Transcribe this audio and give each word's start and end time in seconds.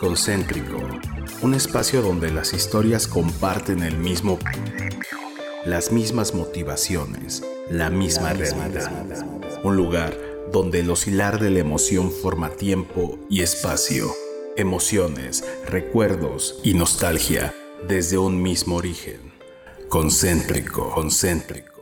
Concéntrico, 0.00 0.78
un 1.42 1.54
espacio 1.54 2.02
donde 2.02 2.30
las 2.30 2.52
historias 2.52 3.06
comparten 3.06 3.82
el 3.82 3.96
mismo 3.98 4.38
las 5.64 5.92
mismas 5.92 6.34
motivaciones, 6.34 7.42
la 7.70 7.90
misma 7.90 8.32
realidad. 8.32 9.26
Un 9.64 9.76
lugar 9.76 10.16
donde 10.52 10.80
el 10.80 10.90
oscilar 10.90 11.40
de 11.40 11.50
la 11.50 11.58
emoción 11.58 12.10
forma 12.10 12.50
tiempo 12.50 13.18
y 13.28 13.42
espacio, 13.42 14.10
emociones, 14.56 15.44
recuerdos 15.66 16.60
y 16.62 16.74
nostalgia 16.74 17.54
desde 17.86 18.18
un 18.18 18.40
mismo 18.40 18.76
origen. 18.76 19.32
Concéntrico, 19.88 20.90
concéntrico. 20.90 21.77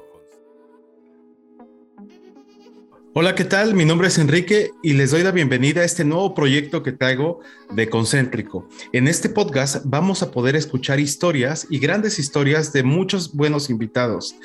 Hola, 3.18 3.34
¿qué 3.34 3.46
tal? 3.46 3.72
Mi 3.72 3.86
nombre 3.86 4.08
es 4.08 4.18
Enrique 4.18 4.72
y 4.82 4.92
les 4.92 5.10
doy 5.10 5.22
la 5.22 5.30
bienvenida 5.30 5.80
a 5.80 5.84
este 5.84 6.04
nuevo 6.04 6.34
proyecto 6.34 6.82
que 6.82 6.92
traigo 6.92 7.40
de 7.72 7.88
Concéntrico. 7.88 8.68
En 8.92 9.08
este 9.08 9.30
podcast 9.30 9.80
vamos 9.86 10.22
a 10.22 10.30
poder 10.30 10.54
escuchar 10.54 11.00
historias 11.00 11.66
y 11.70 11.78
grandes 11.78 12.18
historias 12.18 12.74
de 12.74 12.82
muchos 12.82 13.32
buenos 13.32 13.70
invitados. 13.70 14.36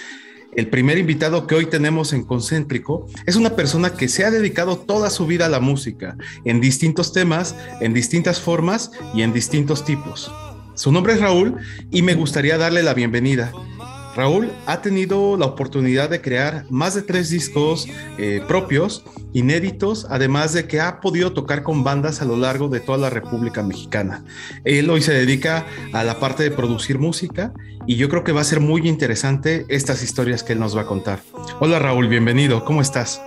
El 0.56 0.70
primer 0.70 0.98
invitado 0.98 1.48
que 1.48 1.56
hoy 1.56 1.66
tenemos 1.66 2.14
en 2.14 2.24
Concéntrico 2.24 3.08
es 3.26 3.36
una 3.36 3.58
persona 3.58 3.94
que 3.94 4.08
se 4.08 4.24
ha 4.24 4.32
dedicado 4.32 4.78
toda 4.78 5.10
su 5.10 5.28
vida 5.28 5.48
a 5.48 5.50
la 5.50 5.60
música, 5.60 6.16
en 6.46 6.62
distintos 6.62 7.12
temas, 7.12 7.58
en 7.82 7.94
distintas 7.94 8.40
formas 8.40 8.94
y 9.14 9.24
en 9.24 9.34
distintos 9.34 9.84
tipos. 9.84 10.32
Su 10.76 10.94
nombre 10.94 11.16
es 11.16 11.20
Raúl 11.20 11.58
y 11.92 12.04
me 12.04 12.14
gustaría 12.14 12.58
darle 12.58 12.84
la 12.84 12.94
bienvenida. 12.94 13.52
Raúl 14.22 14.52
ha 14.68 14.84
tenido 14.84 15.36
la 15.36 15.48
oportunidad 15.48 16.08
de 16.08 16.22
crear 16.22 16.66
más 16.70 16.94
de 16.94 17.02
tres 17.02 17.32
discos 17.32 17.88
eh, 18.20 18.40
propios, 18.48 19.04
inéditos, 19.34 20.06
además 20.12 20.54
de 20.54 20.68
que 20.68 20.80
ha 20.80 21.02
podido 21.02 21.34
tocar 21.34 21.64
con 21.64 21.84
bandas 21.84 22.22
a 22.22 22.26
lo 22.26 22.38
largo 22.38 22.70
de 22.70 22.82
toda 22.82 23.00
la 23.00 23.10
República 23.10 23.64
Mexicana. 23.64 24.24
Él 24.64 24.92
hoy 24.92 25.02
se 25.02 25.12
dedica 25.12 25.66
a 25.92 26.04
la 26.04 26.20
parte 26.20 26.44
de 26.44 26.52
producir 26.52 27.00
música 27.00 27.52
y 27.88 27.96
yo 27.96 28.10
creo 28.10 28.24
que 28.24 28.32
va 28.32 28.42
a 28.42 28.44
ser 28.44 28.60
muy 28.60 28.88
interesante 28.88 29.66
estas 29.70 30.04
historias 30.04 30.44
que 30.44 30.54
él 30.54 30.60
nos 30.60 30.78
va 30.78 30.82
a 30.82 30.86
contar. 30.86 31.20
Hola 31.60 31.80
Raúl, 31.80 32.08
bienvenido, 32.08 32.64
¿cómo 32.64 32.84
estás? 32.84 33.20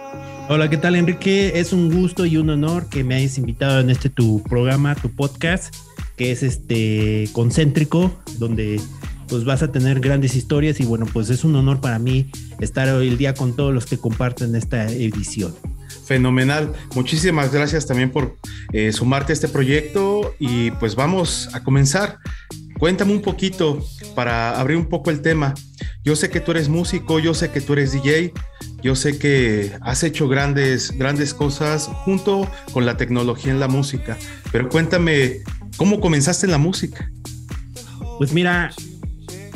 Hola, 0.49 0.71
¿qué 0.71 0.77
tal 0.77 0.95
Enrique? 0.95 1.59
Es 1.59 1.73
un 1.73 1.93
gusto 1.93 2.25
y 2.25 2.37
un 2.37 2.51
honor 2.51 2.89
que 2.89 3.03
me 3.03 3.17
hayas 3.17 3.37
invitado 3.37 3.81
en 3.81 3.91
este 3.91 4.11
tu 4.11 4.45
programa, 4.45 4.95
tu 4.95 5.11
podcast, 5.11 5.75
que 6.15 6.31
es 6.31 6.45
este 6.45 7.29
concéntrico, 7.33 8.13
donde 8.39 8.79
pues 9.29 9.45
vas 9.45 9.63
a 9.63 9.73
tener 9.73 10.01
grandes 10.01 10.37
historias 10.37 10.81
y 10.81 10.85
bueno, 10.85 11.07
pues 11.13 11.31
es 11.31 11.45
un 11.45 11.55
honor 11.57 11.81
para 11.81 11.99
mí 11.99 12.31
estar 12.61 12.89
hoy 12.89 13.09
el 13.09 13.19
día 13.19 13.35
con 13.35 13.55
todos 13.55 13.73
los 13.73 13.87
que 13.87 13.99
comparten 13.99 14.55
esta 14.55 14.91
edición. 14.91 15.55
Fenomenal. 16.05 16.73
Muchísimas 16.95 17.53
gracias 17.53 17.87
también 17.87 18.11
por 18.11 18.37
eh, 18.73 18.93
sumarte 18.93 19.33
a 19.33 19.35
este 19.35 19.49
proyecto 19.49 20.35
y 20.39 20.71
pues 20.73 20.95
vamos 20.95 21.49
a 21.55 21.63
comenzar. 21.63 22.19
Cuéntame 22.79 23.13
un 23.13 23.23
poquito 23.23 23.83
para 24.15 24.59
abrir 24.59 24.77
un 24.77 24.87
poco 24.87 25.11
el 25.11 25.23
tema. 25.23 25.55
Yo 26.05 26.17
sé 26.17 26.29
que 26.29 26.41
tú 26.41 26.51
eres 26.51 26.69
músico, 26.69 27.19
yo 27.19 27.33
sé 27.33 27.51
que 27.51 27.61
tú 27.61 27.73
eres 27.73 27.93
DJ, 27.93 28.33
yo 28.83 28.95
sé 28.95 29.17
que 29.19 29.73
has 29.81 30.03
hecho 30.03 30.29
grandes, 30.29 30.93
grandes 30.99 31.33
cosas 31.33 31.87
junto 32.05 32.51
con 32.73 32.85
la 32.85 32.99
tecnología 32.99 33.53
en 33.53 33.61
la 33.61 33.69
música, 33.69 34.19
pero 34.53 34.69
cuéntame, 34.69 35.41
¿cómo 35.79 36.01
comenzaste 36.01 36.45
en 36.45 36.53
la 36.53 36.59
música? 36.59 37.11
Pues 38.19 38.33
mira, 38.33 38.73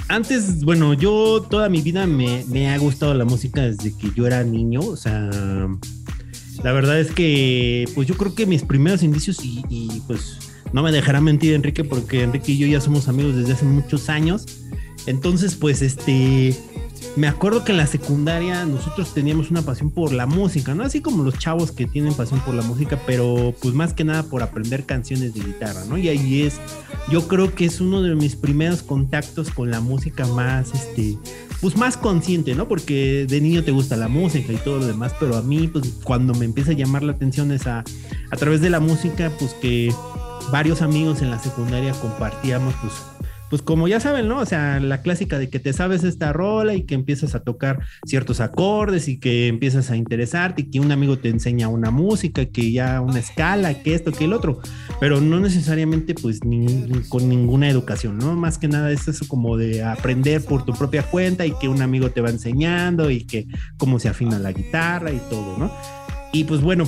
antes, 0.09 0.65
bueno, 0.65 0.95
yo 0.95 1.47
toda 1.49 1.69
mi 1.69 1.83
vida 1.83 2.07
me, 2.07 2.71
ha 2.71 2.79
gustado 2.79 3.15
la 3.15 3.25
música 3.25 3.63
desde 3.63 3.97
que 3.97 4.11
yo 4.15 4.27
era 4.27 4.43
niño. 4.45 4.81
O 4.81 4.97
sea, 4.97 5.31
la 6.63 6.73
verdad 6.73 7.01
es 7.01 7.11
que, 7.13 7.87
pues 7.95 8.09
yo 8.09 8.17
creo 8.17 8.35
que 8.35 8.47
mis 8.47 8.63
primeros 8.63 9.03
indicios, 9.03 9.45
y, 9.45 9.63
y 9.69 10.03
pues 10.07 10.39
no 10.73 10.83
me 10.83 10.93
dejará 10.93 11.21
mentir 11.21 11.55
Enrique, 11.55 11.85
porque 11.85 12.23
Enrique 12.23 12.53
y 12.53 12.59
yo 12.59 12.67
ya 12.67 12.81
somos 12.81 13.09
amigos 13.09 13.37
desde 13.37 13.53
hace 13.53 13.65
muchos 13.65 14.09
años. 14.09 14.47
Entonces, 15.07 15.55
pues 15.55 15.81
este, 15.81 16.55
me 17.17 17.29
acuerdo 17.29 17.65
que 17.65 17.73
en 17.73 17.79
la 17.79 17.87
secundaria 17.87 18.65
nosotros 18.65 19.13
teníamos 19.15 19.51
una 19.51 19.63
pasión 19.63 19.91
por 19.91 20.13
la 20.13 20.27
música, 20.27 20.75
¿no? 20.75 20.85
Así 20.85 21.01
como 21.01 21.23
los 21.23 21.39
chavos 21.39 21.73
que 21.73 21.87
tienen 21.87 22.15
pasión 22.15 22.41
por 22.41 22.55
la 22.55 22.63
música, 22.63 22.99
pero 23.07 23.55
pues 23.61 23.75
más 23.75 23.93
que 23.93 24.05
nada 24.05 24.23
por 24.25 24.43
aprender 24.43 24.85
canciones 24.85 25.35
de 25.35 25.41
guitarra, 25.41 25.85
¿no? 25.85 25.99
Y 25.99 26.09
ahí 26.09 26.43
es, 26.43 26.61
yo 27.11 27.27
creo 27.29 27.55
que 27.55 27.65
es 27.65 27.81
uno 27.81 28.03
de 28.03 28.15
mis 28.15 28.37
primeros 28.37 28.83
contactos 28.83 29.51
con 29.51 29.71
la 29.71 29.81
música 29.81 30.27
más, 30.27 30.73
este, 30.75 31.19
pues 31.61 31.77
más 31.77 31.97
consciente, 31.97 32.55
¿no? 32.55 32.69
Porque 32.69 33.27
de 33.29 33.41
niño 33.41 33.65
te 33.65 33.73
gusta 33.73 33.97
la 33.97 34.09
música 34.09 34.53
y 34.53 34.57
todo 34.57 34.79
lo 34.79 34.87
demás, 34.87 35.13
pero 35.19 35.37
a 35.37 35.43
mí, 35.43 35.69
pues 35.69 35.95
cuando 36.05 36.35
me 36.35 36.45
empieza 36.45 36.71
a 36.71 36.75
llamar 36.75 37.03
la 37.03 37.13
atención 37.13 37.53
es 37.53 37.67
a, 37.67 37.85
a 38.31 38.37
través 38.37 38.61
de 38.61 38.71
la 38.71 38.81
música, 38.81 39.33
pues 39.39 39.55
que 39.55 39.93
varios 40.53 40.83
amigos 40.83 41.23
en 41.23 41.31
la 41.31 41.39
secundaria 41.39 41.93
compartíamos, 41.93 42.75
pues 42.81 42.93
pues 43.51 43.63
como 43.63 43.89
ya 43.89 44.01
saben, 44.01 44.29
¿no? 44.29 44.39
O 44.39 44.47
sea, 44.47 44.81
la 44.81 45.03
clásica 45.03 45.39
de 45.39 45.49
que 45.49 45.59
te 45.59 45.73
sabes 45.73 46.05
esta 46.05 46.33
rola 46.33 46.75
y 46.75 46.83
que 46.83 46.95
empiezas 46.95 47.35
a 47.35 47.41
tocar 47.41 47.81
ciertos 48.07 48.41
acordes 48.41 49.09
y 49.09 49.19
que 49.19 49.49
empiezas 49.49 49.91
a 49.91 49.97
interesarte 49.97 50.63
y 50.63 50.71
que 50.71 50.81
un 50.81 50.93
amigo 50.93 51.19
te 51.19 51.29
enseña 51.29 51.69
una 51.69 51.91
música, 51.91 52.47
que 52.47 52.73
ya 52.73 53.01
una 53.01 53.19
escala, 53.19 53.75
que 53.83 53.95
esto, 53.95 54.13
que 54.13 54.25
el 54.25 54.33
otro, 54.33 54.61
pero 55.01 55.21
no 55.21 55.41
necesariamente 55.41 56.15
pues 56.15 56.41
con 57.09 57.29
ninguna 57.29 57.69
educación, 57.69 58.19
¿no? 58.19 58.35
Más 58.37 58.59
que 58.59 58.69
nada 58.69 58.91
es 58.93 59.09
eso 59.09 59.27
como 59.29 59.57
de 59.57 59.83
aprender 59.83 60.45
por 60.45 60.65
tu 60.65 60.73
propia 60.73 61.03
cuenta 61.03 61.47
y 61.47 61.53
que 61.53 61.69
un 61.69 61.83
amigo 61.83 62.11
te 62.11 62.21
va 62.21 62.31
enseñando 62.31 63.11
y 63.11 63.25
que 63.25 63.47
cómo 63.77 63.99
se 63.99 64.09
afina 64.09 64.39
la 64.39 64.53
guitarra 64.53 65.11
y 65.11 65.21
todo, 65.31 65.57
¿no? 65.59 65.73
Y 66.33 66.45
pues 66.45 66.61
bueno, 66.61 66.85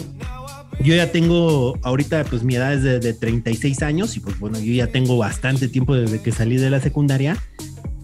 yo 0.82 0.94
ya 0.94 1.12
tengo, 1.12 1.78
ahorita 1.82 2.24
pues 2.24 2.42
mi 2.42 2.54
edad 2.54 2.72
es 2.74 2.82
de, 2.82 3.12
36 3.12 3.82
años 3.82 4.16
y 4.16 4.20
pues 4.20 4.38
bueno, 4.38 4.58
yo 4.58 4.72
ya 4.72 4.86
tengo 4.86 5.18
bastante 5.18 5.68
tiempo 5.68 5.94
desde 5.94 6.22
que 6.22 6.32
salí 6.32 6.56
de 6.56 6.70
la 6.70 6.80
secundaria. 6.80 7.36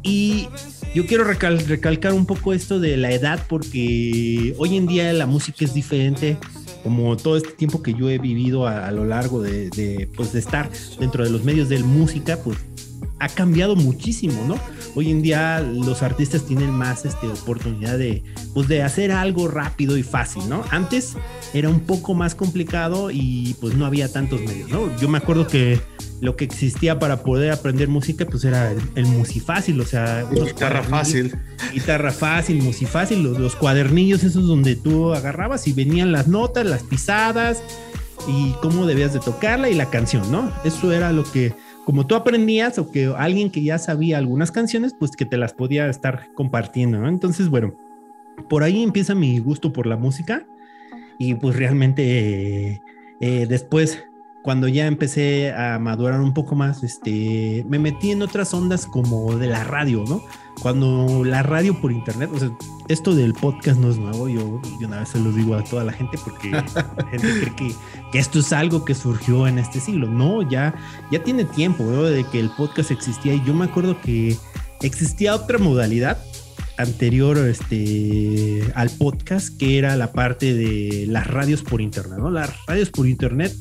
Y 0.03 0.49
yo 0.95 1.07
quiero 1.07 1.25
recalcar 1.25 2.13
un 2.13 2.27
poco 2.27 2.53
esto 2.53 2.79
de 2.79 2.97
la 2.97 3.11
edad 3.11 3.45
porque 3.49 4.55
hoy 4.59 4.77
en 4.77 4.87
día 4.87 5.13
la 5.13 5.27
música 5.27 5.65
es 5.65 5.75
diferente 5.75 6.37
como 6.85 7.17
todo 7.17 7.37
este 7.37 7.51
tiempo 7.51 7.83
que 7.83 7.95
yo 7.95 8.09
he 8.09 8.19
vivido 8.19 8.69
a, 8.69 8.91
lo 8.93 9.05
largo 9.05 9.43
de, 9.43 9.71
de, 9.71 10.09
pues, 10.15 10.33
de 10.33 10.39
estar 10.39 10.71
dentro 11.01 11.25
de 11.25 11.31
los 11.31 11.43
medios 11.43 11.69
de 11.69 11.81
música, 11.81 12.39
pues 12.45 12.59
ha 13.19 13.29
cambiado 13.29 13.77
muchísimo, 13.77 14.45
¿no? 14.47 14.59
Hoy 14.95 15.11
en 15.11 15.23
día 15.23 15.61
los 15.61 16.03
artistas 16.03 16.45
tienen 16.45 16.71
más 16.71 17.05
este, 17.05 17.27
oportunidad 17.29 17.99
de, 17.99 18.23
pues, 18.55 18.69
de 18.69 18.83
hacer 18.83 19.13
algo 19.13 19.49
rápido 19.49 19.97
y 19.97 20.03
fácil, 20.03 20.49
¿no? 20.49 20.65
Antes 20.71 21.17
era 21.55 21.69
un 21.69 21.81
poco 21.81 22.15
más 22.15 22.35
complicado 22.35 23.11
y 23.11 23.57
pues 23.61 23.75
no 23.75 23.87
había 23.87 24.13
tantos 24.13 24.41
medios, 24.41 24.71
¿no? 24.71 24.95
Yo 24.99 25.09
me 25.09 25.19
acuerdo 25.19 25.47
que 25.47 25.81
lo 26.21 26.37
que 26.37 26.45
existía 26.45 26.99
para 26.99 27.23
poder 27.23 27.53
aprender 27.53 27.89
música 27.89 28.25
pues 28.27 28.45
era 28.45 28.73
el, 28.95 29.07
musifácil, 29.07 29.81
o 29.81 29.85
sea... 29.85 30.25
Guitarra 30.31 30.83
fácil. 30.83 31.37
Guitarra 31.73 32.11
fácil, 32.11 32.63
musifácil, 32.63 33.23
los, 33.23 33.39
los 33.39 33.55
cuadernillos 33.55 34.25
esos 34.25 34.47
donde 34.47 34.77
tú 34.77 35.13
agarrabas 35.13 35.67
y 35.69 35.73
venían 35.73 36.13
las 36.13 36.27
notas, 36.27 36.65
las 36.65 36.83
pisadas 36.83 37.63
y 38.29 38.53
cómo 38.63 38.87
debías 38.87 39.13
de 39.13 39.21
tocarla 39.21 39.69
y 39.69 39.75
la 39.75 39.91
canción, 39.91 40.31
¿no? 40.33 40.51
Eso 40.65 40.93
era 40.93 41.13
lo 41.13 41.25
que 41.31 41.55
como 41.87 42.05
tú 42.05 42.17
aprendías 42.17 42.81
o 42.81 42.91
que 42.91 43.15
alguien 43.17 43.49
que 43.49 43.63
ya 43.63 43.79
sabía 43.79 44.19
algunas 44.19 44.51
canciones, 44.51 44.93
pues 44.99 45.13
que 45.13 45.25
te 45.25 45.37
las 45.37 45.55
podía 45.55 45.89
estar 45.89 46.35
compartiendo, 46.35 46.99
¿no? 46.99 47.09
Entonces, 47.09 47.49
bueno, 47.49 47.75
por 48.49 48.65
ahí 48.65 48.83
empieza 48.83 49.15
mi 49.15 49.39
gusto 49.39 49.73
por 49.73 49.87
la 49.87 49.97
música 49.97 50.45
y 51.17 51.35
pues 51.35 51.55
realmente 51.55 52.83
eh, 53.21 53.47
después 53.49 54.03
cuando 54.47 54.69
ya 54.69 54.87
empecé 54.87 55.53
a 55.53 55.77
madurar 55.81 56.21
un 56.21 56.33
poco 56.33 56.55
más, 56.55 56.85
este, 56.85 57.65
me 57.69 57.81
metí 57.81 58.13
en 58.13 58.23
otras 58.23 58.55
ondas 58.55 58.87
como 58.87 59.37
de 59.37 59.49
la 59.49 59.65
radio, 59.65 60.05
¿no? 60.09 60.23
Cuando 60.63 61.25
la 61.25 61.43
radio 61.43 61.81
por 61.81 61.91
internet, 61.91 62.31
o 62.33 62.39
sea, 62.39 62.57
esto 62.87 63.17
del 63.17 63.35
podcast 63.35 63.81
no 63.81 63.91
es 63.91 63.99
nuevo, 63.99 64.29
yo, 64.29 64.63
una 64.83 65.01
vez 65.01 65.09
se 65.09 65.19
lo 65.19 65.33
digo 65.33 65.57
a 65.57 65.65
toda 65.65 65.83
la 65.83 65.93
gente 65.93 66.17
porque 66.25 66.53
la 66.53 66.63
gente 67.11 67.27
cree 67.41 67.57
que, 67.57 67.75
que, 68.13 68.19
esto 68.21 68.39
es 68.39 68.53
algo 68.53 68.85
que 68.85 68.95
surgió 68.95 69.49
en 69.49 69.59
este 69.59 69.81
siglo. 69.81 70.07
No, 70.07 70.49
ya, 70.49 70.77
ya 71.11 71.25
tiene 71.25 71.45
tiempo, 71.45 71.83
¿no? 71.83 72.05
De 72.05 72.23
que 72.23 72.39
el 72.39 72.51
podcast 72.51 72.93
existía 72.93 73.35
y 73.35 73.45
yo 73.45 73.53
me 73.53 73.65
acuerdo 73.65 74.01
que 74.01 74.37
existía 74.81 75.35
otra 75.35 75.59
modalidad 75.59 76.19
anterior 76.79 77.37
este, 77.39 78.63
al 78.77 78.91
podcast, 78.91 79.59
que 79.59 79.77
era 79.77 79.97
la 79.97 80.13
parte 80.13 80.55
de 80.55 81.07
las 81.09 81.27
radios 81.27 81.63
por 81.63 81.81
internet, 81.81 82.21
¿no? 82.21 82.31
Las 82.31 82.65
radios 82.67 82.91
por 82.91 83.09
internet 83.09 83.53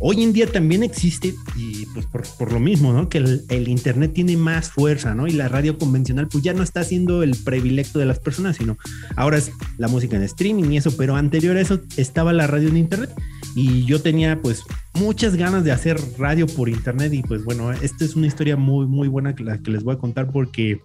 hoy 0.00 0.22
en 0.22 0.32
día 0.32 0.50
también 0.50 0.82
existe, 0.82 1.34
y 1.56 1.86
pues 1.86 2.06
por, 2.06 2.52
lo 2.52 2.58
mismo, 2.58 2.92
¿no? 2.92 3.08
Que 3.08 3.18
el, 3.18 3.68
internet 3.68 4.12
tiene 4.14 4.36
más 4.36 4.70
fuerza, 4.70 5.14
¿no? 5.14 5.26
Y 5.26 5.32
la 5.32 5.48
radio 5.48 5.78
convencional, 5.78 6.26
pues 6.28 6.42
ya 6.42 6.54
no 6.54 6.62
está 6.62 6.82
siendo 6.82 7.22
el 7.22 7.36
privilegio 7.36 8.00
de 8.00 8.06
las 8.06 8.18
personas, 8.18 8.56
sino 8.56 8.76
ahora 9.16 9.38
es 9.38 9.52
la 9.78 9.88
música 9.88 10.16
en 10.16 10.22
streaming 10.22 10.70
y 10.70 10.78
eso, 10.78 10.96
pero 10.96 11.16
anterior 11.16 11.56
a 11.56 11.60
eso 11.60 11.80
estaba 11.96 12.32
la 12.32 12.46
radio 12.46 12.68
en 12.68 12.78
internet 12.78 13.10
y 13.54 13.84
yo 13.84 14.00
tenía 14.00 14.40
pues 14.40 14.62
muchas 14.94 15.36
ganas 15.36 15.64
de 15.64 15.72
hacer 15.72 15.98
radio 16.18 16.46
por 16.46 16.68
internet 16.68 17.12
y 17.12 17.22
pues 17.22 17.44
bueno, 17.44 17.72
esta 17.72 18.04
es 18.04 18.16
una 18.16 18.26
historia 18.26 18.56
muy, 18.56 18.86
muy 18.86 19.08
buena 19.08 19.34
que, 19.34 19.44
la 19.44 19.58
que 19.58 19.70
les 19.70 19.84
voy 19.84 19.94
a 19.94 19.98
contar 19.98 20.30
porque 20.30 20.80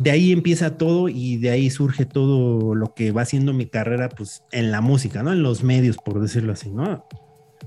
de 0.00 0.10
ahí 0.10 0.32
empieza 0.32 0.76
todo 0.76 1.08
y 1.08 1.36
de 1.36 1.50
ahí 1.50 1.70
surge 1.70 2.06
todo 2.06 2.74
lo 2.74 2.94
que 2.94 3.12
va 3.12 3.22
haciendo 3.22 3.52
mi 3.52 3.66
carrera 3.66 4.08
pues 4.08 4.42
en 4.50 4.70
la 4.70 4.80
música, 4.80 5.22
¿no? 5.22 5.32
En 5.32 5.42
los 5.42 5.62
medios, 5.62 5.98
por 5.98 6.20
decirlo 6.20 6.52
así, 6.52 6.70
¿no? 6.70 7.04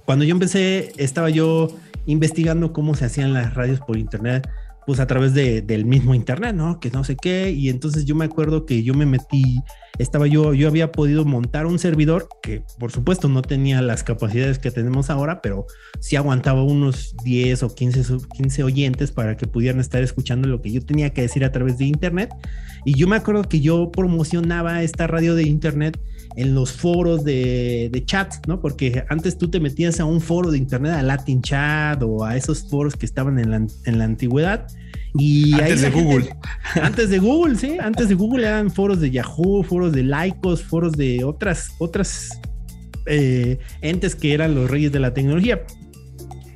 Cuando 0.06 0.26
yo 0.26 0.32
empecé, 0.32 0.92
estaba 0.98 1.30
yo 1.30 1.68
investigando 2.06 2.74
cómo 2.74 2.96
se 2.96 3.06
hacían 3.06 3.34
las 3.34 3.54
radios 3.54 3.80
por 3.80 3.98
internet, 3.98 4.48
pues 4.86 5.00
a 5.00 5.08
través 5.08 5.34
de, 5.34 5.62
del 5.62 5.86
mismo 5.86 6.14
internet, 6.14 6.56
¿no? 6.56 6.80
Que 6.80 6.90
no 6.92 7.04
sé 7.04 7.16
qué. 7.16 7.52
Y 7.52 7.70
entonces 7.70 8.06
yo 8.06 8.16
me 8.16 8.26
acuerdo 8.26 8.66
que 8.66 8.84
yo 8.84 8.94
me 8.94 9.06
metí 9.06 9.62
estaba 10.00 10.26
yo, 10.26 10.54
yo 10.54 10.68
había 10.68 10.92
podido 10.92 11.24
montar 11.24 11.68
un 11.68 11.78
servidor 11.78 12.28
que 12.42 12.64
por 12.80 12.92
supuesto 12.92 13.30
no 13.30 13.44
tenía 13.44 13.82
las 13.82 14.04
capacidades 14.04 14.58
que 14.58 14.72
tenemos 14.72 15.10
ahora, 15.10 15.42
pero 15.42 15.68
sí 16.00 16.16
aguantaba 16.16 16.64
unos 16.64 17.16
10 17.24 17.64
o 17.64 17.76
15, 17.76 18.18
15 18.36 18.64
oyentes 18.64 19.12
para 19.12 19.38
que 19.38 19.46
pudieran 19.46 19.80
estar 19.80 20.02
escuchando 20.02 20.48
lo 20.48 20.62
que 20.62 20.72
yo 20.72 20.84
tenía 20.84 21.12
que 21.12 21.22
decir 21.22 21.46
a 21.46 21.52
través 21.52 21.78
de 21.78 21.86
internet. 21.86 22.32
Y 22.86 22.96
yo 22.96 23.08
me 23.08 23.16
acuerdo 23.16 23.44
que 23.44 23.62
yo 23.62 23.92
promocionaba 23.92 24.82
esta 24.82 25.06
radio 25.06 25.36
de 25.36 25.44
internet 25.44 26.00
en 26.36 26.56
los 26.56 26.72
foros 26.72 27.24
de, 27.24 27.90
de 27.92 28.06
chat, 28.06 28.34
¿no? 28.48 28.60
Porque 28.60 29.04
antes 29.10 29.38
tú 29.38 29.50
te 29.50 29.60
metías 29.60 30.00
a 30.00 30.06
un 30.06 30.22
foro 30.22 30.52
de 30.52 30.58
internet, 30.58 30.94
a 30.94 31.04
Latin 31.04 31.42
Chat 31.42 32.02
o 32.04 32.26
a 32.26 32.36
esos 32.36 32.70
foros 32.70 32.96
que 32.96 33.06
estaban 33.06 33.40
en 33.40 33.52
la, 33.52 33.58
en 33.86 33.98
la 33.98 34.04
antigüedad 34.06 34.68
y 35.16 35.54
antes 35.54 35.82
de 35.82 35.92
Google. 35.92 36.36
antes 36.82 37.10
de 37.10 37.20
Google, 37.20 37.56
sí. 37.56 37.78
Antes 37.80 38.10
de 38.10 38.16
Google 38.16 38.48
eran 38.48 38.72
foros 38.72 39.00
de 39.00 39.12
Yahoo, 39.12 39.64
foros 39.64 39.94
de 39.94 40.04
Lycos, 40.04 40.64
foros 40.64 40.94
de 40.94 41.24
otras, 41.24 41.72
otras 41.80 42.40
eh, 43.06 43.60
entes 43.82 44.16
que 44.16 44.34
eran 44.34 44.56
los 44.56 44.70
reyes 44.70 44.92
de 44.92 45.00
la 45.00 45.14
tecnología. 45.14 45.64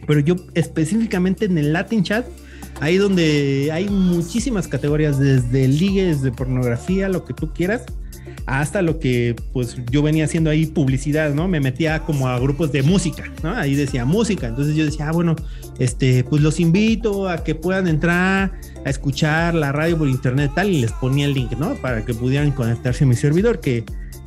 Pero 0.07 0.21
yo 0.21 0.35
específicamente 0.55 1.45
en 1.45 1.57
el 1.57 1.73
Latin 1.73 2.03
Chat, 2.03 2.25
ahí 2.79 2.97
donde 2.97 3.69
hay 3.71 3.89
muchísimas 3.89 4.67
categorías, 4.67 5.19
desde 5.19 5.67
ligue, 5.67 6.05
desde 6.05 6.31
pornografía, 6.31 7.09
lo 7.09 7.25
que 7.25 7.33
tú 7.33 7.53
quieras 7.53 7.85
hasta 8.47 8.81
lo 8.81 8.97
que 8.97 9.35
pues 9.51 9.77
yo 9.91 10.01
venía 10.01 10.23
haciendo 10.23 10.49
ahí 10.49 10.65
publicidad, 10.65 11.33
¿no? 11.33 11.49
Me 11.49 11.59
metía 11.59 11.99
como 11.99 12.29
a 12.29 12.39
grupos 12.39 12.71
de 12.71 12.81
música, 12.81 13.25
¿no? 13.43 13.53
Ahí 13.53 13.75
decía 13.75 14.05
música, 14.05 14.47
entonces 14.47 14.73
yo 14.73 14.85
decía, 14.85 15.09
ah, 15.09 15.11
bueno, 15.11 15.35
este, 15.79 16.23
pues 16.23 16.41
los 16.41 16.61
invito 16.61 17.27
a 17.27 17.43
que 17.43 17.55
puedan 17.55 17.87
entrar 17.89 18.53
a 18.85 18.89
escuchar 18.89 19.53
la 19.53 19.73
radio 19.73 19.97
por 19.97 20.07
internet 20.07 20.51
tal 20.55 20.69
y 20.69 20.79
les 20.79 20.93
ponía 20.93 21.25
el 21.25 21.33
link, 21.33 21.51
¿no? 21.59 21.75
Para 21.75 22.05
que 22.05 22.13
pudieran 22.13 22.51
conectarse 22.51 23.03
a 23.03 23.07
mi 23.07 23.15
servidor 23.15 23.59
que 23.59 23.83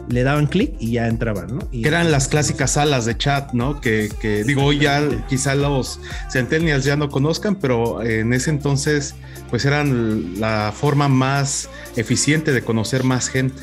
le 0.08 0.22
daban 0.22 0.48
clic 0.48 0.74
y 0.78 0.92
ya 0.92 1.06
entraban, 1.06 1.56
¿no? 1.56 1.70
que 1.70 1.86
eran 1.86 2.10
las 2.10 2.28
clásicas 2.28 2.72
salas 2.72 3.06
de 3.06 3.16
chat, 3.16 3.52
¿no? 3.52 3.80
Que, 3.80 4.10
que 4.20 4.44
digo, 4.44 4.64
hoy 4.64 4.80
ya 4.80 5.02
quizá 5.28 5.54
los 5.54 6.00
centennials 6.30 6.84
ya 6.84 6.96
no 6.96 7.08
conozcan, 7.08 7.54
pero 7.54 8.02
en 8.02 8.32
ese 8.32 8.50
entonces 8.50 9.14
pues 9.48 9.64
eran 9.64 10.40
la 10.40 10.72
forma 10.76 11.08
más 11.08 11.70
eficiente 11.96 12.52
de 12.52 12.62
conocer 12.62 13.04
más 13.04 13.28
gente 13.28 13.62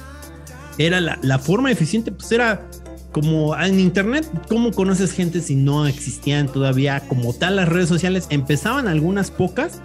era 0.77 0.99
la, 0.99 1.39
forma 1.39 1.71
eficiente, 1.71 2.11
pues 2.11 2.31
era 2.31 2.67
como 3.11 3.57
en 3.57 3.79
internet, 3.79 4.29
¿cómo 4.47 4.71
conoces 4.71 5.11
gente 5.11 5.41
si 5.41 5.55
no 5.55 5.87
existían 5.87 6.47
todavía 6.47 7.01
como 7.07 7.33
tal 7.33 7.55
las 7.55 7.67
redes 7.67 7.89
sociales? 7.89 8.27
Empezaban 8.29 8.87
algunas 8.87 9.31
pocas, 9.31 9.81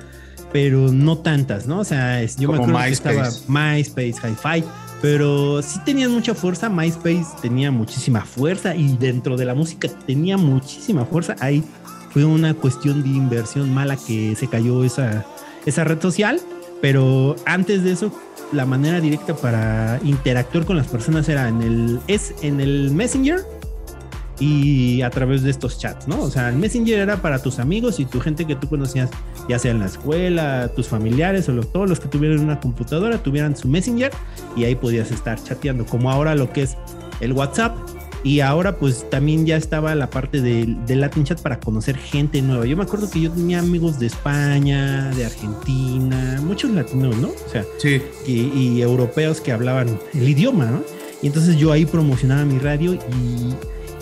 pero 0.52 0.92
no 0.92 1.18
tantas, 1.18 1.66
¿no? 1.66 1.80
O 1.80 1.84
sea, 1.84 2.22
yo 2.24 2.50
me 2.50 2.58
acuerdo 2.58 2.78
que 2.78 2.88
estaba 2.90 3.28
MySpace, 3.48 4.14
Hi-Fi, 4.22 4.64
pero 5.00 5.62
sí 5.62 5.80
tenían 5.84 6.10
mucha 6.10 6.34
fuerza. 6.34 6.68
MySpace 6.68 7.26
tenía 7.40 7.70
muchísima 7.70 8.24
fuerza 8.24 8.74
y 8.74 8.96
dentro 8.98 9.36
de 9.36 9.46
la 9.46 9.54
música 9.54 9.88
tenía 10.06 10.36
muchísima 10.36 11.06
fuerza. 11.06 11.34
Ahí 11.40 11.64
fue 12.10 12.24
una 12.24 12.52
cuestión 12.52 13.02
de 13.02 13.08
inversión 13.08 13.72
mala 13.72 13.96
que 13.96 14.36
se 14.36 14.46
cayó 14.46 14.84
esa, 14.84 15.24
esa 15.64 15.84
red 15.84 16.00
social, 16.00 16.40
pero 16.82 17.34
antes 17.46 17.82
de 17.82 17.92
eso 17.92 18.12
la 18.52 18.66
manera 18.66 19.00
directa 19.00 19.34
para 19.34 19.98
interactuar 20.04 20.64
con 20.64 20.76
las 20.76 20.86
personas 20.86 21.28
era 21.28 21.48
en 21.48 21.62
el, 21.62 22.00
es 22.06 22.34
en 22.42 22.60
el 22.60 22.90
Messenger 22.90 23.40
y 24.38 25.02
a 25.02 25.10
través 25.10 25.42
de 25.42 25.50
estos 25.50 25.78
chats, 25.78 26.08
¿no? 26.08 26.20
O 26.20 26.30
sea, 26.30 26.48
el 26.48 26.56
Messenger 26.56 26.98
era 26.98 27.22
para 27.22 27.40
tus 27.40 27.58
amigos 27.58 28.00
y 28.00 28.04
tu 28.04 28.20
gente 28.20 28.44
que 28.44 28.56
tú 28.56 28.68
conocías, 28.68 29.10
ya 29.48 29.58
sea 29.58 29.70
en 29.70 29.78
la 29.78 29.86
escuela, 29.86 30.70
tus 30.74 30.88
familiares 30.88 31.48
o 31.48 31.60
todos 31.60 31.88
los 31.88 32.00
que 32.00 32.08
tuvieran 32.08 32.40
una 32.40 32.60
computadora 32.60 33.18
tuvieran 33.18 33.56
su 33.56 33.68
Messenger 33.68 34.10
y 34.56 34.64
ahí 34.64 34.74
podías 34.74 35.10
estar 35.10 35.42
chateando, 35.42 35.86
como 35.86 36.10
ahora 36.10 36.34
lo 36.34 36.52
que 36.52 36.62
es 36.62 36.76
el 37.20 37.32
WhatsApp 37.32 37.76
y 38.24 38.40
ahora 38.40 38.76
pues 38.76 39.08
también 39.10 39.46
ya 39.46 39.56
estaba 39.56 39.94
la 39.94 40.10
parte 40.10 40.40
del 40.40 40.84
de 40.86 40.96
Latin 40.96 41.24
Chat 41.24 41.40
para 41.40 41.58
conocer 41.58 41.96
gente 41.96 42.40
nueva. 42.40 42.66
Yo 42.66 42.76
me 42.76 42.84
acuerdo 42.84 43.10
que 43.10 43.20
yo 43.20 43.30
tenía 43.30 43.58
amigos 43.58 43.98
de 43.98 44.06
España, 44.06 45.10
de 45.10 45.26
Argentina, 45.26 46.40
muchos 46.42 46.70
latinos, 46.70 47.16
¿no? 47.16 47.28
O 47.28 47.50
sea, 47.50 47.64
sí. 47.78 48.00
y, 48.26 48.80
europeos 48.80 49.40
que 49.40 49.52
hablaban 49.52 49.98
el 50.14 50.28
idioma, 50.28 50.66
¿no? 50.66 50.82
Y 51.20 51.26
entonces 51.28 51.56
yo 51.56 51.72
ahí 51.72 51.84
promocionaba 51.84 52.44
mi 52.44 52.58
radio 52.58 52.94
y 52.94 53.54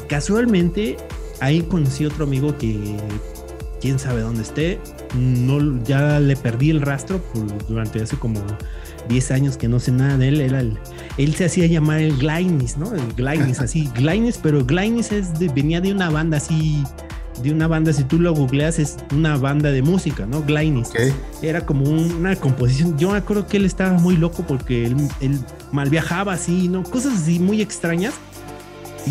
casualmente 0.09 0.97
ahí 1.41 1.63
conocí 1.63 2.05
otro 2.07 2.25
amigo 2.25 2.57
que 2.57 2.97
quién 3.81 3.99
sabe 3.99 4.21
dónde 4.21 4.43
esté, 4.43 4.79
no, 5.17 5.83
ya 5.85 6.21
le 6.21 6.37
perdí 6.37 6.71
el 6.71 6.83
rastro 6.83 7.21
durante 7.69 8.03
hace 8.03 8.17
como 8.17 8.41
10 9.09 9.31
años 9.31 9.57
que 9.57 9.69
no 9.69 9.81
sé 9.81 9.93
nada 9.93 10.17
de 10.17 10.29
él, 10.29 10.41
era 10.41 10.61
el, 10.61 10.79
él 11.19 11.35
se 11.35 11.45
hacía 11.47 11.67
llamar 11.67 12.01
el 12.01 12.17
Glainis, 12.17 12.77
¿no? 12.77 12.95
El 12.95 13.13
Glainis, 13.15 13.61
así, 13.61 13.89
Glainis, 13.95 14.39
pero 14.39 14.65
Glainis 14.65 15.13
es 15.13 15.31
venía 15.55 15.81
de 15.81 15.93
una 15.93 16.11
banda 16.11 16.37
así, 16.37 16.85
de 17.43 17.53
una 17.53 17.67
banda, 17.67 17.93
si 17.93 18.05
tú 18.05 18.19
lo 18.19 18.35
googleas, 18.35 18.79
es 18.79 18.97
una 19.13 19.37
banda 19.37 19.71
de 19.71 19.83
música, 19.83 20.27
¿no? 20.27 20.43
Glainis. 20.43 20.91
Era 21.43 21.65
como 21.65 21.85
una 21.85 22.37
composición. 22.37 22.99
Yo 22.99 23.11
me 23.11 23.19
acuerdo 23.19 23.47
que 23.47 23.57
él 23.57 23.65
estaba 23.65 23.93
muy 23.93 24.17
loco 24.17 24.45
porque 24.47 24.87
él, 24.87 24.97
mal 25.73 25.89
viajaba 25.91 26.35
así, 26.35 26.69
¿no? 26.69 26.83
Cosas 26.83 27.23
así 27.23 27.39
muy 27.39 27.63
extrañas. 27.63 28.15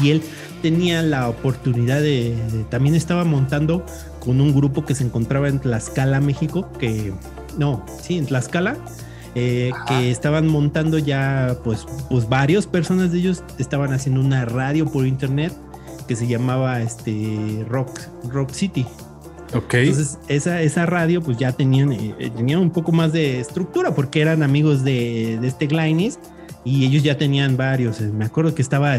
Y 0.01 0.11
él 0.11 0.21
tenía 0.61 1.01
la 1.01 1.29
oportunidad 1.29 2.01
de, 2.01 2.35
también 2.69 2.95
estaba 2.95 3.23
montando 3.23 3.85
con 4.19 4.41
un 4.41 4.53
grupo 4.53 4.85
que 4.85 4.93
se 4.93 5.03
encontraba 5.03 5.47
en 5.47 5.59
Tlaxcala, 5.59 6.19
México, 6.19 6.71
que 6.77 7.13
no, 7.57 7.85
sí, 8.01 8.17
en 8.17 8.25
Tlaxcala, 8.25 8.77
eh, 9.35 9.71
que 9.87 10.11
estaban 10.11 10.47
montando 10.47 10.97
ya, 10.97 11.57
pues, 11.63 11.85
pues 12.09 12.27
varios 12.27 12.67
personas 12.67 13.11
de 13.11 13.19
ellos 13.19 13.43
estaban 13.57 13.93
haciendo 13.93 14.21
una 14.21 14.45
radio 14.45 14.85
por 14.85 15.05
internet 15.05 15.53
que 16.07 16.15
se 16.15 16.27
llamaba 16.27 16.81
este 16.81 17.65
Rock, 17.67 17.99
Rock 18.29 18.51
City. 18.51 18.85
Ok. 19.53 19.73
Entonces, 19.75 20.17
esa, 20.27 20.61
esa 20.61 20.85
radio, 20.85 21.21
pues 21.21 21.37
ya 21.37 21.51
tenían, 21.51 21.91
eh, 21.91 22.31
tenían 22.35 22.59
un 22.59 22.71
poco 22.71 22.91
más 22.91 23.13
de 23.13 23.39
estructura 23.39 23.93
porque 23.93 24.21
eran 24.21 24.43
amigos 24.43 24.83
de, 24.83 25.37
de 25.39 25.47
este 25.47 25.67
Glainis 25.67 26.19
y 26.63 26.85
ellos 26.85 27.03
ya 27.03 27.17
tenían 27.17 27.57
varios. 27.57 28.01
Eh, 28.01 28.11
me 28.13 28.25
acuerdo 28.25 28.53
que 28.53 28.61
estaba 28.61 28.97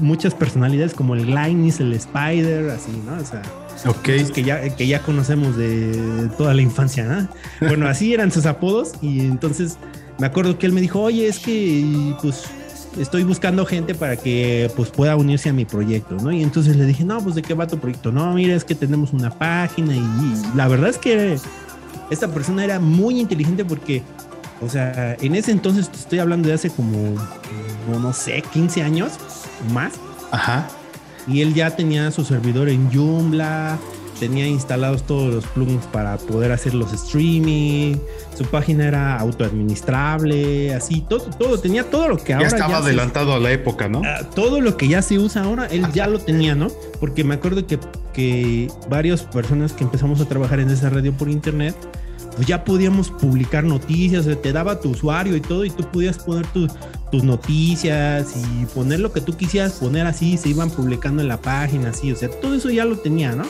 muchas 0.00 0.34
personalidades 0.34 0.94
como 0.94 1.14
el 1.14 1.26
Glainis, 1.26 1.80
el 1.80 1.92
Spider, 1.92 2.70
así, 2.70 2.92
¿no? 3.04 3.20
O 3.20 3.24
sea, 3.24 3.42
Okay. 3.86 4.24
Que 4.24 4.42
ya, 4.42 4.74
que 4.74 4.86
ya 4.86 5.00
conocemos 5.02 5.56
de 5.56 6.30
toda 6.38 6.54
la 6.54 6.62
infancia, 6.62 7.04
¿no? 7.04 7.28
Bueno, 7.68 7.86
así 7.86 8.14
eran 8.14 8.32
sus 8.32 8.46
apodos 8.46 8.92
y 9.02 9.20
entonces 9.20 9.76
me 10.18 10.26
acuerdo 10.26 10.58
que 10.58 10.66
él 10.66 10.72
me 10.72 10.80
dijo, 10.80 11.00
oye, 11.00 11.28
es 11.28 11.38
que 11.38 12.14
pues 12.22 12.44
estoy 12.98 13.24
buscando 13.24 13.66
gente 13.66 13.94
para 13.94 14.16
que 14.16 14.70
pues 14.76 14.90
pueda 14.90 15.16
unirse 15.16 15.50
a 15.50 15.52
mi 15.52 15.64
proyecto, 15.64 16.16
¿no? 16.16 16.32
Y 16.32 16.42
entonces 16.42 16.76
le 16.76 16.86
dije, 16.86 17.04
no, 17.04 17.20
pues 17.22 17.34
de 17.34 17.42
qué 17.42 17.54
va 17.54 17.66
tu 17.66 17.78
proyecto, 17.78 18.10
no, 18.10 18.32
mira, 18.34 18.54
es 18.54 18.64
que 18.64 18.74
tenemos 18.74 19.12
una 19.12 19.30
página 19.30 19.94
y, 19.94 20.02
la 20.56 20.68
verdad 20.68 20.90
es 20.90 20.98
que 20.98 21.36
esta 22.10 22.28
persona 22.28 22.64
era 22.64 22.80
muy 22.80 23.20
inteligente 23.20 23.64
porque, 23.64 24.02
o 24.60 24.68
sea, 24.68 25.16
en 25.20 25.34
ese 25.34 25.50
entonces 25.50 25.90
estoy 25.92 26.20
hablando 26.20 26.48
de 26.48 26.54
hace 26.54 26.70
como, 26.70 27.16
no 27.88 28.12
sé, 28.12 28.42
15 28.52 28.82
años 28.82 29.12
más. 29.72 29.92
Ajá 30.30 30.68
y 31.26 31.40
él 31.40 31.54
ya 31.54 31.74
tenía 31.76 32.10
su 32.10 32.24
servidor 32.24 32.68
en 32.68 32.90
Joomla, 32.92 33.78
tenía 34.18 34.46
instalados 34.46 35.06
todos 35.06 35.34
los 35.34 35.46
plugins 35.46 35.84
para 35.86 36.16
poder 36.16 36.52
hacer 36.52 36.74
los 36.74 36.92
streaming, 36.92 37.96
su 38.36 38.44
página 38.44 38.86
era 38.86 39.18
autoadministrable, 39.18 40.74
así, 40.74 41.04
todo, 41.08 41.24
todo, 41.38 41.58
tenía 41.58 41.90
todo 41.90 42.08
lo 42.08 42.16
que 42.16 42.34
ahora. 42.34 42.48
Ya 42.48 42.56
estaba 42.56 42.78
adelantado 42.78 43.34
a 43.34 43.38
la 43.38 43.52
época, 43.52 43.88
¿no? 43.88 44.02
Ah, 44.04 44.22
todo 44.34 44.60
lo 44.60 44.76
que 44.76 44.88
ya 44.88 45.02
se 45.02 45.18
usa 45.18 45.44
ahora, 45.44 45.66
él 45.66 45.86
ya 45.92 46.06
lo 46.06 46.18
tenía, 46.18 46.54
¿no? 46.54 46.68
Porque 47.00 47.24
me 47.24 47.34
acuerdo 47.34 47.66
que, 47.66 47.78
que 48.12 48.68
varias 48.88 49.22
personas 49.22 49.72
que 49.72 49.84
empezamos 49.84 50.20
a 50.20 50.26
trabajar 50.26 50.60
en 50.60 50.70
esa 50.70 50.90
radio 50.90 51.12
por 51.12 51.28
internet, 51.28 51.74
pues 52.34 52.46
ya 52.46 52.64
podíamos 52.64 53.10
publicar 53.10 53.64
noticias, 53.64 54.26
te 54.42 54.52
daba 54.52 54.80
tu 54.80 54.90
usuario 54.90 55.36
y 55.36 55.40
todo, 55.40 55.64
y 55.64 55.70
tú 55.70 55.84
podías 55.90 56.18
poner 56.18 56.46
tus 56.48 57.22
noticias 57.22 58.34
y 58.36 58.66
poner 58.66 59.00
lo 59.00 59.12
que 59.12 59.20
tú 59.20 59.36
quisieras 59.36 59.74
poner 59.74 60.06
así, 60.06 60.36
se 60.36 60.48
iban 60.48 60.70
publicando 60.70 61.22
en 61.22 61.28
la 61.28 61.40
página, 61.40 61.90
así, 61.90 62.10
o 62.12 62.16
sea, 62.16 62.28
todo 62.28 62.54
eso 62.54 62.70
ya 62.70 62.84
lo 62.84 62.98
tenía, 62.98 63.32
¿no? 63.32 63.44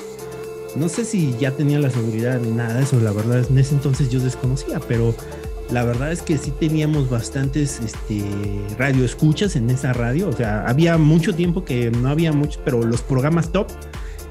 No 0.76 0.88
sé 0.88 1.04
si 1.04 1.34
ya 1.38 1.52
tenía 1.52 1.78
la 1.78 1.88
seguridad 1.88 2.40
ni 2.40 2.50
nada 2.50 2.74
de 2.74 2.82
eso, 2.82 3.00
la 3.00 3.12
verdad, 3.12 3.46
en 3.48 3.58
ese 3.58 3.74
entonces 3.74 4.10
yo 4.10 4.20
desconocía, 4.20 4.80
pero 4.86 5.14
la 5.70 5.82
verdad 5.84 6.12
es 6.12 6.20
que 6.20 6.36
sí 6.36 6.52
teníamos 6.58 7.08
bastantes 7.08 7.80
este, 7.80 8.22
radio 8.78 9.04
escuchas 9.04 9.56
en 9.56 9.70
esa 9.70 9.92
radio, 9.92 10.28
o 10.28 10.32
sea, 10.32 10.66
había 10.66 10.98
mucho 10.98 11.34
tiempo 11.34 11.64
que 11.64 11.90
no 11.90 12.08
había 12.08 12.32
mucho, 12.32 12.60
pero 12.64 12.82
los 12.82 13.00
programas 13.00 13.50
top 13.50 13.68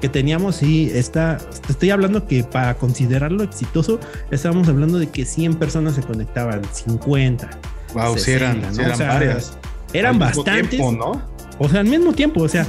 que 0.04 0.10
teníamos, 0.10 0.56
sí, 0.56 0.90
está, 0.92 1.38
estoy 1.66 1.88
hablando 1.88 2.26
que 2.26 2.44
para 2.44 2.74
considerarlo 2.74 3.42
exitoso, 3.42 3.98
estábamos 4.30 4.68
hablando 4.68 4.98
de 4.98 5.08
que 5.08 5.24
100 5.24 5.54
personas 5.54 5.94
se 5.94 6.02
conectaban, 6.02 6.60
50. 6.70 7.48
Wow, 7.94 8.18
60, 8.18 8.82
eran, 8.82 8.98
varias. 8.98 9.56
Eran 9.94 10.18
bastantes. 10.18 10.78
¿no? 10.78 11.22
O 11.58 11.70
sea, 11.70 11.80
al 11.80 11.86
mismo 11.86 12.12
tiempo, 12.12 12.42
o 12.42 12.48
sea, 12.50 12.66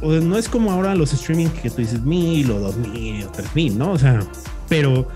no 0.00 0.38
es 0.38 0.48
como 0.48 0.70
ahora 0.70 0.94
los 0.94 1.12
streaming 1.12 1.48
que 1.48 1.70
tú 1.70 1.78
dices 1.78 2.02
mil 2.02 2.52
o 2.52 2.60
dos 2.60 2.76
mil 2.76 3.24
o 3.24 3.30
tres 3.32 3.52
mil, 3.56 3.76
¿no? 3.76 3.90
O 3.90 3.98
sea, 3.98 4.20
pero 4.68 5.08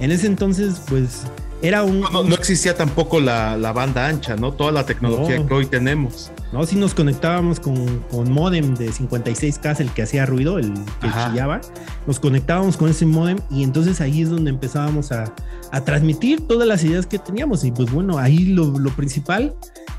en 0.00 0.10
ese 0.10 0.28
entonces, 0.28 0.80
pues 0.88 1.24
era 1.62 1.82
un... 1.82 2.00
No, 2.00 2.34
existía 2.34 2.76
tampoco 2.76 3.20
la, 3.20 3.56
banda 3.72 4.06
ancha, 4.06 4.36
¿no? 4.36 4.52
Toda 4.52 4.72
la 4.72 4.86
tecnología 4.86 5.44
que 5.44 5.54
hoy 5.54 5.66
tenemos. 5.66 6.30
No, 6.52 6.64
si 6.64 6.76
nos 6.76 6.94
conectábamos 6.94 7.60
con, 7.60 8.00
con 8.10 8.30
modem 8.30 8.74
de 8.74 8.90
56K, 8.90 9.80
el 9.80 9.90
que 9.90 10.02
hacía 10.02 10.24
ruido, 10.24 10.58
el 10.58 10.72
que 11.00 11.08
chillaba, 11.08 11.60
nos 12.06 12.20
conectábamos 12.20 12.76
con 12.76 12.88
ese 12.88 13.06
modem 13.06 13.38
y 13.50 13.64
entonces 13.64 14.00
ahí 14.00 14.22
es 14.22 14.30
donde 14.30 14.50
empezábamos 14.50 15.12
a, 15.12 15.34
a 15.72 15.84
transmitir 15.84 16.46
todas 16.46 16.66
las 16.66 16.84
ideas 16.84 17.06
que 17.06 17.18
teníamos. 17.18 17.64
Y 17.64 17.72
pues 17.72 17.90
bueno, 17.90 18.18
ahí 18.18 18.46
lo, 18.46 18.78
lo 18.78 18.90
principal 18.90 19.54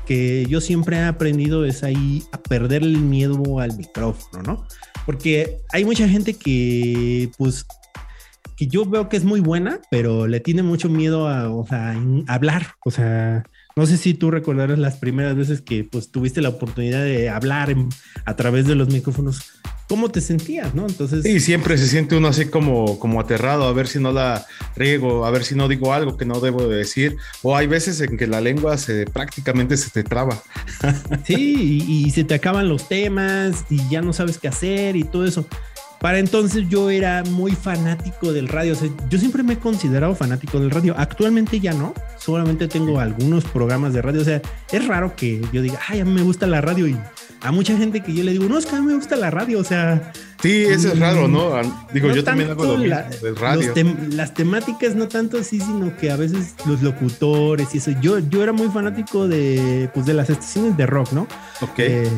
que 0.06 0.46
yo 0.48 0.60
siempre 0.60 0.96
he 0.96 1.04
aprendido 1.04 1.64
es 1.64 1.84
ahí 1.84 2.24
a 2.32 2.38
perder 2.38 2.82
el 2.82 2.98
miedo 2.98 3.60
al 3.60 3.76
micrófono, 3.76 4.42
¿no? 4.42 4.66
Porque 5.06 5.58
hay 5.72 5.84
mucha 5.84 6.08
gente 6.08 6.34
que 6.34 7.30
pues 7.38 7.66
que 8.60 8.66
yo 8.66 8.84
veo 8.84 9.08
que 9.08 9.16
es 9.16 9.24
muy 9.24 9.40
buena, 9.40 9.80
pero 9.90 10.26
le 10.26 10.38
tiene 10.38 10.62
mucho 10.62 10.90
miedo 10.90 11.26
a, 11.26 11.50
hablar. 12.26 12.74
O 12.84 12.90
sea, 12.90 13.44
no 13.74 13.86
sé 13.86 13.96
si 13.96 14.12
tú 14.12 14.30
recordarás 14.30 14.78
las 14.78 14.96
primeras 14.96 15.34
veces 15.34 15.62
que 15.62 15.82
pues 15.82 16.10
tuviste 16.10 16.42
la 16.42 16.50
oportunidad 16.50 17.02
de 17.02 17.30
hablar 17.30 17.74
a 18.26 18.36
través 18.36 18.66
de 18.66 18.74
los 18.74 18.90
micrófonos. 18.90 19.40
¿Cómo 19.88 20.10
te 20.10 20.20
sentías, 20.20 20.74
no? 20.74 20.86
Entonces. 20.86 21.22
Sí, 21.22 21.40
siempre 21.40 21.78
se 21.78 21.88
siente 21.88 22.18
uno 22.18 22.28
así 22.28 22.50
como, 22.50 22.98
como 22.98 23.18
aterrado, 23.18 23.64
a 23.64 23.72
ver 23.72 23.88
si 23.88 23.98
no 23.98 24.12
la 24.12 24.44
riego, 24.76 25.24
a 25.24 25.30
ver 25.30 25.44
si 25.44 25.54
no 25.54 25.66
digo 25.66 25.94
algo 25.94 26.18
que 26.18 26.26
no 26.26 26.38
debo 26.38 26.68
de 26.68 26.76
decir. 26.76 27.16
O 27.40 27.56
hay 27.56 27.66
veces 27.66 27.98
en 28.02 28.18
que 28.18 28.26
la 28.26 28.42
lengua 28.42 28.76
se 28.76 29.06
prácticamente 29.06 29.78
se 29.78 29.88
te 29.88 30.04
traba. 30.04 30.38
Sí, 31.24 31.84
y, 31.88 32.06
y 32.06 32.10
se 32.10 32.24
te 32.24 32.34
acaban 32.34 32.68
los 32.68 32.88
temas 32.88 33.64
y 33.70 33.88
ya 33.88 34.02
no 34.02 34.12
sabes 34.12 34.36
qué 34.36 34.48
hacer 34.48 34.96
y 34.96 35.04
todo 35.04 35.24
eso. 35.24 35.46
Para 36.00 36.18
entonces 36.18 36.66
yo 36.70 36.88
era 36.88 37.22
muy 37.24 37.52
fanático 37.52 38.32
del 38.32 38.48
radio. 38.48 38.74
yo 39.10 39.18
siempre 39.18 39.42
me 39.42 39.52
he 39.52 39.58
considerado 39.58 40.14
fanático 40.14 40.58
del 40.58 40.70
radio. 40.70 40.94
Actualmente 40.96 41.60
ya 41.60 41.74
no. 41.74 41.92
Solamente 42.18 42.68
tengo 42.68 43.00
algunos 43.00 43.44
programas 43.44 43.92
de 43.92 44.00
radio. 44.00 44.22
O 44.22 44.24
sea, 44.24 44.40
es 44.72 44.88
raro 44.88 45.14
que 45.14 45.42
yo 45.52 45.60
diga, 45.60 45.78
ay, 45.88 46.00
a 46.00 46.06
mí 46.06 46.12
me 46.12 46.22
gusta 46.22 46.46
la 46.46 46.62
radio. 46.62 46.88
Y 46.88 46.96
a 47.42 47.52
mucha 47.52 47.76
gente 47.76 48.02
que 48.02 48.14
yo 48.14 48.24
le 48.24 48.32
digo, 48.32 48.46
no, 48.46 48.56
es 48.56 48.64
que 48.64 48.76
a 48.76 48.80
mí 48.80 48.86
me 48.86 48.94
gusta 48.94 49.14
la 49.16 49.30
radio. 49.30 49.58
O 49.58 49.64
sea. 49.64 50.10
Sí, 50.40 50.64
eso 50.64 50.88
es 50.88 50.98
raro, 50.98 51.28
¿no? 51.28 51.60
Digo, 51.92 52.10
yo 52.12 52.24
también 52.24 52.50
hago 52.50 52.64
lo 52.64 52.78
mismo 52.78 52.96
del 53.20 53.36
radio. 53.36 53.74
las 54.12 54.32
temáticas 54.32 54.94
no 54.94 55.06
tanto 55.06 55.36
así, 55.36 55.60
sino 55.60 55.94
que 55.98 56.10
a 56.10 56.16
veces 56.16 56.54
los 56.64 56.80
locutores 56.80 57.74
y 57.74 57.78
eso. 57.78 57.90
Yo, 58.00 58.20
yo 58.20 58.42
era 58.42 58.54
muy 58.54 58.68
fanático 58.68 59.28
de, 59.28 59.90
pues, 59.92 60.06
de 60.06 60.14
las 60.14 60.30
estaciones 60.30 60.78
de 60.78 60.86
rock, 60.86 61.12
¿no? 61.12 61.28
Ok. 61.60 61.78
Eh, 61.78 62.08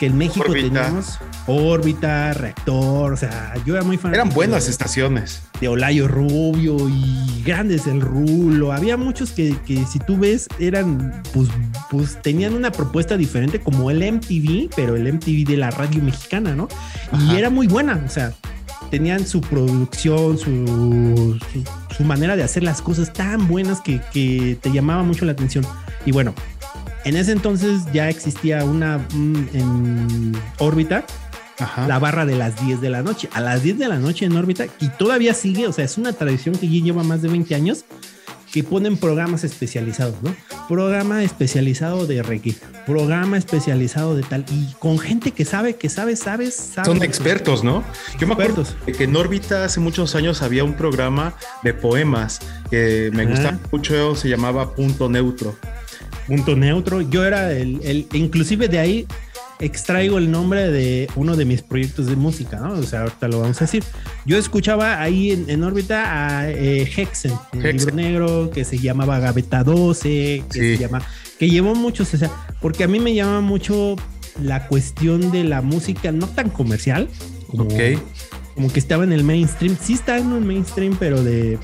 que 0.00 0.06
en 0.06 0.16
México 0.16 0.50
teníamos 0.50 1.18
órbita, 1.46 2.32
reactor, 2.32 3.12
o 3.12 3.16
sea, 3.18 3.52
yo 3.66 3.74
era 3.74 3.84
muy 3.84 3.98
fan. 3.98 4.14
Eran 4.14 4.30
buenas 4.30 4.66
estaciones. 4.66 5.42
De 5.60 5.68
Olayo 5.68 6.08
Rubio 6.08 6.88
y 6.88 7.42
grandes 7.44 7.86
el 7.86 8.00
Rulo. 8.00 8.72
Había 8.72 8.96
muchos 8.96 9.32
que, 9.32 9.54
que, 9.66 9.84
si 9.84 9.98
tú 9.98 10.16
ves 10.16 10.48
eran, 10.58 11.22
pues, 11.34 11.50
pues 11.90 12.20
tenían 12.22 12.54
una 12.54 12.72
propuesta 12.72 13.18
diferente 13.18 13.60
como 13.60 13.90
el 13.90 13.98
MTV, 13.98 14.70
pero 14.74 14.96
el 14.96 15.12
MTV 15.12 15.46
de 15.46 15.58
la 15.58 15.70
radio 15.70 16.02
mexicana, 16.02 16.56
¿no? 16.56 16.66
Y 17.12 17.36
era 17.36 17.50
muy 17.50 17.66
buena, 17.66 18.02
o 18.06 18.08
sea, 18.08 18.32
tenían 18.90 19.26
su 19.26 19.42
producción, 19.42 20.38
su, 20.38 21.38
su, 21.94 22.04
manera 22.04 22.36
de 22.36 22.42
hacer 22.42 22.62
las 22.62 22.80
cosas 22.80 23.12
tan 23.12 23.48
buenas 23.48 23.82
que, 23.82 24.00
que 24.14 24.56
te 24.62 24.72
llamaba 24.72 25.02
mucho 25.02 25.26
la 25.26 25.32
atención. 25.32 25.66
Y 26.06 26.12
bueno, 26.12 26.34
en 27.04 27.16
ese 27.16 27.32
entonces 27.32 27.82
ya 27.92 28.08
existía 28.08 28.64
una 28.64 29.00
en 29.12 30.36
órbita, 30.58 31.04
la 31.86 31.98
barra 31.98 32.26
de 32.26 32.36
las 32.36 32.64
10 32.64 32.80
de 32.80 32.90
la 32.90 33.02
noche. 33.02 33.28
A 33.32 33.40
las 33.40 33.62
10 33.62 33.78
de 33.78 33.88
la 33.88 33.98
noche 33.98 34.26
en 34.26 34.36
órbita, 34.36 34.66
y 34.80 34.88
todavía 34.88 35.34
sigue, 35.34 35.66
o 35.66 35.72
sea, 35.72 35.84
es 35.84 35.98
una 35.98 36.12
tradición 36.12 36.54
que 36.54 36.68
ya 36.68 36.84
lleva 36.84 37.02
más 37.02 37.22
de 37.22 37.28
20 37.28 37.54
años, 37.54 37.84
que 38.52 38.64
ponen 38.64 38.96
programas 38.96 39.44
especializados, 39.44 40.16
¿no? 40.22 40.34
Programa 40.68 41.22
especializado 41.22 42.06
de 42.06 42.22
reggae, 42.22 42.56
programa 42.84 43.38
especializado 43.38 44.16
de 44.16 44.22
tal, 44.22 44.44
y 44.50 44.74
con 44.78 44.98
gente 44.98 45.30
que 45.30 45.44
sabe, 45.44 45.76
que 45.76 45.88
sabe, 45.88 46.16
sabe, 46.16 46.50
sabe. 46.50 46.86
Son 46.86 47.02
expertos, 47.02 47.62
¿no? 47.62 47.84
Yo 48.18 48.26
me 48.26 48.32
acuerdo 48.32 48.64
que 48.86 49.04
en 49.04 49.14
órbita 49.14 49.64
hace 49.64 49.78
muchos 49.78 50.14
años 50.16 50.42
había 50.42 50.64
un 50.64 50.74
programa 50.74 51.34
de 51.62 51.74
poemas 51.74 52.40
que 52.70 53.10
me 53.12 53.24
gustaba 53.26 53.58
mucho, 53.70 54.16
se 54.16 54.28
llamaba 54.28 54.74
Punto 54.74 55.08
Neutro 55.08 55.56
punto 56.30 56.54
neutro. 56.54 57.00
Yo 57.00 57.24
era 57.24 57.52
el, 57.52 57.80
el, 57.82 58.06
inclusive 58.12 58.68
de 58.68 58.78
ahí 58.78 59.06
extraigo 59.58 60.16
el 60.16 60.30
nombre 60.30 60.70
de 60.70 61.08
uno 61.16 61.36
de 61.36 61.44
mis 61.44 61.60
proyectos 61.62 62.06
de 62.06 62.14
música, 62.14 62.60
¿no? 62.60 62.74
O 62.74 62.82
sea, 62.84 63.02
ahorita 63.02 63.26
lo 63.26 63.40
vamos 63.40 63.60
a 63.60 63.64
decir. 63.64 63.82
Yo 64.24 64.38
escuchaba 64.38 65.02
ahí 65.02 65.32
en, 65.32 65.62
órbita 65.64 66.38
a 66.38 66.50
eh, 66.50 66.88
Hexen, 66.96 67.32
el 67.52 67.76
libro 67.76 67.94
negro, 67.94 68.50
que 68.50 68.64
se 68.64 68.78
llamaba 68.78 69.18
Gaveta 69.18 69.64
12, 69.64 70.44
que 70.52 70.58
se 70.58 70.78
llama, 70.78 71.02
que 71.36 71.50
llevó 71.50 71.74
muchos, 71.74 72.14
o 72.14 72.16
sea, 72.16 72.30
porque 72.60 72.84
a 72.84 72.88
mí 72.88 73.00
me 73.00 73.12
llama 73.12 73.40
mucho 73.40 73.96
la 74.40 74.68
cuestión 74.68 75.32
de 75.32 75.42
la 75.42 75.62
música 75.62 76.12
no 76.12 76.28
tan 76.28 76.48
comercial, 76.48 77.08
como, 77.48 77.68
como 78.54 78.72
que 78.72 78.78
estaba 78.78 79.02
en 79.02 79.12
el 79.12 79.24
mainstream, 79.24 79.76
sí 79.78 79.94
está 79.94 80.16
en 80.18 80.32
el 80.32 80.44
mainstream, 80.44 80.96
pero 80.98 81.24
de 81.24 81.58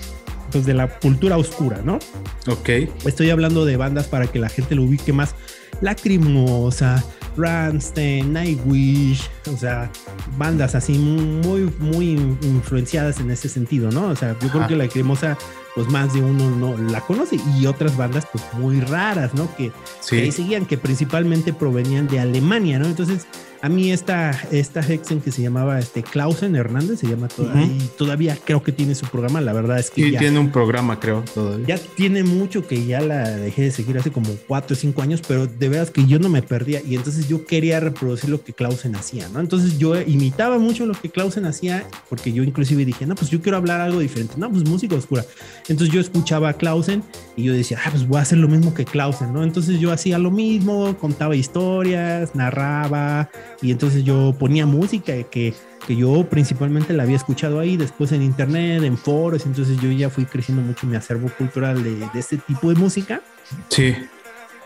pues, 0.50 0.67
de 0.67 0.75
la 0.75 0.88
cultura 0.88 1.37
oscura, 1.37 1.81
¿no? 1.85 1.99
Ok. 2.47 2.69
Estoy 3.05 3.31
hablando 3.31 3.65
de 3.65 3.76
bandas 3.76 4.07
para 4.07 4.26
que 4.26 4.38
la 4.38 4.49
gente 4.49 4.75
lo 4.75 4.83
ubique 4.83 5.12
más. 5.12 5.35
Lacrimosa, 5.81 7.05
Rammstein, 7.37 8.33
Nightwish, 8.33 9.29
o 9.53 9.57
sea, 9.57 9.91
bandas 10.38 10.75
así 10.75 10.95
muy, 10.95 11.71
muy 11.79 12.12
influenciadas 12.43 13.21
en 13.21 13.31
ese 13.31 13.49
sentido, 13.49 13.91
¿no? 13.91 14.09
O 14.09 14.17
sea, 14.17 14.37
yo 14.41 14.49
creo 14.49 14.67
que 14.67 14.76
Lacrimosa, 14.76 15.37
pues 15.75 15.88
más 15.88 16.15
de 16.15 16.23
uno 16.23 16.50
no 16.50 16.76
la 16.91 17.00
conoce 17.03 17.38
y 17.59 17.67
otras 17.67 17.97
bandas, 17.97 18.26
pues 18.33 18.43
muy 18.55 18.81
raras, 18.81 19.35
¿no? 19.35 19.55
Que, 19.57 19.71
que 20.09 20.23
ahí 20.23 20.33
seguían, 20.33 20.65
que 20.65 20.79
principalmente 20.79 21.53
provenían 21.53 22.09
de 22.09 22.21
Alemania, 22.21 22.79
¿no? 22.79 22.87
Entonces, 22.87 23.26
a 23.63 23.69
mí 23.69 23.93
esta, 23.93 24.31
esta 24.51 24.81
Hexen 24.81 25.21
que 25.21 25.33
se 25.33 25.43
llamaba 25.43 25.79
este 25.79 26.03
Clausen 26.03 26.57
Hernández, 26.57 27.01
se 27.01 27.09
llama 27.09 27.29
todavía, 27.29 27.69
todavía 27.97 28.39
creo 28.45 28.63
que 28.63 28.73
tiene 28.73 28.95
su 28.95 29.07
programa, 29.07 29.41
la 29.41 29.53
verdad 29.53 29.79
es 29.79 29.91
que 29.91 30.03
sí, 30.03 30.17
tiene 30.17 30.39
un 30.39 30.51
programa 30.51 31.01
creo 31.01 31.23
todavía. 31.35 31.77
Ya 31.77 31.79
tiene 31.97 32.23
mucho 32.25 32.67
que 32.67 32.85
ya 32.85 33.01
la 33.01 33.29
dejé 33.31 33.63
de 33.63 33.71
seguir 33.71 33.99
hace 33.99 34.11
como 34.11 34.31
cuatro 34.47 34.75
o 34.75 34.77
cinco 34.77 35.03
años, 35.03 35.23
pero 35.27 35.47
de 35.47 35.69
veras 35.69 35.91
que 35.91 36.07
yo 36.07 36.19
no 36.19 36.29
me 36.29 36.43
perdía 36.43 36.83
y 36.83 36.97
entonces 36.97 37.29
yo 37.29 37.45
quería 37.45 37.81
reproducir 37.81 38.31
lo 38.31 38.43
que 38.43 38.53
Clausen 38.53 38.95
hacía, 38.97 39.29
¿no? 39.29 39.41
Entonces 39.41 39.79
yo 39.79 40.01
imitaba 40.01 40.59
mucho 40.59 40.87
lo 40.87 40.95
que 40.95 41.11
Clausen 41.11 41.47
hacía 41.47 41.87
porque 42.09 42.33
yo 42.33 42.43
inclusive 42.43 42.85
dije, 42.85 43.07
no, 43.07 43.15
pues 43.15 43.31
yo 43.31 43.41
quiero 43.41 43.59
hablar 43.59 43.81
algo 43.81 44.01
diferente, 44.01 44.35
no, 44.37 44.51
pues 44.51 44.69
música 44.69 44.95
oscura. 44.95 45.25
Entonces 45.69 45.95
yo 45.95 46.01
escuchaba 46.01 46.51
a 46.51 46.53
Clausen 46.55 47.03
y 47.37 47.45
yo 47.45 47.52
decía, 47.52 47.78
ah, 47.85 47.90
pues 47.90 48.09
voy 48.09 48.19
a 48.19 48.23
hacer 48.23 48.38
lo 48.38 48.49
mismo 48.49 48.73
que 48.73 48.87
Clausen, 48.87 49.33
¿no? 49.35 49.43
Entonces 49.43 49.78
yo 49.78 49.93
hacía 49.93 50.19
lo 50.19 50.31
mismo, 50.31 50.97
contaba 50.97 51.37
historias, 51.37 52.35
narraba, 52.35 53.28
y 53.61 53.71
entonces 53.71 54.05
yo 54.05 54.35
ponía 54.38 54.64
música 54.64 55.12
que, 55.25 55.55
que 55.87 55.97
yo 55.97 56.26
principalmente 56.31 56.95
la 56.95 57.02
había 57.02 57.16
escuchado 57.16 57.61
ahí, 57.61 57.76
después 57.76 58.11
en 58.12 58.23
internet, 58.23 58.83
en 58.85 58.97
foros, 58.97 59.45
entonces 59.45 59.78
yo 59.83 59.93
ya 59.93 60.09
fui 60.09 60.25
creciendo 60.25 60.62
mucho 60.62 60.87
mi 60.87 60.97
acervo 60.97 61.28
cultural 61.28 61.85
de, 61.85 61.97
de 61.97 62.19
este 62.19 62.38
tipo 62.38 62.71
de 62.71 62.76
música. 62.76 63.21
Sí. 63.69 63.95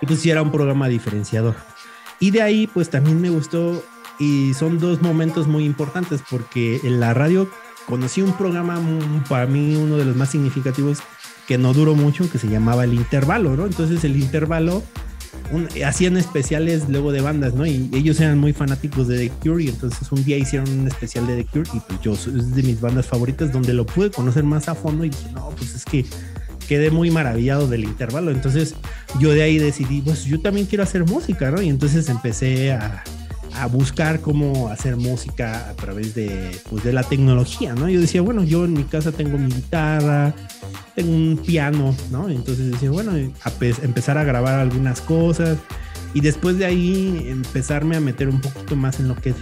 Y 0.01 0.07
pues 0.07 0.21
sí 0.21 0.31
era 0.31 0.41
un 0.41 0.53
programa 0.53 0.89
diferenciador. 0.89 1.57
Y 2.21 2.31
de 2.31 2.43
ahí 2.43 2.69
pues 2.69 2.89
también 2.89 3.21
me 3.21 3.31
gustó 3.31 3.83
y 4.21 4.55
son 4.55 4.79
dos 4.79 5.03
momentos 5.03 5.49
muy 5.49 5.65
importantes 5.65 6.23
porque 6.31 6.81
en 6.85 7.01
la 7.01 7.15
radio 7.15 7.51
conocí 7.87 8.23
un 8.23 8.35
programa 8.35 8.79
para 9.29 9.47
mí 9.47 9.75
uno 9.75 9.97
de 9.97 10.05
los 10.05 10.15
más 10.15 10.31
significativos 10.31 10.99
que 11.51 11.59
no 11.59 11.73
duró 11.75 11.97
mucho 11.97 12.31
que 12.31 12.39
se 12.39 12.47
llamaba 12.47 12.85
el 12.85 12.95
intervalo, 12.95 13.57
¿no? 13.57 13.67
Entonces 13.67 14.05
el 14.05 14.17
intervalo 14.17 14.85
hacían 15.85 16.17
especiales 16.17 16.89
luego 16.89 17.11
de 17.11 17.23
bandas, 17.23 17.55
¿no? 17.55 17.67
Y 17.67 17.91
ellos 17.93 18.21
eran 18.21 18.39
muy 18.39 18.53
fanáticos 18.53 19.09
de 19.09 19.19
The 19.19 19.31
Cure 19.43 19.65
y 19.65 19.69
entonces 19.69 20.13
un 20.13 20.23
día 20.23 20.37
hicieron 20.37 20.71
un 20.71 20.87
especial 20.87 21.27
de 21.27 21.43
The 21.43 21.45
Cure 21.47 21.71
y 21.75 21.81
pues 21.81 22.01
yo 22.03 22.13
es 22.13 22.55
de 22.55 22.63
mis 22.63 22.81
bandas 22.81 23.07
favoritas 23.07 23.53
donde 23.53 23.75
lo 23.75 23.85
pude 23.85 24.13
conocer 24.13 24.45
más 24.45 24.69
a 24.69 24.77
fondo 24.77 25.05
y 25.05 25.09
dije, 25.09 25.33
no, 25.35 25.51
pues 25.57 25.75
es 25.75 25.85
que 25.85 26.07
quedé 26.69 26.93
muy 26.93 27.11
maravillado 27.11 27.67
del 27.67 27.83
intervalo. 27.83 28.31
Entonces 28.31 28.77
yo 29.19 29.31
de 29.31 29.43
ahí 29.43 29.59
decidí, 29.59 30.03
pues 30.03 30.27
yo 30.27 30.41
también 30.41 30.67
quiero 30.67 30.85
hacer 30.85 31.05
música, 31.05 31.51
¿no? 31.51 31.61
Y 31.61 31.69
entonces 31.69 32.09
empecé 32.09 32.71
a, 32.75 33.03
a 33.57 33.67
buscar 33.67 34.21
cómo 34.21 34.69
hacer 34.69 34.97
música 34.97 35.69
a 35.69 35.75
través 35.75 36.15
de, 36.15 36.57
pues, 36.71 36.85
de 36.85 36.93
la 36.93 37.03
tecnología, 37.03 37.75
¿no? 37.75 37.89
Yo 37.89 38.01
decía, 38.01 38.23
bueno, 38.23 38.45
yo 38.45 38.65
en 38.65 38.73
mi 38.75 38.85
casa 38.85 39.11
tengo 39.11 39.37
mi 39.37 39.53
guitarra, 39.53 40.33
tengo 40.95 41.13
un 41.13 41.41
piano, 41.45 41.95
¿no? 42.11 42.29
Entonces 42.29 42.71
decía, 42.71 42.91
bueno, 42.91 43.13
empezar 43.83 44.19
a 44.19 44.25
grabar 44.25 44.59
algunas 44.59 45.01
cosas 45.01 45.59
y 46.15 46.21
después 46.21 46.59
de 46.59 46.65
ahí 46.65 47.27
empezarme 47.29 47.97
a 47.97 48.01
meter 48.01 48.29
un 48.29 48.41
poquito 48.41 48.77
más 48.77 49.01
en 49.01 49.09
lo 49.09 49.15
que 49.17 49.31
es 49.31 49.37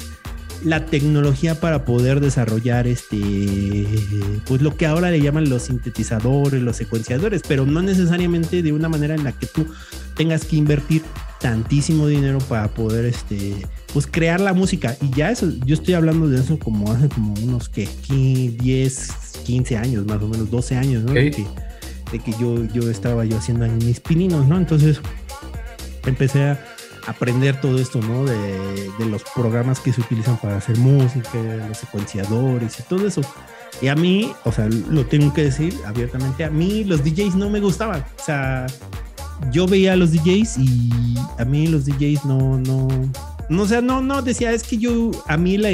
la 0.64 0.86
tecnología 0.86 1.60
para 1.60 1.84
poder 1.84 2.20
desarrollar 2.20 2.88
este 2.88 3.86
pues 4.46 4.60
lo 4.60 4.76
que 4.76 4.86
ahora 4.86 5.10
le 5.10 5.20
llaman 5.20 5.48
los 5.48 5.62
sintetizadores, 5.62 6.60
los 6.60 6.76
secuenciadores, 6.76 7.42
pero 7.46 7.64
no 7.64 7.80
necesariamente 7.80 8.62
de 8.62 8.72
una 8.72 8.88
manera 8.88 9.14
en 9.14 9.24
la 9.24 9.32
que 9.32 9.46
tú 9.46 9.66
tengas 10.16 10.44
que 10.44 10.56
invertir 10.56 11.02
tantísimo 11.40 12.08
dinero 12.08 12.38
para 12.40 12.68
poder 12.68 13.04
este 13.04 13.66
pues 13.92 14.06
crear 14.06 14.40
la 14.40 14.52
música 14.52 14.96
y 15.00 15.10
ya 15.16 15.30
eso 15.30 15.50
yo 15.64 15.74
estoy 15.74 15.94
hablando 15.94 16.28
de 16.28 16.40
eso 16.40 16.58
como 16.58 16.92
hace 16.92 17.08
como 17.08 17.34
unos 17.42 17.68
que 17.68 17.88
10 18.08 19.08
15 19.44 19.76
años 19.76 20.06
más 20.06 20.22
o 20.22 20.28
menos 20.28 20.50
12 20.50 20.76
años 20.76 21.04
¿no? 21.04 21.12
de, 21.12 21.30
que, 21.30 21.46
de 22.12 22.18
que 22.18 22.32
yo 22.32 22.64
yo 22.66 22.90
estaba 22.90 23.24
yo 23.24 23.38
haciendo 23.38 23.66
mis 23.66 24.00
pininos 24.00 24.46
no 24.46 24.58
entonces 24.58 25.00
empecé 26.06 26.42
a 26.42 26.58
aprender 27.06 27.58
todo 27.60 27.78
esto, 27.78 28.00
¿no? 28.02 28.24
De, 28.24 28.36
de, 28.98 29.06
los 29.06 29.22
programas 29.34 29.80
que 29.80 29.92
se 29.92 30.00
utilizan 30.00 30.36
para 30.36 30.58
hacer 30.58 30.76
música, 30.76 31.38
los 31.66 31.78
secuenciadores 31.78 32.78
y 32.78 32.82
todo 32.82 33.06
eso. 33.06 33.22
Y 33.80 33.88
a 33.88 33.94
mí, 33.94 34.32
o 34.44 34.52
sea, 34.52 34.68
lo 34.68 35.06
tengo 35.06 35.32
que 35.32 35.44
decir 35.44 35.74
abiertamente, 35.86 36.44
a 36.44 36.50
mí 36.50 36.84
los 36.84 37.02
DJs 37.02 37.34
no 37.36 37.48
me 37.48 37.60
gustaban. 37.60 38.04
O 38.20 38.24
sea, 38.24 38.66
yo 39.50 39.66
veía 39.66 39.94
a 39.94 39.96
los 39.96 40.12
DJs 40.12 40.58
y 40.58 41.14
a 41.38 41.44
mí 41.44 41.66
los 41.66 41.86
DJs 41.86 42.24
no, 42.24 42.58
no, 42.58 42.88
no, 43.48 43.62
o 43.62 43.66
sea, 43.66 43.80
no, 43.80 44.00
no, 44.00 44.22
decía, 44.22 44.52
es 44.52 44.62
que 44.62 44.78
yo, 44.78 45.10
a 45.26 45.36
mí 45.36 45.56
la, 45.56 45.70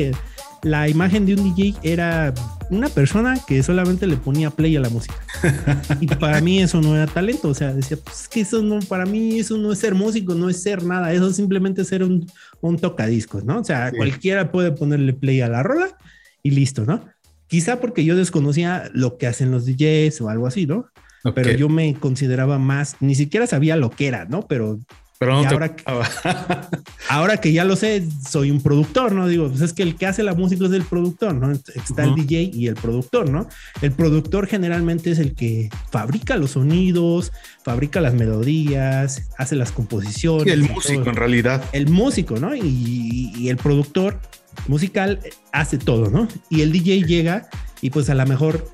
la 0.62 0.88
imagen 0.88 1.26
de 1.26 1.34
un 1.34 1.54
DJ 1.54 1.74
era 1.82 2.32
una 2.70 2.88
persona 2.88 3.38
que 3.46 3.62
solamente 3.62 4.06
le 4.06 4.16
ponía 4.16 4.50
play 4.50 4.76
a 4.76 4.80
la 4.80 4.88
música. 4.88 5.14
y 6.00 6.06
para 6.06 6.40
mí 6.40 6.60
eso 6.60 6.80
no 6.80 6.96
era 6.96 7.06
talento. 7.06 7.48
O 7.48 7.54
sea, 7.54 7.72
decía, 7.72 7.98
pues 8.02 8.28
que 8.28 8.40
eso 8.40 8.62
no, 8.62 8.80
para 8.80 9.04
mí 9.04 9.38
eso 9.38 9.58
no 9.58 9.72
es 9.72 9.78
ser 9.78 9.94
músico, 9.94 10.34
no 10.34 10.48
es 10.48 10.62
ser 10.62 10.82
nada. 10.82 11.12
Eso 11.12 11.28
es 11.28 11.36
simplemente 11.36 11.84
ser 11.84 12.02
un, 12.02 12.26
un 12.60 12.78
tocadiscos, 12.78 13.44
¿no? 13.44 13.60
O 13.60 13.64
sea, 13.64 13.92
cualquiera 13.92 14.50
puede 14.50 14.72
ponerle 14.72 15.12
play 15.12 15.40
a 15.40 15.48
la 15.48 15.62
rola 15.62 15.96
y 16.42 16.50
listo, 16.50 16.84
¿no? 16.84 17.04
Quizá 17.46 17.80
porque 17.80 18.04
yo 18.04 18.16
desconocía 18.16 18.90
lo 18.94 19.18
que 19.18 19.26
hacen 19.26 19.50
los 19.50 19.66
DJs 19.66 20.22
o 20.22 20.28
algo 20.30 20.46
así, 20.46 20.66
¿no? 20.66 20.86
Pero 21.34 21.52
yo 21.52 21.70
me 21.70 21.94
consideraba 21.94 22.58
más, 22.58 22.96
ni 23.00 23.14
siquiera 23.14 23.46
sabía 23.46 23.76
lo 23.76 23.90
que 23.90 24.08
era, 24.08 24.26
¿no? 24.26 24.46
Pero 24.46 24.78
pero 25.24 25.34
ahora, 25.36 25.76
ahora, 27.08 27.36
que 27.38 27.52
ya 27.52 27.64
lo 27.64 27.76
sé, 27.76 28.06
soy 28.28 28.50
un 28.50 28.62
productor, 28.62 29.12
¿no? 29.12 29.26
Digo, 29.26 29.48
pues 29.48 29.60
es 29.60 29.72
que 29.72 29.82
el 29.82 29.96
que 29.96 30.06
hace 30.06 30.22
la 30.22 30.34
música 30.34 30.66
es 30.66 30.72
el 30.72 30.84
productor, 30.84 31.34
¿no? 31.34 31.50
Está 31.50 32.04
el 32.04 32.14
DJ 32.14 32.50
y 32.52 32.66
el 32.68 32.74
productor, 32.74 33.30
¿no? 33.30 33.48
El 33.82 33.92
productor 33.92 34.46
generalmente 34.46 35.10
es 35.10 35.18
el 35.18 35.34
que 35.34 35.70
fabrica 35.90 36.36
los 36.36 36.52
sonidos, 36.52 37.32
fabrica 37.64 38.00
las 38.00 38.14
melodías, 38.14 39.22
hace 39.38 39.56
las 39.56 39.72
composiciones. 39.72 40.52
el 40.52 40.62
músico 40.62 41.08
en 41.08 41.16
realidad. 41.16 41.64
El 41.72 41.88
músico, 41.88 42.36
¿no? 42.36 42.54
Y, 42.54 43.32
y 43.36 43.48
el 43.48 43.56
productor 43.56 44.18
musical 44.68 45.20
hace 45.52 45.78
todo, 45.78 46.10
¿no? 46.10 46.28
Y 46.50 46.62
el 46.62 46.72
DJ 46.72 47.04
llega 47.04 47.48
y 47.80 47.90
pues 47.90 48.08
a 48.10 48.14
lo 48.14 48.26
mejor 48.26 48.70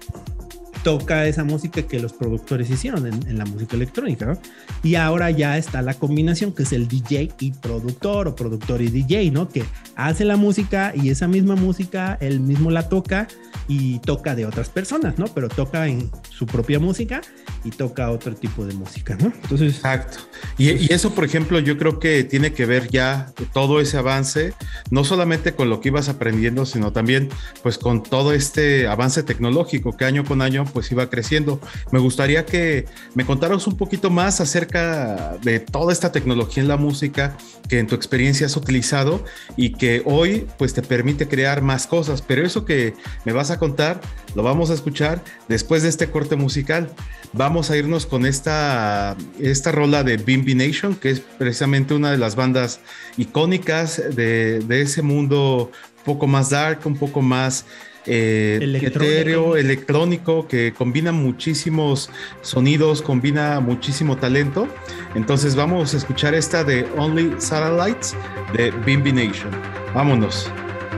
toca 0.82 1.26
esa 1.26 1.44
música 1.44 1.82
que 1.82 2.00
los 2.00 2.12
productores 2.12 2.70
hicieron 2.70 3.06
en, 3.06 3.38
la 3.38 3.44
música 3.44 3.76
electrónica. 3.76 4.38
Y 4.82 4.94
ahora 4.94 5.30
ya 5.30 5.58
está 5.58 5.82
la 5.82 5.94
combinación 5.94 6.52
que 6.52 6.62
es 6.62 6.72
el 6.72 6.88
DJ 6.88 7.32
y 7.40 7.52
productor 7.52 8.28
o 8.28 8.34
productor 8.34 8.82
y 8.82 8.88
DJ, 8.88 9.30
¿no? 9.30 9.49
Que 9.49 9.64
hace 9.96 10.25
la 10.25 10.37
música 10.37 10.92
y 10.94 11.10
esa 11.10 11.28
misma 11.28 11.56
música 11.56 12.18
él 12.20 12.40
mismo 12.40 12.70
la 12.70 12.88
toca 12.88 13.28
y 13.69 13.99
toca 14.00 14.35
de 14.35 14.47
otras 14.47 14.69
personas, 14.69 15.19
¿no? 15.19 15.26
Pero 15.26 15.49
toca 15.49 15.87
en 15.87 16.11
su 16.30 16.47
propia 16.47 16.78
música 16.78 17.21
y 17.64 17.71
toca 17.71 18.11
otro 18.11 18.35
tipo 18.35 18.66
de 18.66 18.75
música, 18.75 19.16
¿no? 19.16 19.33
Entonces. 19.42 19.76
Exacto. 19.76 20.19
Y, 20.59 20.71
y 20.71 20.88
eso, 20.90 21.14
por 21.14 21.25
ejemplo, 21.25 21.59
yo 21.59 21.78
creo 21.78 21.99
que 21.99 22.25
tiene 22.25 22.52
que 22.52 22.66
ver 22.66 22.88
ya 22.88 23.33
todo 23.52 23.80
ese 23.80 23.97
avance, 23.97 24.54
no 24.90 25.04
solamente 25.04 25.54
con 25.54 25.71
lo 25.71 25.80
que 25.80 25.88
ibas 25.88 26.09
aprendiendo, 26.09 26.66
sino 26.66 26.92
también 26.92 27.28
pues 27.62 27.78
con 27.78 28.02
todo 28.02 28.33
este 28.33 28.87
avance 28.87 29.23
tecnológico 29.23 29.97
que 29.97 30.04
año 30.04 30.25
con 30.25 30.42
año 30.42 30.64
pues 30.73 30.90
iba 30.90 31.09
creciendo. 31.09 31.61
Me 31.92 31.99
gustaría 31.99 32.45
que 32.47 32.87
me 33.14 33.25
contaras 33.25 33.66
un 33.66 33.76
poquito 33.76 34.11
más 34.11 34.40
acerca 34.40 35.37
de 35.42 35.61
toda 35.61 35.92
esta 35.92 36.12
tecnología 36.12 36.62
en 36.62 36.69
la 36.69 36.76
música 36.76 37.37
que 37.69 37.78
en 37.78 37.87
tu 37.87 37.95
experiencia 37.95 38.47
has 38.47 38.57
utilizado 38.57 39.25
y 39.57 39.73
que 39.73 40.02
hoy 40.04 40.47
pues 40.59 40.75
te 40.75 40.83
permite 40.83 41.28
crear 41.28 41.62
más 41.62 41.87
cosas, 41.87 42.23
pero 42.23 42.45
eso 42.45 42.64
que 42.64 42.95
me 43.25 43.33
vas 43.40 43.50
a 43.50 43.59
contar 43.59 43.99
lo 44.35 44.42
vamos 44.42 44.70
a 44.70 44.75
escuchar 44.75 45.25
después 45.49 45.82
de 45.82 45.88
este 45.88 46.11
corte 46.11 46.37
musical. 46.37 46.90
Vamos 47.32 47.70
a 47.70 47.76
irnos 47.76 48.07
con 48.07 48.26
esta, 48.26 49.16
esta 49.40 49.72
rola 49.72 50.03
de 50.03 50.16
Bimbi 50.18 50.55
Nation, 50.55 50.94
que 50.94 51.11
es 51.11 51.20
precisamente 51.20 51.94
una 51.94 52.11
de 52.11 52.18
las 52.18 52.37
bandas 52.37 52.81
icónicas 53.16 54.03
de, 54.14 54.61
de 54.61 54.83
ese 54.83 55.03
mundo 55.03 55.70
un 55.98 56.05
poco 56.05 56.26
más 56.26 56.50
dark, 56.50 56.81
un 56.85 56.96
poco 56.96 57.22
más 57.22 57.66
eh, 58.07 58.59
etéreo, 58.83 59.57
electrónico, 59.57 60.46
que 60.46 60.72
combina 60.72 61.12
muchísimos 61.12 62.11
sonidos, 62.42 63.00
combina 63.03 63.61
muchísimo 63.61 64.16
talento. 64.16 64.68
Entonces 65.14 65.55
vamos 65.55 65.94
a 65.94 65.96
escuchar 65.96 66.35
esta 66.35 66.62
de 66.62 66.87
Only 66.96 67.35
Satellites 67.38 68.14
de 68.57 68.70
Bimbi 68.85 69.12
Nation. 69.12 69.50
Vámonos. 69.94 70.50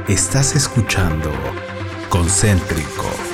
Estás 0.09 0.57
escuchando 0.57 1.31
Concéntrico. 2.13 3.32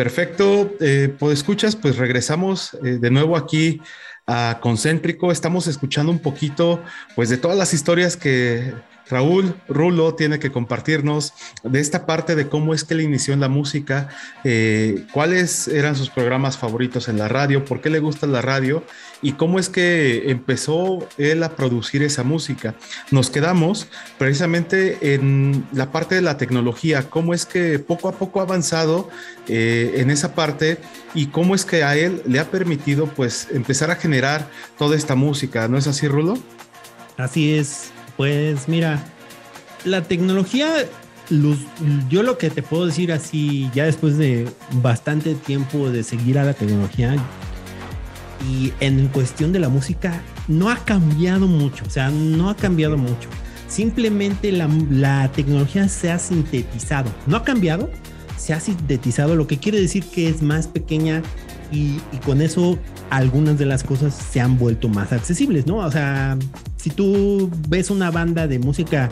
Perfecto, 0.00 0.78
eh, 0.80 1.14
pues 1.18 1.40
escuchas, 1.40 1.76
pues 1.76 1.98
regresamos 1.98 2.72
eh, 2.82 2.96
de 2.98 3.10
nuevo 3.10 3.36
aquí 3.36 3.82
a 4.26 4.58
Concéntrico. 4.62 5.30
Estamos 5.30 5.66
escuchando 5.66 6.10
un 6.10 6.20
poquito, 6.20 6.82
pues, 7.14 7.28
de 7.28 7.36
todas 7.36 7.58
las 7.58 7.74
historias 7.74 8.16
que 8.16 8.72
Raúl 9.10 9.54
Rulo 9.68 10.14
tiene 10.14 10.38
que 10.38 10.50
compartirnos 10.50 11.34
de 11.64 11.80
esta 11.80 12.06
parte 12.06 12.34
de 12.34 12.48
cómo 12.48 12.72
es 12.72 12.84
que 12.84 12.94
él 12.94 13.02
inició 13.02 13.34
en 13.34 13.40
la 13.40 13.50
música, 13.50 14.08
eh, 14.42 15.04
cuáles 15.12 15.68
eran 15.68 15.94
sus 15.96 16.08
programas 16.08 16.56
favoritos 16.56 17.08
en 17.08 17.18
la 17.18 17.28
radio, 17.28 17.66
por 17.66 17.82
qué 17.82 17.90
le 17.90 17.98
gusta 17.98 18.26
la 18.26 18.40
radio 18.40 18.82
y 19.22 19.32
cómo 19.32 19.58
es 19.58 19.68
que 19.68 20.30
empezó 20.30 21.06
él 21.18 21.42
a 21.42 21.56
producir 21.56 22.02
esa 22.02 22.22
música. 22.22 22.74
Nos 23.10 23.30
quedamos 23.30 23.86
precisamente 24.18 25.14
en 25.14 25.66
la 25.72 25.92
parte 25.92 26.14
de 26.14 26.22
la 26.22 26.36
tecnología, 26.36 27.08
cómo 27.10 27.34
es 27.34 27.46
que 27.46 27.78
poco 27.78 28.08
a 28.08 28.12
poco 28.12 28.40
ha 28.40 28.44
avanzado 28.44 29.10
eh, 29.48 29.94
en 29.96 30.10
esa 30.10 30.34
parte 30.34 30.78
y 31.14 31.26
cómo 31.26 31.54
es 31.54 31.64
que 31.64 31.84
a 31.84 31.96
él 31.96 32.22
le 32.26 32.38
ha 32.38 32.50
permitido 32.50 33.06
pues 33.06 33.48
empezar 33.52 33.90
a 33.90 33.96
generar 33.96 34.48
toda 34.78 34.96
esta 34.96 35.14
música, 35.14 35.68
¿no 35.68 35.76
es 35.76 35.86
así, 35.86 36.08
Rulo? 36.08 36.38
Así 37.16 37.54
es. 37.54 37.90
Pues 38.16 38.68
mira, 38.68 39.02
la 39.84 40.02
tecnología, 40.02 40.68
yo 42.08 42.22
lo 42.22 42.38
que 42.38 42.50
te 42.50 42.62
puedo 42.62 42.86
decir 42.86 43.12
así, 43.12 43.70
ya 43.74 43.84
después 43.84 44.18
de 44.18 44.48
bastante 44.82 45.34
tiempo 45.34 45.90
de 45.90 46.02
seguir 46.02 46.38
a 46.38 46.44
la 46.44 46.54
tecnología, 46.54 47.16
y 48.48 48.72
en 48.80 49.08
cuestión 49.08 49.52
de 49.52 49.58
la 49.58 49.68
música, 49.68 50.22
no 50.48 50.70
ha 50.70 50.76
cambiado 50.76 51.46
mucho, 51.46 51.84
o 51.86 51.90
sea, 51.90 52.10
no 52.10 52.50
ha 52.50 52.56
cambiado 52.56 52.96
mucho. 52.96 53.28
Simplemente 53.68 54.50
la, 54.52 55.30
tecnología 55.32 55.88
se 55.88 56.10
ha 56.10 56.18
sintetizado, 56.18 57.10
no 57.26 57.36
ha 57.36 57.44
cambiado, 57.44 57.90
se 58.36 58.52
ha 58.52 58.60
sintetizado, 58.60 59.36
lo 59.36 59.46
que 59.46 59.58
quiere 59.58 59.80
decir 59.80 60.04
que 60.04 60.28
es 60.28 60.42
más 60.42 60.66
pequeña 60.66 61.22
y, 61.70 62.00
y, 62.12 62.16
con 62.24 62.42
eso 62.42 62.78
algunas 63.10 63.58
de 63.58 63.66
las 63.66 63.84
cosas 63.84 64.14
se 64.14 64.40
han 64.40 64.58
vuelto 64.58 64.88
más 64.88 65.12
accesibles, 65.12 65.66
¿no? 65.66 65.76
O 65.76 65.90
sea, 65.90 66.36
si 66.76 66.90
tú 66.90 67.50
ves 67.68 67.90
una 67.90 68.10
banda 68.10 68.48
de 68.48 68.58
música 68.58 69.08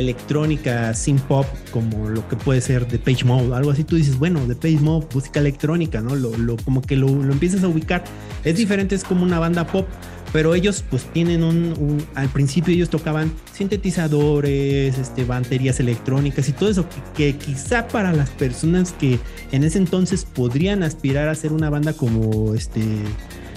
electrónica, 0.00 0.94
sin 0.94 1.18
pop, 1.18 1.46
como 1.70 2.08
lo 2.08 2.26
que 2.28 2.36
puede 2.36 2.60
ser 2.60 2.86
de 2.86 2.98
Page 2.98 3.24
Mode, 3.24 3.54
algo 3.54 3.70
así, 3.70 3.84
tú 3.84 3.96
dices, 3.96 4.18
bueno, 4.18 4.46
de 4.46 4.54
Page 4.54 4.78
Mode, 4.80 5.06
música 5.14 5.40
electrónica, 5.40 6.00
¿no? 6.00 6.14
Lo, 6.14 6.36
lo 6.36 6.56
como 6.56 6.82
que 6.82 6.96
lo, 6.96 7.08
lo, 7.08 7.32
empiezas 7.32 7.62
a 7.64 7.68
ubicar. 7.68 8.04
Es 8.44 8.56
diferente, 8.56 8.94
es 8.94 9.04
como 9.04 9.22
una 9.22 9.38
banda 9.38 9.66
pop, 9.66 9.86
pero 10.32 10.54
ellos 10.54 10.84
pues 10.90 11.04
tienen 11.12 11.44
un, 11.44 12.04
al 12.16 12.28
principio 12.28 12.74
ellos 12.74 12.90
tocaban 12.90 13.32
sintetizadores, 13.52 14.98
este, 14.98 15.24
baterías 15.24 15.78
electrónicas 15.78 16.48
y 16.48 16.52
todo 16.52 16.68
eso, 16.68 16.86
que, 16.88 17.32
que, 17.32 17.38
quizá 17.38 17.86
para 17.86 18.12
las 18.12 18.30
personas 18.30 18.92
que 18.92 19.20
en 19.52 19.62
ese 19.62 19.78
entonces 19.78 20.24
podrían 20.24 20.82
aspirar 20.82 21.28
a 21.28 21.34
ser 21.36 21.52
una 21.52 21.70
banda 21.70 21.92
como 21.92 22.54
este, 22.54 22.82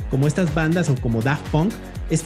como 0.09 0.27
estas 0.27 0.53
bandas 0.53 0.89
o 0.89 0.95
como 0.95 1.21
Daft 1.21 1.47
Punk, 1.49 1.73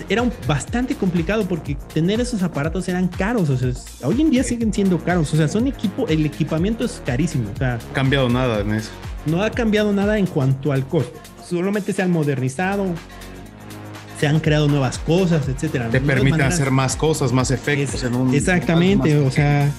era 0.10 0.24
bastante 0.48 0.96
complicado 0.96 1.46
porque 1.48 1.76
tener 1.94 2.22
esos 2.22 2.44
aparatos 2.44 2.88
eran 2.88 3.08
caros. 3.08 3.50
O 3.50 3.58
sea, 3.58 3.72
hoy 4.08 4.22
en 4.22 4.30
día 4.30 4.44
siguen 4.44 4.74
siendo 4.74 5.00
caros. 5.00 5.34
O 5.34 5.38
sea, 5.38 5.48
son 5.48 5.67
equipo, 5.67 6.08
el 6.08 6.26
equipamiento 6.26 6.86
es 6.86 7.02
carísimo. 7.06 7.50
O 7.54 7.58
sea, 7.58 7.76
ha 7.76 7.94
cambiado 7.94 8.30
nada 8.30 8.62
en 8.62 8.76
eso. 8.76 8.91
No 9.26 9.41
ha 9.44 9.50
cambiado 9.50 9.91
nada 9.94 10.17
en 10.17 10.28
cuanto 10.28 10.72
al 10.72 10.86
costo. 10.86 11.20
Solamente 11.48 11.94
se 11.94 12.02
han 12.02 12.12
modernizado, 12.12 12.86
se 14.20 14.28
han 14.28 14.39
creado 14.39 14.67
nuevas 14.67 15.00
cosas, 15.00 15.48
etcétera. 15.48 15.89
Te 15.89 16.00
permiten 16.00 16.41
hacer 16.41 16.72
más 16.72 16.96
cosas, 16.96 17.32
más 17.32 17.52
efectos 17.52 18.04
en 18.04 18.15
un. 18.15 18.34
Exactamente. 18.34 19.17
o 19.17 19.32
sea 19.32 19.72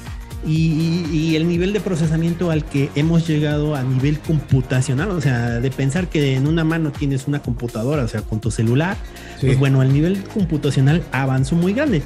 y, 0.47 1.35
el 1.37 1.49
nivel 1.49 1.73
de 1.73 1.81
procesamiento 1.81 2.51
al 2.51 2.65
que 2.65 2.91
hemos 2.95 3.27
llegado 3.27 3.75
a 3.75 3.83
nivel 3.83 4.19
computacional, 4.19 5.11
o 5.11 5.21
sea, 5.21 5.61
de 5.61 5.71
pensar 5.71 6.09
que 6.09 6.35
en 6.35 6.47
una 6.47 6.65
mano 6.65 6.93
tienes 6.93 7.27
una 7.27 7.41
computadora, 7.41 8.05
o 8.05 8.09
sea, 8.09 8.23
con 8.23 8.41
tu 8.41 8.51
celular, 8.51 8.97
pues 9.41 9.59
bueno, 9.59 9.83
el 9.83 9.93
nivel 9.93 10.23
computacional 10.25 11.03
avanzó 11.13 11.57
muy 11.57 11.73
grande. 11.73 12.03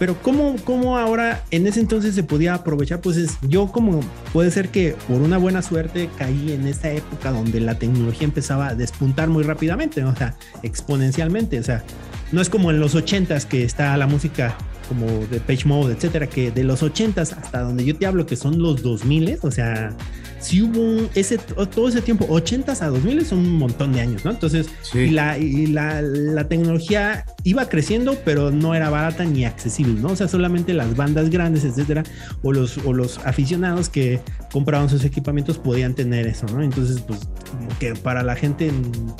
Pero 0.00 0.16
¿cómo, 0.22 0.56
¿cómo 0.64 0.96
ahora 0.96 1.44
en 1.50 1.66
ese 1.66 1.78
entonces 1.78 2.14
se 2.14 2.22
podía 2.22 2.54
aprovechar? 2.54 3.02
Pues 3.02 3.18
es, 3.18 3.36
yo 3.42 3.66
como 3.70 4.00
puede 4.32 4.50
ser 4.50 4.70
que 4.70 4.96
por 5.06 5.20
una 5.20 5.36
buena 5.36 5.60
suerte 5.60 6.08
caí 6.16 6.52
en 6.52 6.66
esta 6.66 6.90
época 6.90 7.30
donde 7.30 7.60
la 7.60 7.78
tecnología 7.78 8.24
empezaba 8.24 8.68
a 8.68 8.74
despuntar 8.74 9.28
muy 9.28 9.44
rápidamente, 9.44 10.02
o 10.02 10.16
sea, 10.16 10.36
exponencialmente, 10.62 11.60
o 11.60 11.62
sea, 11.62 11.84
no 12.32 12.40
es 12.40 12.48
como 12.48 12.70
en 12.70 12.80
los 12.80 12.94
ochentas 12.94 13.46
que 13.46 13.64
está 13.64 13.96
la 13.96 14.06
música 14.06 14.56
como 14.88 15.06
de 15.26 15.38
Page 15.38 15.66
Mode, 15.66 15.94
etcétera, 15.94 16.26
que 16.26 16.50
de 16.50 16.64
los 16.64 16.82
80s 16.82 17.36
hasta 17.36 17.60
donde 17.60 17.84
yo 17.84 17.96
te 17.96 18.06
hablo, 18.06 18.26
que 18.26 18.34
son 18.34 18.60
los 18.60 18.82
2000, 18.82 19.38
o 19.42 19.50
sea, 19.52 19.94
si 20.40 20.62
hubo 20.62 21.08
ese, 21.14 21.38
todo 21.38 21.88
ese 21.88 22.02
tiempo, 22.02 22.26
80s 22.26 22.80
a 22.80 22.88
2000 22.88 23.24
son 23.24 23.38
un 23.38 23.56
montón 23.56 23.92
de 23.92 24.00
años, 24.00 24.24
¿no? 24.24 24.32
Entonces, 24.32 24.68
y, 24.92 25.10
la, 25.10 25.38
y 25.38 25.66
la, 25.66 26.02
la, 26.02 26.48
tecnología 26.48 27.24
iba 27.44 27.68
creciendo, 27.68 28.16
pero 28.24 28.50
no 28.50 28.74
era 28.74 28.90
barata 28.90 29.24
ni 29.24 29.44
accesible, 29.44 30.00
¿no? 30.00 30.08
O 30.08 30.16
sea, 30.16 30.26
solamente 30.26 30.72
las 30.72 30.96
bandas 30.96 31.30
grandes, 31.30 31.64
etcétera, 31.64 32.02
o 32.42 32.52
los, 32.52 32.78
o 32.78 32.92
los 32.92 33.18
aficionados 33.18 33.88
que 33.88 34.18
compraban 34.50 34.88
sus 34.88 35.04
equipamientos 35.04 35.58
podían 35.58 35.94
tener 35.94 36.26
eso, 36.26 36.46
¿no? 36.46 36.62
Entonces, 36.62 37.00
pues, 37.00 37.28
como 37.48 37.68
que 37.78 37.94
para 37.94 38.24
la 38.24 38.34
gente 38.34 38.72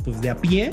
pues, 0.05 0.21
de 0.21 0.31
a 0.31 0.37
pie, 0.37 0.73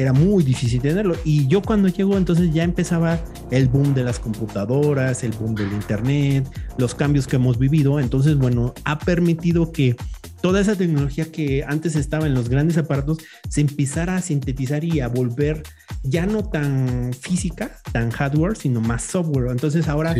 era 0.00 0.12
muy 0.12 0.42
difícil 0.42 0.80
tenerlo. 0.80 1.16
Y 1.24 1.46
yo 1.46 1.62
cuando 1.62 1.88
llegó 1.88 2.16
entonces 2.16 2.52
ya 2.52 2.64
empezaba 2.64 3.20
el 3.50 3.68
boom 3.68 3.94
de 3.94 4.04
las 4.04 4.18
computadoras, 4.18 5.24
el 5.24 5.32
boom 5.32 5.54
del 5.54 5.72
Internet, 5.72 6.48
los 6.78 6.94
cambios 6.94 7.26
que 7.26 7.36
hemos 7.36 7.58
vivido. 7.58 8.00
Entonces, 8.00 8.36
bueno, 8.36 8.74
ha 8.84 8.98
permitido 8.98 9.72
que 9.72 9.96
toda 10.40 10.60
esa 10.60 10.74
tecnología 10.76 11.30
que 11.30 11.64
antes 11.66 11.96
estaba 11.96 12.26
en 12.26 12.34
los 12.34 12.48
grandes 12.48 12.78
aparatos 12.78 13.18
se 13.48 13.60
empezara 13.60 14.16
a 14.16 14.22
sintetizar 14.22 14.84
y 14.84 15.00
a 15.00 15.08
volver 15.08 15.62
ya 16.02 16.26
no 16.26 16.44
tan 16.44 17.12
física, 17.12 17.72
tan 17.92 18.10
hardware, 18.10 18.56
sino 18.56 18.80
más 18.80 19.02
software. 19.02 19.50
Entonces 19.50 19.88
ahora 19.88 20.14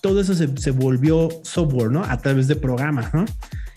todo 0.00 0.20
eso 0.20 0.34
se, 0.34 0.56
se, 0.56 0.70
volvió 0.70 1.28
software, 1.42 1.90
¿no? 1.90 2.04
A 2.04 2.18
través 2.18 2.46
de 2.46 2.54
programas, 2.54 3.12
¿no? 3.12 3.24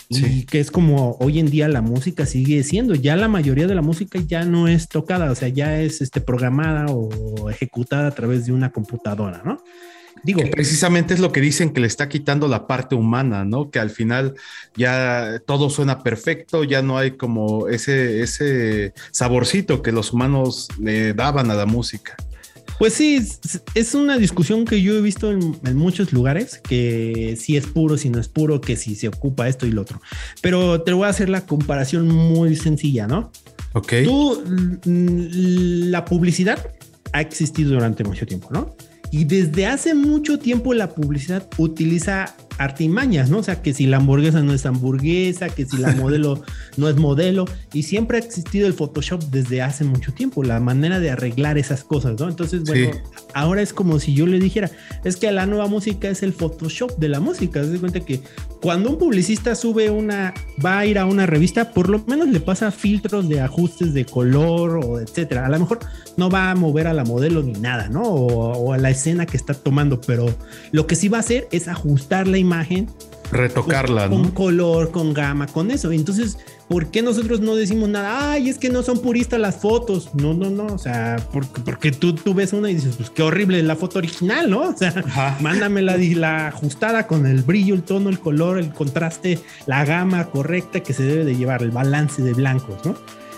Y 0.09 0.45
que 0.45 0.59
es 0.59 0.71
como 0.71 1.17
hoy 1.19 1.37
en 1.37 1.51
día 1.51 1.67
la 1.67 1.81
música 1.81 2.25
sigue 2.25 2.63
siendo, 2.63 2.95
ya 2.95 3.15
la 3.15 3.27
mayoría 3.27 3.67
de 3.67 3.75
la 3.75 3.83
música 3.83 4.19
ya 4.25 4.43
no 4.43 4.67
es 4.67 4.89
tocada, 4.89 5.31
o 5.31 5.35
sea, 5.35 5.49
ya 5.49 5.79
es 5.79 6.01
este, 6.01 6.19
programada 6.19 6.87
o 6.87 7.49
ejecutada 7.49 8.07
a 8.07 8.11
través 8.11 8.47
de 8.47 8.51
una 8.51 8.71
computadora, 8.71 9.43
¿no? 9.45 9.61
Digo, 10.23 10.41
precisamente 10.51 11.13
es 11.13 11.19
lo 11.19 11.31
que 11.31 11.41
dicen 11.41 11.71
que 11.71 11.81
le 11.81 11.87
está 11.87 12.09
quitando 12.09 12.47
la 12.47 12.67
parte 12.67 12.95
humana, 12.95 13.45
¿no? 13.45 13.69
Que 13.69 13.79
al 13.79 13.89
final 13.89 14.35
ya 14.75 15.41
todo 15.45 15.69
suena 15.69 16.03
perfecto, 16.03 16.63
ya 16.63 16.81
no 16.81 16.97
hay 16.97 17.11
como 17.11 17.67
ese, 17.67 18.21
ese 18.21 18.93
saborcito 19.11 19.81
que 19.81 19.91
los 19.91 20.11
humanos 20.11 20.67
le 20.79 21.13
daban 21.13 21.51
a 21.51 21.55
la 21.55 21.65
música. 21.65 22.17
Pues 22.79 22.93
sí, 22.93 23.21
es, 23.75 23.93
una 23.93 24.17
discusión 24.17 24.63
que 24.63 24.81
yo 24.81 24.97
he 24.97 25.01
visto 25.01 25.29
en, 25.31 25.59
muchos 25.75 26.13
lugares, 26.13 26.59
que 26.59 27.37
si 27.37 27.57
es 27.57 27.67
puro, 27.67 27.97
si 27.97 28.09
no 28.09 28.19
es 28.21 28.29
puro, 28.29 28.61
que 28.61 28.77
si 28.77 28.95
se 28.95 29.09
ocupa 29.09 29.49
esto 29.49 29.67
y 29.67 29.71
lo 29.71 29.81
otro. 29.81 30.01
Pero 30.41 30.81
te 30.81 30.93
voy 30.93 31.05
a 31.05 31.09
hacer 31.09 31.27
la 31.27 31.45
comparación 31.45 32.07
muy 32.07 32.55
sencilla, 32.55 33.05
¿no? 33.05 33.31
Ok. 33.73 33.93
Tú, 34.05 34.41
la 34.85 36.05
publicidad 36.05 36.73
ha 37.11 37.19
existido 37.19 37.71
durante 37.71 38.05
mucho 38.05 38.25
tiempo, 38.25 38.47
¿no? 38.49 38.73
Y 39.11 39.25
desde 39.25 39.65
hace 39.65 39.93
mucho 39.93 40.39
tiempo 40.39 40.73
la 40.73 40.89
publicidad 40.91 41.49
utiliza 41.57 42.33
artimañas, 42.59 43.29
¿no? 43.29 43.37
O 43.39 43.43
sea, 43.43 43.61
que 43.61 43.73
si 43.73 43.87
la 43.87 43.97
hamburguesa 43.97 44.41
no 44.43 44.53
es 44.53 44.65
hamburguesa, 44.65 45.49
que 45.49 45.65
si 45.65 45.77
la 45.77 45.93
modelo 45.95 46.43
no 46.77 46.89
es 46.89 46.97
modelo, 46.97 47.45
y 47.73 47.83
siempre 47.83 48.17
ha 48.17 48.21
existido 48.21 48.67
el 48.67 48.73
Photoshop 48.73 49.23
desde 49.31 49.61
hace 49.61 49.85
mucho 49.85 50.13
tiempo, 50.13 50.43
la 50.43 50.59
manera 50.59 50.99
de 50.99 51.09
arreglar 51.09 51.57
esas 51.57 51.85
cosas, 51.85 52.19
¿no? 52.19 52.27
Entonces, 52.27 52.63
bueno, 52.65 52.91
ahora 53.33 53.61
es 53.61 53.71
como 53.71 53.99
si 53.99 54.13
yo 54.13 54.27
le 54.27 54.39
dijera, 54.39 54.69
es 55.05 55.15
que 55.15 55.31
la 55.31 55.45
nueva 55.45 55.67
música 55.67 56.09
es 56.09 56.21
el 56.21 56.33
Photoshop 56.33 56.97
de 56.97 57.07
la 57.07 57.21
música, 57.21 57.63
se 57.63 57.79
cuenta 57.79 58.01
que 58.01 58.21
cuando 58.61 58.89
un 58.89 58.97
publicista 58.97 59.55
sube 59.55 59.89
una, 59.89 60.33
va 60.63 60.79
a 60.79 60.85
ir 60.85 60.99
a 60.99 61.05
una 61.05 61.25
revista, 61.25 61.71
por 61.71 61.87
lo 61.87 62.03
menos 62.07 62.27
le 62.27 62.41
pasa 62.41 62.71
filtros 62.71 63.29
de 63.29 63.39
ajustes 63.39 63.93
de 63.93 64.03
color 64.03 64.81
o 64.83 64.99
etcétera, 64.99 65.45
a 65.45 65.49
lo 65.49 65.59
mejor 65.59 65.79
no 66.17 66.29
va 66.29 66.51
a 66.51 66.55
mover 66.55 66.87
a 66.87 66.93
la 66.93 67.05
modelo 67.05 67.41
ni 67.41 67.53
nada, 67.53 67.87
¿no? 67.87 68.03
O, 68.03 68.51
o 68.51 68.73
a 68.73 68.77
la 68.77 68.89
escena 68.89 69.25
que 69.25 69.37
está 69.37 69.53
tomando, 69.53 70.01
pero 70.01 70.25
lo 70.73 70.87
que 70.87 70.97
sí 70.97 71.07
va 71.07 71.17
a 71.17 71.21
hacer 71.21 71.47
es 71.51 71.69
ajustar 71.69 72.27
la 72.27 72.37
imagen 72.37 72.48
imagen. 72.49 72.89
Retocarla, 73.31 74.09
con, 74.09 74.31
color, 74.31 74.89
con 74.89 75.13
gama, 75.13 75.45
con 75.45 75.69
eso. 75.69 75.91
Entonces, 75.91 76.39
¿por 76.67 76.87
qué 76.87 77.03
nosotros 77.03 77.41
no 77.41 77.55
decimos 77.55 77.87
nada? 77.87 78.31
Ay, 78.31 78.49
es 78.49 78.57
que 78.57 78.69
no 78.69 78.81
son 78.81 78.99
puristas 79.03 79.39
las 79.39 79.57
fotos. 79.57 80.09
No, 80.15 80.33
no, 80.33 80.49
no. 80.49 80.65
O 80.65 80.79
sea, 80.79 81.17
porque, 81.31 81.61
porque 81.61 81.91
tú, 81.91 82.15
tú 82.15 82.33
ves 82.33 82.53
una 82.53 82.71
y 82.71 82.73
dices, 82.73 82.95
pues 82.95 83.11
qué 83.11 83.21
horrible 83.21 83.61
la 83.61 83.75
foto 83.75 83.99
original, 83.99 84.49
¿no? 84.49 84.61
O 84.69 84.75
sea, 84.75 85.37
mándame 85.41 85.83
la, 85.83 85.95
la 85.97 86.47
ajustada 86.47 87.05
con 87.05 87.27
el 87.27 87.43
brillo, 87.43 87.75
el 87.75 87.83
tono, 87.83 88.09
el 88.09 88.19
color, 88.19 88.57
el 88.57 88.73
contraste, 88.73 89.39
la 89.67 89.85
gama 89.85 90.25
correcta 90.31 90.79
que 90.79 90.93
se 90.93 91.03
debe 91.03 91.23
de 91.23 91.35
llevar, 91.35 91.61
el 91.61 91.69
balance 91.69 92.23
de 92.23 92.33
blancos, 92.33 92.83
¿no? 92.83 92.95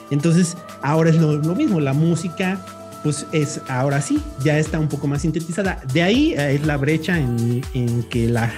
Entonces, 0.10 0.56
ahora 0.82 1.10
es 1.10 1.18
lo, 1.18 1.38
mismo. 1.56 1.82
La 1.82 1.94
música 1.94 2.66
pues 3.04 3.26
es 3.32 3.60
ahora 3.68 4.00
sí, 4.00 4.22
ya 4.44 4.58
está 4.58 4.80
un 4.80 4.88
poco 4.88 5.08
más 5.08 5.24
sintetizada. 5.24 5.82
De 5.92 6.02
ahí 6.04 6.34
es 6.34 6.66
la 6.66 6.78
brecha 6.78 7.18
en, 7.18 7.62
en 7.74 8.04
que 8.04 8.28
la, 8.28 8.54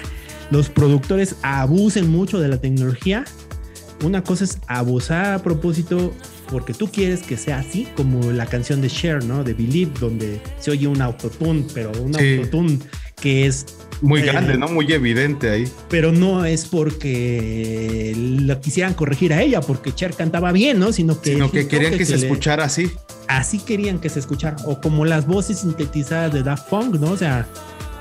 los 0.52 0.70
productores 0.70 1.36
abusen 1.42 2.10
mucho 2.10 2.40
de 2.40 2.48
la 2.48 2.58
tecnología 2.58 3.26
una 4.04 4.24
cosa 4.24 4.44
es 4.44 4.60
abusar 4.68 5.34
a 5.34 5.40
propósito 5.42 6.14
porque 6.50 6.74
tú 6.74 6.90
quieres 6.92 7.22
que 7.22 7.38
sea 7.38 7.60
así, 7.60 7.88
como 7.96 8.32
la 8.32 8.46
canción 8.46 8.82
de 8.82 8.90
Cher, 8.90 9.24
¿no? 9.24 9.44
De 9.44 9.54
Believe, 9.54 9.92
donde 10.00 10.42
se 10.60 10.72
oye 10.72 10.88
un 10.88 11.02
autotune, 11.02 11.66
pero 11.74 11.92
un 12.02 12.16
autotune 12.16 12.80
que 13.20 13.46
es 13.46 13.66
muy 14.02 14.20
eh, 14.20 14.26
grande, 14.26 14.58
¿no? 14.58 14.68
Muy 14.68 14.92
evidente 14.92 15.50
ahí. 15.50 15.68
Pero 15.90 16.12
no 16.12 16.44
es 16.44 16.66
porque 16.66 18.14
lo 18.16 18.60
quisieran 18.60 18.94
corregir 18.94 19.34
a 19.34 19.42
ella, 19.42 19.62
porque 19.62 19.94
Cher 19.94 20.14
cantaba 20.14 20.52
bien, 20.52 20.80
¿no? 20.80 20.92
Sino 20.92 21.20
que, 21.22 21.34
Sino 21.34 21.50
que 21.50 21.68
querían 21.68 21.98
que, 21.98 22.06
se 22.06 22.16
escuchara 22.16 22.66
así. 22.66 22.92
Así 23.30 23.60
querían 23.60 24.00
que 24.00 24.10
se 24.10 24.20
escuchara. 24.20 24.58
O 24.66 24.82
como 24.82 25.06
las 25.06 25.26
voces 25.26 25.60
sintetizadas 25.60 26.34
de 26.34 26.44
Daft 26.44 26.70
Punk, 26.70 26.96
¿no? 26.96 27.12
O 27.12 27.18
sea, 27.18 27.48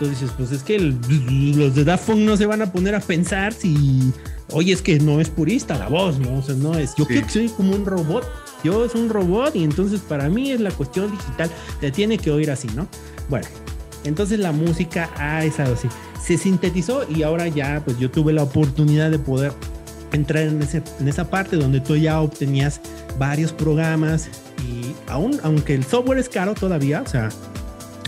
tú 0.03 0.09
dices, 0.09 0.31
pues 0.37 0.51
es 0.51 0.63
que 0.65 0.79
los 0.81 1.75
de 1.75 1.85
Daft 1.85 2.07
Punk 2.07 2.19
no 2.19 2.37
se 2.37 2.47
van 2.47 2.61
a 2.61 2.73
poner 2.73 2.95
a 2.95 3.01
pensar 3.01 3.53
si, 3.53 4.13
oye, 4.51 4.73
es 4.73 4.83
que 4.83 4.99
no 4.99 5.21
es 5.21 5.29
purista 5.29 5.79
la 5.79 5.89
voz, 5.89 6.19
¿no? 6.19 6.39
O 6.39 6.43
sea, 6.43 6.57
no 6.57 6.75
es, 6.77 6.95
yo 6.97 7.07
quiero 7.07 7.27
que 7.27 7.33
soy 7.33 7.49
como 7.49 7.75
un 7.75 7.87
robot. 7.87 8.29
Yo 8.65 8.85
es 8.85 8.95
un 8.95 9.09
robot 9.09 9.55
y 9.57 9.65
entonces 9.65 10.01
para 10.01 10.29
mí 10.29 10.51
es 10.51 10.61
la 10.61 10.71
cuestión 10.71 11.11
digital, 11.11 11.51
te 11.81 11.91
tiene 11.91 12.19
que 12.19 12.31
oír 12.31 12.51
así, 12.51 12.69
¿no? 12.75 12.89
Bueno, 13.29 13.47
entonces 14.05 14.39
la 14.39 14.53
música 14.53 15.11
ha 15.17 15.45
estado 15.45 15.75
así. 15.75 15.89
Se 16.21 16.37
sintetizó 16.37 17.09
y 17.09 17.23
ahora 17.23 17.49
ya 17.49 17.83
pues 17.85 17.99
yo 17.99 18.11
tuve 18.11 18.33
la 18.33 18.43
oportunidad 18.43 19.11
de 19.11 19.19
poder 19.19 19.53
entrar 20.13 20.45
en, 20.45 20.63
ese, 20.63 20.83
en 21.01 21.09
esa 21.09 21.31
parte 21.31 21.57
donde 21.57 21.81
tú 21.81 21.97
ya 21.97 22.21
obtenías 22.21 22.81
varios 23.19 23.53
programas 23.53 24.29
y 24.65 24.95
aún, 25.11 25.41
aunque 25.43 25.75
el 25.75 25.85
software 25.85 26.19
es 26.19 26.29
caro 26.29 26.55
todavía, 26.55 27.03
o 27.03 27.09
sea... 27.09 27.29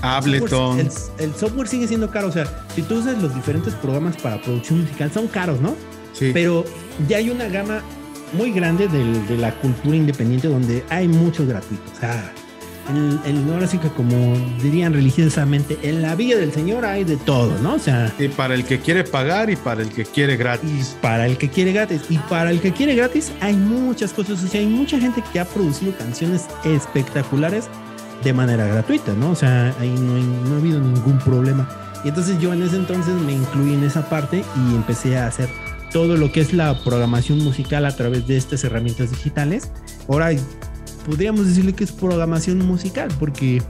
Ableton. 0.04 0.80
El, 0.80 0.90
el, 1.18 1.34
software 1.34 1.68
sigue 1.68 1.88
siendo 1.88 2.10
caro, 2.10 2.28
o 2.28 2.32
sea, 2.32 2.46
si 2.74 2.82
tú 2.82 2.96
usas 2.96 3.20
los 3.22 3.34
diferentes 3.34 3.74
programas 3.74 4.16
para 4.16 4.40
producción 4.40 4.82
musical, 4.82 5.10
son 5.12 5.28
caros, 5.28 5.60
¿no? 5.60 5.74
Sí. 6.12 6.30
Pero 6.32 6.64
ya 7.08 7.16
hay 7.16 7.30
una 7.30 7.48
gama 7.48 7.82
muy 8.32 8.52
grande 8.52 8.88
de, 8.88 9.20
de 9.22 9.36
la 9.36 9.54
cultura 9.60 9.96
independiente 9.96 10.48
donde 10.48 10.84
hay 10.90 11.08
muchos 11.08 11.46
gratuitos. 11.46 11.92
O 11.96 12.00
sea, 12.00 12.32
en, 12.88 13.20
en, 13.24 13.50
ahora 13.52 13.66
sí 13.66 13.78
que 13.78 13.88
como 13.88 14.36
dirían 14.62 14.92
religiosamente, 14.92 15.78
en 15.82 16.02
la 16.02 16.14
vida 16.14 16.36
del 16.36 16.52
Señor 16.52 16.84
hay 16.84 17.04
de 17.04 17.16
todo, 17.16 17.58
¿no? 17.60 17.74
O 17.74 17.78
sea... 17.78 18.12
Y 18.18 18.28
para 18.28 18.54
el 18.54 18.64
que 18.64 18.80
quiere 18.80 19.04
pagar 19.04 19.50
y 19.50 19.56
para 19.56 19.82
el 19.82 19.88
que 19.88 20.04
quiere 20.04 20.36
gratis. 20.36 20.96
para 21.00 21.26
el 21.26 21.38
que 21.38 21.48
quiere 21.48 21.72
gratis. 21.72 22.02
Y 22.08 22.18
para 22.18 22.50
el 22.50 22.60
que 22.60 22.72
quiere 22.72 22.94
gratis 22.94 23.32
hay 23.40 23.54
muchas 23.54 24.12
cosas. 24.12 24.42
O 24.42 24.46
sea, 24.46 24.60
hay 24.60 24.66
mucha 24.66 24.98
gente 24.98 25.22
que 25.32 25.40
ha 25.40 25.44
producido 25.44 25.96
canciones 25.96 26.46
espectaculares 26.64 27.64
de 28.24 28.32
manera 28.32 28.66
gratuita, 28.66 29.14
¿no? 29.14 29.30
O 29.30 29.34
sea, 29.34 29.74
ahí 29.78 29.90
no, 29.90 30.54
ha 30.54 30.58
habido 30.58 30.80
ningún 30.80 31.18
problema. 31.18 31.68
Y 32.04 32.08
entonces 32.08 32.38
yo 32.40 32.52
en 32.52 32.62
ese 32.62 32.76
entonces 32.76 33.14
me 33.14 33.32
incluí 33.32 33.74
en 33.74 33.84
esa 33.84 34.08
parte 34.08 34.44
y 34.56 34.74
empecé 34.74 35.18
a 35.18 35.26
hacer 35.26 35.48
todo 35.92 36.16
lo 36.16 36.32
que 36.32 36.40
es 36.40 36.52
la 36.52 36.82
programación 36.82 37.38
musical 37.38 37.86
a 37.86 37.94
través 37.94 38.26
de 38.26 38.36
estas 38.36 38.64
herramientas 38.64 39.10
digitales. 39.10 39.70
Ahora 40.08 40.30
podríamos 41.06 41.46
decirle 41.46 41.74
que 41.74 41.84
es 41.84 41.92
programación 41.92 42.58
musical, 42.66 43.08
porque 43.18 43.62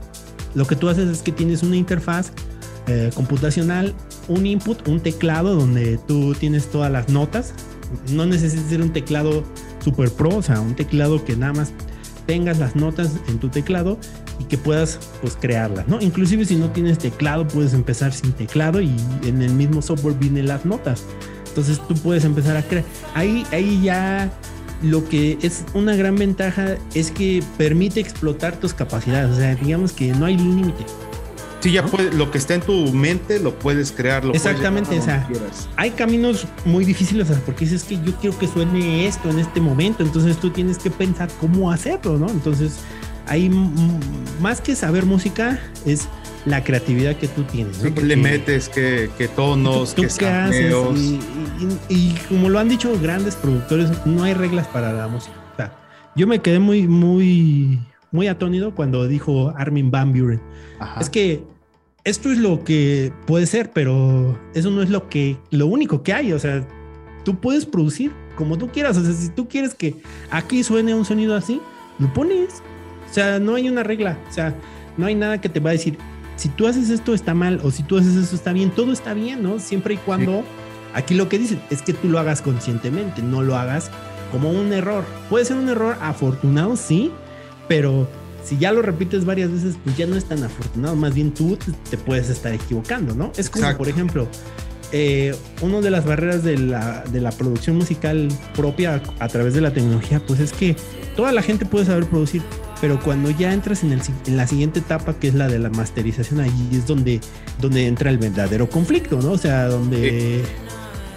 lo 0.54 0.66
que 0.66 0.76
tú 0.76 0.88
haces 0.88 1.08
es 1.08 1.22
que 1.22 1.32
tienes 1.32 1.62
una 1.62 1.76
interfaz 1.76 2.32
eh, 2.86 3.10
computacional, 3.14 3.94
un 4.28 4.46
input, 4.46 4.86
un 4.88 5.00
teclado 5.00 5.54
donde 5.54 5.98
tú 6.08 6.34
tienes 6.34 6.70
todas 6.70 6.90
las 6.90 7.08
notas. 7.08 7.54
No 8.10 8.26
necesitas 8.26 8.68
ser 8.68 8.80
un 8.82 8.92
teclado 8.92 9.44
super 9.84 10.10
pro, 10.10 10.36
o 10.36 10.42
sea, 10.42 10.60
un 10.60 10.74
teclado 10.74 11.24
que 11.24 11.36
nada 11.36 11.52
más 11.52 11.72
tengas 12.26 12.58
las 12.58 12.74
notas 12.74 13.10
en 13.28 13.38
tu 13.38 13.48
teclado 13.48 13.98
y 14.38 14.44
que 14.44 14.58
puedas 14.58 14.98
pues 15.20 15.36
crearlas, 15.40 15.88
¿no? 15.88 16.00
Inclusive 16.00 16.44
si 16.44 16.56
no 16.56 16.70
tienes 16.70 16.98
teclado 16.98 17.46
puedes 17.46 17.74
empezar 17.74 18.12
sin 18.12 18.32
teclado 18.32 18.80
y 18.80 18.94
en 19.24 19.42
el 19.42 19.52
mismo 19.52 19.82
software 19.82 20.14
vienen 20.14 20.48
las 20.48 20.64
notas. 20.64 21.04
Entonces 21.48 21.80
tú 21.86 21.94
puedes 21.94 22.24
empezar 22.24 22.56
a 22.56 22.62
crear. 22.62 22.84
Ahí, 23.14 23.46
ahí 23.52 23.80
ya 23.82 24.32
lo 24.82 25.08
que 25.08 25.38
es 25.42 25.64
una 25.72 25.96
gran 25.96 26.16
ventaja 26.16 26.76
es 26.94 27.10
que 27.10 27.42
permite 27.56 28.00
explotar 28.00 28.56
tus 28.58 28.74
capacidades. 28.74 29.30
O 29.30 29.36
sea, 29.36 29.54
digamos 29.54 29.92
que 29.92 30.12
no 30.12 30.26
hay 30.26 30.36
límite. 30.36 30.84
Sí, 31.60 31.72
ya 31.72 31.82
lo 32.12 32.30
que 32.30 32.36
está 32.36 32.52
en 32.54 32.60
tu 32.60 32.92
mente 32.92 33.40
lo 33.40 33.58
puedes 33.58 33.90
crear. 33.90 34.22
Lo 34.22 34.34
Exactamente, 34.34 34.98
o 34.98 35.02
sea, 35.02 35.26
hay 35.76 35.92
caminos 35.92 36.46
muy 36.66 36.84
difíciles 36.84 37.26
porque 37.46 37.64
dices 37.64 37.84
que 37.84 37.98
yo 38.04 38.14
quiero 38.16 38.38
que 38.38 38.46
suene 38.46 39.06
esto 39.06 39.30
en 39.30 39.38
este 39.38 39.62
momento, 39.62 40.02
entonces 40.02 40.36
tú 40.36 40.50
tienes 40.50 40.76
que 40.76 40.90
pensar 40.90 41.30
cómo 41.40 41.72
hacerlo, 41.72 42.18
¿no? 42.18 42.28
Entonces, 42.28 42.80
hay 43.26 43.50
más 44.40 44.60
que 44.60 44.74
saber 44.74 45.06
música, 45.06 45.58
es 45.86 46.08
la 46.44 46.62
creatividad 46.62 47.16
que 47.16 47.28
tú 47.28 47.42
tienes. 47.44 47.82
¿no? 47.82 48.00
le 48.00 48.16
metes, 48.16 48.68
que 48.68 49.08
tonos, 49.34 49.94
que 49.94 50.08
Y, 51.88 52.14
como 52.28 52.48
lo 52.48 52.58
han 52.58 52.68
dicho 52.68 52.98
grandes 53.00 53.36
productores, 53.36 53.90
no 54.04 54.24
hay 54.24 54.34
reglas 54.34 54.66
para 54.68 54.92
la 54.92 55.08
música. 55.08 55.34
yo 56.14 56.26
me 56.26 56.40
quedé 56.40 56.58
muy, 56.58 56.86
muy, 56.86 57.80
muy 58.10 58.28
atónido 58.28 58.74
cuando 58.74 59.06
dijo 59.08 59.52
Armin 59.56 59.90
Van 59.90 60.12
Buren. 60.12 60.40
Es 61.00 61.08
que 61.08 61.42
esto 62.04 62.30
es 62.30 62.38
lo 62.38 62.64
que 62.64 63.12
puede 63.26 63.46
ser, 63.46 63.70
pero 63.72 64.38
eso 64.54 64.70
no 64.70 64.82
es 64.82 64.90
lo 64.90 65.08
que, 65.08 65.38
lo 65.50 65.66
único 65.66 66.02
que 66.02 66.12
hay. 66.12 66.32
O 66.32 66.38
sea, 66.38 66.66
tú 67.24 67.40
puedes 67.40 67.64
producir 67.64 68.12
como 68.36 68.58
tú 68.58 68.68
quieras. 68.68 68.96
O 68.98 69.04
sea, 69.04 69.12
si 69.12 69.30
tú 69.30 69.48
quieres 69.48 69.74
que 69.74 69.96
aquí 70.30 70.62
suene 70.62 70.94
un 70.94 71.04
sonido 71.04 71.34
así, 71.34 71.60
lo 71.98 72.12
pones. 72.12 72.62
O 73.14 73.16
sea, 73.16 73.38
no 73.38 73.54
hay 73.54 73.68
una 73.68 73.84
regla. 73.84 74.18
O 74.28 74.32
sea, 74.32 74.56
no 74.96 75.06
hay 75.06 75.14
nada 75.14 75.40
que 75.40 75.48
te 75.48 75.60
va 75.60 75.70
a 75.70 75.72
decir, 75.74 75.98
si 76.34 76.48
tú 76.48 76.66
haces 76.66 76.90
esto 76.90 77.14
está 77.14 77.32
mal 77.32 77.60
o 77.62 77.70
si 77.70 77.84
tú 77.84 77.96
haces 77.96 78.16
esto 78.16 78.34
está 78.34 78.52
bien, 78.52 78.72
todo 78.72 78.92
está 78.92 79.14
bien, 79.14 79.40
¿no? 79.40 79.60
Siempre 79.60 79.94
y 79.94 79.96
cuando 79.98 80.42
aquí 80.94 81.14
lo 81.14 81.28
que 81.28 81.38
dicen 81.38 81.62
es 81.70 81.80
que 81.80 81.92
tú 81.92 82.08
lo 82.08 82.18
hagas 82.18 82.42
conscientemente, 82.42 83.22
no 83.22 83.40
lo 83.40 83.54
hagas 83.54 83.88
como 84.32 84.50
un 84.50 84.72
error. 84.72 85.04
Puede 85.30 85.44
ser 85.44 85.58
un 85.58 85.68
error 85.68 85.96
afortunado, 86.00 86.74
sí, 86.74 87.12
pero 87.68 88.08
si 88.42 88.58
ya 88.58 88.72
lo 88.72 88.82
repites 88.82 89.24
varias 89.24 89.52
veces, 89.52 89.76
pues 89.84 89.96
ya 89.96 90.08
no 90.08 90.16
es 90.16 90.24
tan 90.24 90.42
afortunado, 90.42 90.96
más 90.96 91.14
bien 91.14 91.32
tú 91.32 91.56
te 91.88 91.96
puedes 91.96 92.28
estar 92.30 92.52
equivocando, 92.52 93.14
¿no? 93.14 93.30
Es 93.36 93.48
como, 93.48 93.76
por 93.76 93.88
ejemplo, 93.88 94.26
eh, 94.90 95.36
una 95.60 95.80
de 95.80 95.90
las 95.90 96.04
barreras 96.04 96.42
de 96.42 96.58
la, 96.58 97.04
de 97.04 97.20
la 97.20 97.30
producción 97.30 97.76
musical 97.76 98.28
propia 98.54 99.00
a 99.18 99.28
través 99.28 99.54
de 99.54 99.60
la 99.60 99.72
tecnología, 99.72 100.20
pues 100.26 100.40
es 100.40 100.52
que 100.52 100.76
toda 101.16 101.32
la 101.32 101.42
gente 101.42 101.64
puede 101.64 101.86
saber 101.86 102.06
producir, 102.06 102.42
pero 102.84 103.00
cuando 103.00 103.30
ya 103.30 103.54
entras 103.54 103.82
en, 103.82 103.92
el, 103.92 104.02
en 104.26 104.36
la 104.36 104.46
siguiente 104.46 104.80
etapa, 104.80 105.14
que 105.14 105.28
es 105.28 105.32
la 105.32 105.48
de 105.48 105.58
la 105.58 105.70
masterización, 105.70 106.40
ahí 106.40 106.68
es 106.70 106.86
donde, 106.86 107.18
donde 107.58 107.86
entra 107.86 108.10
el 108.10 108.18
verdadero 108.18 108.68
conflicto, 108.68 109.22
¿no? 109.22 109.30
O 109.30 109.38
sea, 109.38 109.68
donde, 109.68 110.44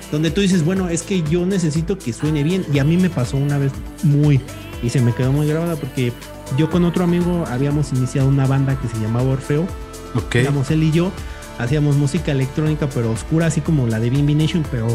donde 0.10 0.32
tú 0.32 0.40
dices, 0.40 0.64
bueno, 0.64 0.88
es 0.88 1.02
que 1.02 1.24
yo 1.24 1.46
necesito 1.46 1.98
que 1.98 2.14
suene 2.14 2.44
bien. 2.44 2.66
Y 2.72 2.80
a 2.80 2.86
mí 2.86 2.96
me 2.96 3.10
pasó 3.10 3.36
una 3.36 3.58
vez 3.58 3.74
muy, 4.02 4.40
y 4.82 4.92
se 4.92 5.02
me 5.02 5.14
quedó 5.14 5.34
muy 5.34 5.46
grabada 5.46 5.76
porque 5.76 6.14
yo 6.58 6.70
con 6.70 6.86
otro 6.86 7.04
amigo 7.04 7.44
habíamos 7.48 7.92
iniciado 7.92 8.30
una 8.30 8.48
banda 8.48 8.80
que 8.80 8.88
se 8.88 8.98
llamaba 9.02 9.30
Orfeo. 9.30 9.68
Ok. 10.16 10.36
Éramos 10.36 10.72
él 10.72 10.84
y 10.84 10.92
yo, 10.92 11.12
hacíamos 11.58 11.98
música 11.98 12.32
electrónica, 12.32 12.88
pero 12.88 13.12
oscura, 13.12 13.48
así 13.48 13.60
como 13.60 13.88
la 13.88 14.00
de 14.00 14.10
Bimbi 14.10 14.36
Nation, 14.36 14.64
pero 14.72 14.88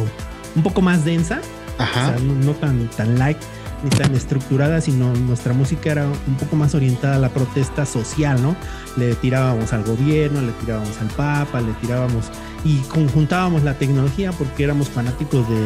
un 0.56 0.62
poco 0.62 0.80
más 0.80 1.04
densa. 1.04 1.42
Ajá. 1.76 2.00
O 2.00 2.18
sea, 2.18 2.18
no, 2.26 2.35
no 2.35 2.52
tan, 2.52 2.88
tan 2.96 3.18
light 3.18 3.37
ni 3.82 3.90
tan 3.90 4.14
estructurada, 4.14 4.80
sino 4.80 5.12
nuestra 5.14 5.52
música 5.52 5.92
era 5.92 6.06
un 6.06 6.36
poco 6.36 6.56
más 6.56 6.74
orientada 6.74 7.16
a 7.16 7.18
la 7.18 7.28
protesta 7.28 7.84
social, 7.84 8.40
¿no? 8.40 8.56
Le 8.96 9.14
tirábamos 9.14 9.72
al 9.72 9.84
gobierno, 9.84 10.40
le 10.40 10.52
tirábamos 10.52 10.96
al 10.98 11.08
Papa, 11.08 11.60
le 11.60 11.72
tirábamos 11.74 12.30
y 12.64 12.76
conjuntábamos 12.88 13.64
la 13.64 13.74
tecnología 13.74 14.30
porque 14.32 14.64
éramos 14.64 14.88
fanáticos 14.88 15.48
de, 15.48 15.56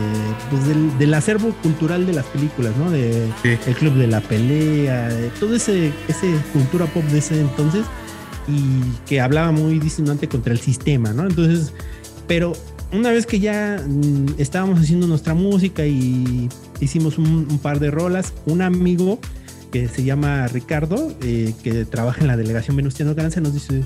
pues 0.51 0.99
del, 0.99 1.15
acervo 1.15 1.55
cultural 1.63 2.07
de 2.07 2.15
las 2.15 2.25
películas, 2.27 2.73
¿no? 2.77 2.91
De 2.91 3.29
el 3.45 3.75
club 3.75 3.95
de 3.95 4.07
la 4.07 4.21
pelea, 4.21 5.09
de 5.09 5.29
todo 5.31 5.55
ese, 5.55 5.93
ese 6.09 6.35
cultura 6.53 6.87
pop 6.87 7.05
de 7.05 7.19
ese 7.19 7.41
entonces 7.41 7.85
y 8.49 8.81
que 9.07 9.21
hablaba 9.21 9.51
muy 9.53 9.79
disonante 9.79 10.29
contra 10.29 10.53
el 10.53 10.61
sistema, 10.61 11.13
¿no? 11.13 11.25
Entonces, 11.25 11.73
pero 12.27 12.55
una 12.93 13.11
vez 13.11 13.27
que 13.27 13.41
ya 13.41 13.83
mm, 13.87 14.35
estábamos 14.39 14.81
haciendo 14.81 15.07
nuestra 15.07 15.35
música 15.35 15.85
y 15.85 16.49
hicimos 16.81 17.19
un, 17.19 17.59
par 17.63 17.81
de 17.81 17.91
rolas, 17.91 18.33
un 18.47 18.63
amigo 18.63 19.19
que 19.71 19.89
se 19.89 20.05
llama 20.05 20.47
Ricardo, 20.49 21.13
eh, 21.23 21.53
que 21.63 21.85
trabaja 21.85 22.21
en 22.21 22.29
la 22.29 22.37
delegación 22.37 22.77
Venustiano 22.77 23.15
Carranza, 23.15 23.41
nos 23.41 23.55
dice, 23.55 23.83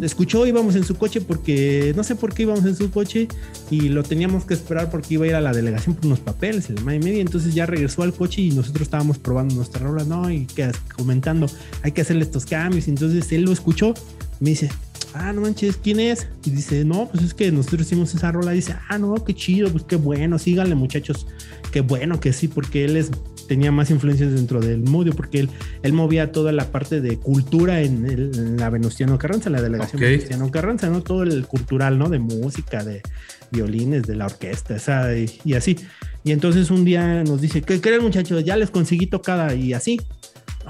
escuchó, 0.00 0.46
íbamos 0.46 0.74
en 0.76 0.84
su 0.84 0.96
coche 0.96 1.20
porque 1.20 1.92
no 1.96 2.04
sé 2.04 2.16
por 2.16 2.34
qué 2.34 2.42
íbamos 2.42 2.64
en 2.64 2.76
su 2.76 2.90
coche 2.90 3.28
y 3.70 3.88
lo 3.88 4.02
teníamos 4.02 4.44
que 4.44 4.54
esperar 4.54 4.90
porque 4.90 5.14
iba 5.14 5.24
a 5.24 5.28
ir 5.28 5.34
a 5.34 5.40
la 5.40 5.52
delegación 5.52 5.94
por 5.94 6.06
unos 6.06 6.20
papeles, 6.20 6.70
el 6.70 6.80
y 6.80 6.82
media, 6.82 7.20
entonces 7.20 7.54
ya 7.54 7.66
regresó 7.66 8.02
al 8.02 8.12
coche 8.12 8.42
y 8.42 8.50
nosotros 8.50 8.82
estábamos 8.82 9.18
probando 9.18 9.54
nuestra 9.54 9.80
rola, 9.80 10.04
¿no? 10.04 10.30
Y 10.30 10.46
que, 10.46 10.70
comentando, 10.96 11.46
hay 11.82 11.92
que 11.92 12.00
hacerle 12.00 12.24
estos 12.24 12.46
cambios, 12.46 12.88
entonces 12.88 13.30
él 13.32 13.42
lo 13.42 13.52
escuchó, 13.52 13.94
me 14.40 14.50
dice, 14.50 14.70
ah, 15.14 15.32
no 15.32 15.40
manches, 15.42 15.76
¿quién 15.76 16.00
es? 16.00 16.28
Y 16.44 16.50
dice, 16.50 16.84
no, 16.84 17.08
pues 17.08 17.24
es 17.24 17.34
que 17.34 17.50
nosotros 17.52 17.82
hicimos 17.82 18.14
esa 18.14 18.32
rola. 18.32 18.52
Y 18.52 18.56
dice, 18.56 18.76
ah, 18.88 18.98
no, 18.98 19.14
qué 19.24 19.34
chido, 19.34 19.70
pues 19.70 19.84
qué 19.84 19.96
bueno, 19.96 20.38
síganle 20.38 20.74
muchachos, 20.74 21.26
qué 21.72 21.80
bueno 21.80 22.20
que 22.20 22.32
sí, 22.32 22.48
porque 22.48 22.84
él 22.84 22.96
es, 22.96 23.10
tenía 23.48 23.72
más 23.72 23.90
influencias 23.90 24.32
dentro 24.32 24.60
del 24.60 24.82
Mudio, 24.82 25.12
porque 25.14 25.40
él, 25.40 25.50
él 25.82 25.92
movía 25.92 26.32
toda 26.32 26.52
la 26.52 26.70
parte 26.70 27.00
de 27.00 27.16
cultura 27.16 27.80
en, 27.82 28.56
la 28.56 28.70
Venustiano 28.70 29.18
Carranza, 29.18 29.50
la 29.50 29.62
delegación 29.62 30.00
Venustiano 30.00 30.50
Carranza, 30.50 30.88
¿no? 30.88 31.02
Todo 31.02 31.22
el 31.22 31.46
cultural, 31.46 31.98
¿no? 31.98 32.08
De 32.08 32.18
música, 32.18 32.84
de 32.84 33.02
violines, 33.50 34.04
de 34.04 34.16
la 34.16 34.26
orquesta, 34.26 34.76
esa, 34.76 35.14
y, 35.16 35.54
así. 35.54 35.76
Y 36.24 36.32
entonces 36.32 36.70
un 36.70 36.84
día 36.84 37.24
nos 37.24 37.40
dice, 37.40 37.62
¿qué 37.62 37.80
creen 37.80 38.02
muchachos? 38.02 38.44
Ya 38.44 38.56
les 38.56 38.70
conseguí 38.70 39.06
tocada 39.06 39.54
y 39.54 39.72
así. 39.72 40.00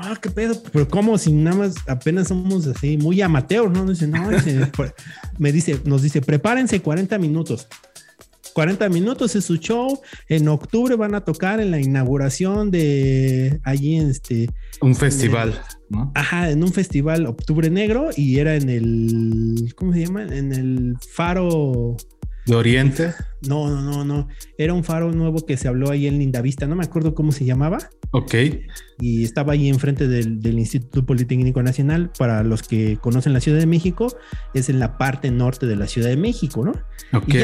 Ah, 0.03 0.17
qué 0.21 0.31
pedo, 0.31 0.55
pero 0.73 0.89
¿cómo? 0.89 1.19
Si 1.19 1.31
nada 1.31 1.57
más 1.57 1.75
apenas 1.87 2.29
somos 2.29 2.67
así 2.67 2.97
muy 2.97 3.21
amateur, 3.21 3.71
¿no? 3.71 3.85
Dice, 3.85 4.07
no, 4.07 4.31
me 5.39 5.53
dice, 5.53 5.79
nos 5.85 6.01
dice, 6.01 6.23
prepárense 6.23 6.81
40 6.81 7.19
minutos. 7.19 7.69
40 8.55 8.89
minutos 8.89 9.37
es 9.37 9.45
su 9.45 9.57
show. 9.57 10.01
En 10.29 10.49
octubre 10.49 10.97
van 10.97 11.15
a 11.15 11.21
tocar 11.21 11.61
en 11.61 11.71
la 11.71 11.81
inauguración 11.81 12.71
de 12.71 13.61
allí 13.63 13.97
en 13.97 14.09
este. 14.09 14.49
Un 14.81 14.95
festival, 14.95 15.61
¿no? 15.91 16.11
Ajá, 16.15 16.51
en 16.51 16.63
un 16.63 16.73
festival 16.73 17.27
Octubre 17.27 17.69
Negro 17.69 18.09
y 18.17 18.39
era 18.39 18.55
en 18.55 18.71
el. 18.71 19.75
¿Cómo 19.77 19.93
se 19.93 20.07
llama? 20.07 20.23
En 20.23 20.53
el 20.53 20.97
Faro. 21.13 21.97
¿De 22.51 22.57
Oriente? 22.57 23.15
No, 23.47 23.69
no, 23.69 23.81
no, 23.81 24.05
no. 24.05 24.27
Era 24.59 24.75
un 24.75 24.83
faro 24.83 25.13
nuevo 25.13 25.47
que 25.47 25.57
se 25.57 25.69
habló 25.69 25.89
ahí 25.89 26.09
en 26.09 26.19
Lindavista. 26.19 26.67
No 26.67 26.75
me 26.75 26.83
acuerdo 26.83 27.15
cómo 27.15 27.31
se 27.31 27.45
llamaba. 27.45 27.79
Ok. 28.11 28.35
Y 28.99 29.23
estaba 29.23 29.53
ahí 29.53 29.69
enfrente 29.69 30.09
del, 30.09 30.41
del 30.41 30.59
Instituto 30.59 31.07
Politécnico 31.07 31.63
Nacional. 31.63 32.11
Para 32.19 32.43
los 32.43 32.65
que 32.65 32.99
conocen 33.01 33.35
la 33.35 33.41
Ciudad 33.41 33.61
de 33.61 33.67
México, 33.67 34.09
es 34.53 34.69
en 34.69 34.81
la 34.81 34.99
parte 34.99 35.31
norte 35.31 35.67
de 35.67 35.77
la 35.77 35.87
Ciudad 35.87 36.09
de 36.09 36.17
México, 36.17 36.65
¿no? 36.65 36.73
Ok. 37.17 37.37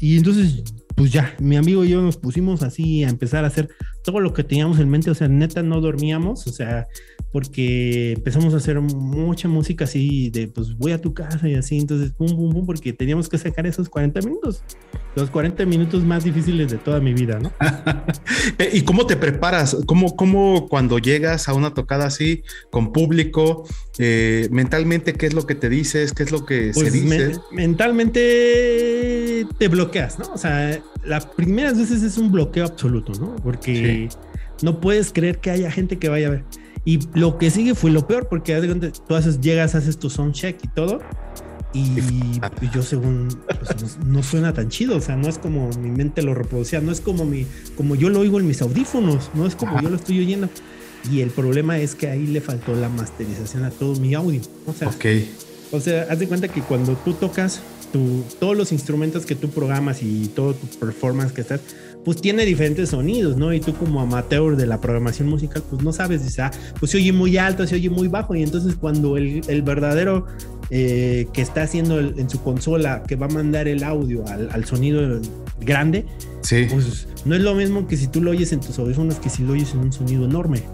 Y, 0.00 0.16
entonces, 0.16 0.64
pues 0.96 1.12
ya, 1.12 1.36
mi 1.38 1.56
amigo 1.58 1.84
y 1.84 1.90
yo 1.90 2.00
nos 2.00 2.16
pusimos 2.16 2.62
así 2.62 3.04
a 3.04 3.10
empezar 3.10 3.44
a 3.44 3.48
hacer 3.48 3.68
todo 4.04 4.20
lo 4.20 4.32
que 4.32 4.44
teníamos 4.44 4.78
en 4.78 4.88
mente. 4.88 5.10
O 5.10 5.14
sea, 5.14 5.26
neta, 5.26 5.62
no 5.62 5.80
dormíamos. 5.80 6.46
O 6.46 6.52
sea, 6.52 6.86
porque 7.34 8.12
empezamos 8.12 8.54
a 8.54 8.58
hacer 8.58 8.80
mucha 8.80 9.48
música 9.48 9.86
así 9.86 10.30
de 10.30 10.46
pues 10.46 10.78
voy 10.78 10.92
a 10.92 11.00
tu 11.00 11.14
casa 11.14 11.48
y 11.48 11.56
así, 11.56 11.80
entonces 11.80 12.12
pum, 12.12 12.28
pum, 12.28 12.52
pum, 12.52 12.64
porque 12.64 12.92
teníamos 12.92 13.28
que 13.28 13.38
sacar 13.38 13.66
esos 13.66 13.88
40 13.88 14.20
minutos, 14.20 14.62
los 15.16 15.30
40 15.30 15.66
minutos 15.66 16.04
más 16.04 16.22
difíciles 16.22 16.70
de 16.70 16.78
toda 16.78 17.00
mi 17.00 17.12
vida, 17.12 17.40
¿no? 17.40 17.50
Eh, 18.58 18.70
¿Y 18.74 18.82
cómo 18.82 19.06
te 19.06 19.16
preparas? 19.16 19.76
¿Cómo, 19.86 20.14
¿Cómo, 20.14 20.68
cuando 20.68 20.98
llegas 20.98 21.48
a 21.48 21.54
una 21.54 21.74
tocada 21.74 22.06
así 22.06 22.44
con 22.70 22.92
público, 22.92 23.66
eh, 23.98 24.48
mentalmente 24.52 25.14
qué 25.14 25.26
es 25.26 25.34
lo 25.34 25.44
que 25.44 25.56
te 25.56 25.68
dices, 25.68 26.12
qué 26.12 26.22
es 26.22 26.30
lo 26.30 26.44
que 26.44 26.72
se 26.72 26.80
pues, 26.80 26.92
dice? 26.92 27.32
mentalmente 27.50 29.46
te 29.58 29.68
bloqueas, 29.68 30.20
¿no? 30.20 30.26
O 30.32 30.38
sea, 30.38 30.80
las 31.04 31.26
primeras 31.26 31.78
veces 31.78 32.02
es 32.02 32.18
un 32.18 32.32
bloqueo 32.32 32.64
absoluto, 32.64 33.12
¿no? 33.20 33.36
Porque 33.36 34.08
no 34.62 34.80
puedes 34.80 35.12
creer 35.12 35.38
que 35.38 35.50
haya 35.50 35.70
gente 35.70 35.98
que 35.98 36.08
vaya 36.08 36.28
a 36.28 36.30
ver. 36.30 36.44
Y 36.84 37.00
lo 37.14 37.38
que 37.38 37.50
sigue 37.50 37.74
fue 37.74 37.90
lo 37.90 38.06
peor, 38.06 38.28
porque 38.28 38.54
tú 39.06 39.14
haces, 39.14 39.40
llegas, 39.40 39.74
haces 39.74 39.98
tu 39.98 40.10
sound 40.10 40.34
check 40.34 40.58
y 40.62 40.68
todo. 40.68 41.00
Y, 41.72 42.40
yo 42.72 42.82
según 42.82 43.28
pues, 43.48 43.98
no, 44.04 44.22
suena 44.22 44.52
tan 44.52 44.68
chido, 44.68 44.96
o 44.96 45.00
sea, 45.00 45.16
no 45.16 45.28
es 45.28 45.38
como 45.38 45.70
mi 45.70 45.90
mente 45.90 46.22
lo 46.22 46.32
reproducía, 46.32 46.80
no 46.80 46.92
es 46.92 47.00
como 47.00 47.24
mi, 47.24 47.46
como 47.76 47.96
yo 47.96 48.10
lo 48.10 48.20
oigo 48.20 48.38
en 48.38 48.46
mis 48.46 48.62
audífonos, 48.62 49.30
no 49.34 49.44
es 49.44 49.56
como 49.56 49.80
yo 49.80 49.90
lo 49.90 49.96
estoy 49.96 50.20
oyendo. 50.20 50.48
Y 51.10 51.20
el 51.20 51.30
problema 51.30 51.78
es 51.78 51.96
que 51.96 52.08
ahí 52.08 52.26
le 52.26 52.40
faltó 52.40 52.74
la 52.74 52.88
masterización 52.88 53.64
a 53.64 53.70
todo 53.70 53.98
mi 53.98 54.14
audio. 54.14 54.40
O 54.66 54.72
sea, 54.72 54.90
o 55.72 55.80
sea, 55.80 56.06
haz 56.08 56.18
de 56.18 56.28
cuenta 56.28 56.46
que 56.48 56.60
cuando 56.60 56.94
tú 56.94 57.14
tocas 57.14 57.60
tu, 57.94 58.24
todos 58.40 58.56
los 58.56 58.72
instrumentos 58.72 59.24
que 59.24 59.36
tú 59.36 59.50
programas 59.50 60.02
y 60.02 60.26
todo 60.34 60.52
tu 60.52 60.66
performance 60.80 61.32
que 61.32 61.42
estás, 61.42 61.60
pues 62.04 62.20
tiene 62.20 62.44
diferentes 62.44 62.88
sonidos, 62.88 63.36
¿no? 63.36 63.54
Y 63.54 63.60
tú 63.60 63.72
como 63.72 64.00
amateur 64.00 64.56
de 64.56 64.66
la 64.66 64.80
programación 64.80 65.28
musical, 65.28 65.62
pues 65.70 65.80
no 65.80 65.92
sabes, 65.92 66.24
dice, 66.24 66.42
ah, 66.42 66.50
pues 66.80 66.90
se 66.90 66.98
oye 66.98 67.12
muy 67.12 67.36
alto, 67.36 67.64
se 67.68 67.76
oye 67.76 67.88
muy 67.90 68.08
bajo, 68.08 68.34
y 68.34 68.42
entonces 68.42 68.74
cuando 68.74 69.16
el, 69.16 69.42
el 69.46 69.62
verdadero 69.62 70.26
eh, 70.70 71.28
que 71.32 71.40
está 71.40 71.62
haciendo 71.62 72.00
en 72.00 72.28
su 72.28 72.42
consola, 72.42 73.04
que 73.04 73.14
va 73.14 73.26
a 73.26 73.28
mandar 73.28 73.68
el 73.68 73.84
audio 73.84 74.26
al, 74.26 74.48
al, 74.50 74.64
sonido 74.64 75.20
grande, 75.60 76.04
sí. 76.40 76.66
pues 76.68 77.06
no 77.24 77.36
es 77.36 77.42
lo 77.42 77.54
mismo 77.54 77.86
que 77.86 77.96
si 77.96 78.08
tú 78.08 78.20
lo 78.20 78.32
oyes 78.32 78.52
en 78.52 78.60
tus 78.60 78.76
audífonos 78.76 79.20
que 79.20 79.30
si 79.30 79.44
lo 79.44 79.52
oyes 79.52 79.72
en 79.72 79.78
un 79.78 79.92
sonido 79.92 80.24
enorme. 80.24 80.64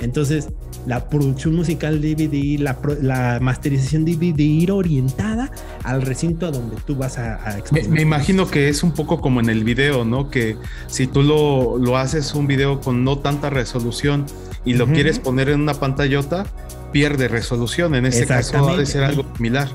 Entonces, 0.00 0.48
la 0.86 1.08
producción 1.08 1.54
musical 1.54 2.00
DVD, 2.00 2.58
la, 2.58 2.78
la 3.00 3.38
masterización 3.40 4.04
DVD 4.04 4.40
ir 4.40 4.72
orientada 4.72 5.50
al 5.86 6.02
recinto 6.02 6.46
a 6.46 6.50
donde 6.50 6.76
tú 6.84 6.96
vas 6.96 7.16
a, 7.16 7.36
a 7.36 7.62
me, 7.88 8.02
imagino 8.02 8.48
que 8.50 8.68
es 8.68 8.82
un 8.82 8.92
poco 8.92 9.20
como 9.20 9.38
en 9.38 9.48
el 9.48 9.62
video, 9.62 10.04
¿no? 10.04 10.30
Que 10.30 10.56
si 10.88 11.06
tú 11.06 11.22
lo, 11.22 11.78
lo 11.78 11.96
haces 11.96 12.34
un 12.34 12.48
video 12.48 12.80
con 12.80 13.04
no 13.04 13.18
tanta 13.18 13.50
resolución 13.50 14.26
y 14.64 14.74
lo 14.74 14.86
quieres 14.88 15.20
poner 15.20 15.48
en 15.48 15.60
una 15.60 15.74
pantallota, 15.74 16.44
pierde 16.92 17.28
resolución. 17.28 17.94
En 17.94 18.04
este 18.04 18.26
caso 18.26 18.66
debe 18.66 18.84
ser 18.84 19.04
algo 19.04 19.24
similar. 19.36 19.68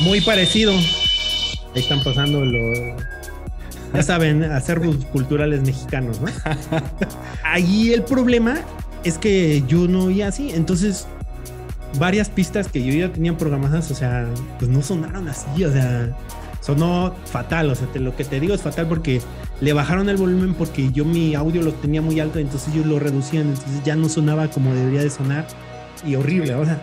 Muy 0.00 0.20
parecido. 0.20 0.72
Ahí 0.72 1.80
están 1.80 2.02
pasando 2.02 2.44
los 2.44 3.02
ya 3.94 4.02
saben, 4.02 4.42
acervos 4.44 4.96
culturales 5.12 5.62
mexicanos, 5.62 6.20
¿no? 6.20 6.28
Ahí 7.44 7.92
el 7.92 8.02
problema 8.02 8.62
es 9.04 9.18
que 9.18 9.62
yo 9.68 9.86
no 9.86 10.04
oía 10.04 10.28
así. 10.28 10.50
Entonces, 10.50 11.06
varias 11.98 12.28
pistas 12.28 12.68
que 12.68 12.82
yo 12.82 12.92
ya 12.92 13.12
tenía 13.12 13.36
programadas, 13.36 13.90
o 13.90 13.94
sea, 13.94 14.26
pues 14.58 14.70
no 14.70 14.82
sonaron 14.82 15.28
así, 15.28 15.64
o 15.64 15.72
sea, 15.72 16.16
sonó 16.60 17.14
fatal. 17.26 17.70
O 17.70 17.74
sea, 17.74 17.88
lo 17.94 18.16
que 18.16 18.24
te 18.24 18.40
digo 18.40 18.54
es 18.54 18.62
fatal 18.62 18.86
porque 18.88 19.20
le 19.60 19.72
bajaron 19.72 20.08
el 20.08 20.16
volumen 20.16 20.54
porque 20.54 20.90
yo 20.92 21.04
mi 21.04 21.34
audio 21.34 21.62
lo 21.62 21.72
tenía 21.74 22.00
muy 22.00 22.18
alto, 22.20 22.38
entonces 22.38 22.72
yo 22.74 22.84
lo 22.84 22.98
reducían, 22.98 23.48
entonces 23.48 23.82
ya 23.84 23.96
no 23.96 24.08
sonaba 24.08 24.48
como 24.48 24.74
debería 24.74 25.02
de 25.02 25.10
sonar 25.10 25.46
y 26.06 26.14
horrible. 26.14 26.54
O 26.54 26.64
sea, 26.64 26.82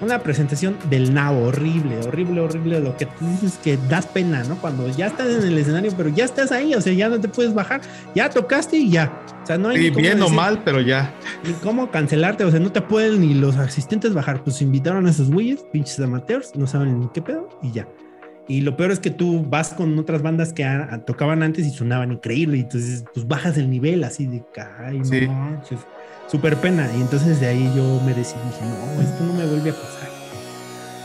una 0.00 0.20
presentación 0.22 0.76
del 0.90 1.12
nabo, 1.12 1.46
horrible, 1.46 1.98
horrible, 2.06 2.40
horrible, 2.40 2.80
lo 2.80 2.96
que 2.96 3.06
tú 3.06 3.26
dices 3.26 3.58
que 3.62 3.78
das 3.88 4.06
pena, 4.06 4.44
¿no? 4.44 4.56
Cuando 4.56 4.88
ya 4.88 5.06
estás 5.06 5.28
en 5.28 5.42
el 5.42 5.58
escenario, 5.58 5.92
pero 5.96 6.08
ya 6.08 6.24
estás 6.24 6.52
ahí, 6.52 6.74
o 6.74 6.80
sea, 6.80 6.92
ya 6.92 7.08
no 7.08 7.20
te 7.20 7.28
puedes 7.28 7.54
bajar, 7.54 7.80
ya 8.14 8.30
tocaste 8.30 8.76
y 8.76 8.90
ya. 8.90 9.12
O 9.42 9.46
sea, 9.46 9.58
no 9.58 9.68
hay... 9.68 9.90
bien 9.90 10.22
o 10.22 10.28
mal, 10.28 10.62
pero 10.64 10.80
ya. 10.80 11.14
Ni 11.44 11.52
cómo 11.54 11.90
cancelarte, 11.90 12.44
o 12.44 12.50
sea, 12.50 12.60
no 12.60 12.70
te 12.70 12.80
pueden 12.80 13.20
ni 13.20 13.34
los 13.34 13.56
asistentes 13.56 14.14
bajar, 14.14 14.44
pues 14.44 14.62
invitaron 14.62 15.06
a 15.06 15.10
esos 15.10 15.30
güeyes, 15.30 15.64
pinches 15.72 15.98
amateurs, 16.00 16.54
no 16.54 16.66
saben 16.66 17.00
ni 17.00 17.08
qué 17.08 17.22
pedo 17.22 17.48
y 17.62 17.72
ya. 17.72 17.88
Y 18.46 18.62
lo 18.62 18.76
peor 18.76 18.92
es 18.92 18.98
que 18.98 19.10
tú 19.10 19.44
vas 19.46 19.74
con 19.74 19.98
otras 19.98 20.22
bandas 20.22 20.54
que 20.54 20.66
tocaban 21.06 21.42
antes 21.42 21.66
y 21.66 21.70
sonaban 21.70 22.12
increíble, 22.12 22.56
y 22.56 22.60
entonces 22.60 23.04
pues 23.12 23.28
bajas 23.28 23.58
el 23.58 23.68
nivel 23.68 24.04
así 24.04 24.26
de, 24.26 24.42
ay, 24.78 25.00
no, 25.00 25.60
súper 26.28 26.56
pena. 26.56 26.88
Y 26.96 27.00
entonces 27.00 27.40
de 27.40 27.46
ahí 27.46 27.72
yo 27.74 28.00
me 28.04 28.14
decidí, 28.14 28.40
dije, 28.44 28.64
no, 28.64 29.02
esto 29.02 29.24
no 29.24 29.32
me 29.32 29.46
vuelve 29.46 29.70
a 29.70 29.74
pasar. 29.74 30.08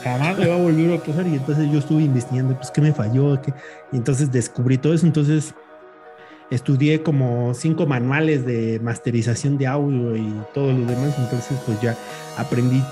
Jamás 0.03 0.38
me 0.38 0.47
va 0.47 0.55
a 0.55 0.57
volver 0.57 0.99
a 0.99 1.03
pasar. 1.03 1.26
Y 1.28 1.36
entonces 1.36 1.71
yo 1.71 1.80
estuve 1.80 2.03
investigando, 2.03 2.55
pues, 2.55 2.71
¿qué 2.71 2.82
me 2.82 2.93
falló? 2.93 3.41
¿Qué? 3.41 3.53
Y 3.91 3.97
entonces 3.97 4.32
descubrí 4.32 4.78
todo 4.78 4.93
eso. 4.93 5.05
Entonces 5.05 5.53
estudié 6.49 7.01
como 7.01 7.53
cinco 7.53 7.86
manuales 7.86 8.45
de 8.45 8.80
masterización 8.84 9.57
de 9.57 9.67
audio 9.67 10.15
y 10.15 10.34
todo 10.53 10.71
lo 10.71 10.86
demás. 10.86 11.15
Entonces, 11.17 11.57
pues 11.65 11.82
ya 11.82 11.95
aprendí 12.38 12.84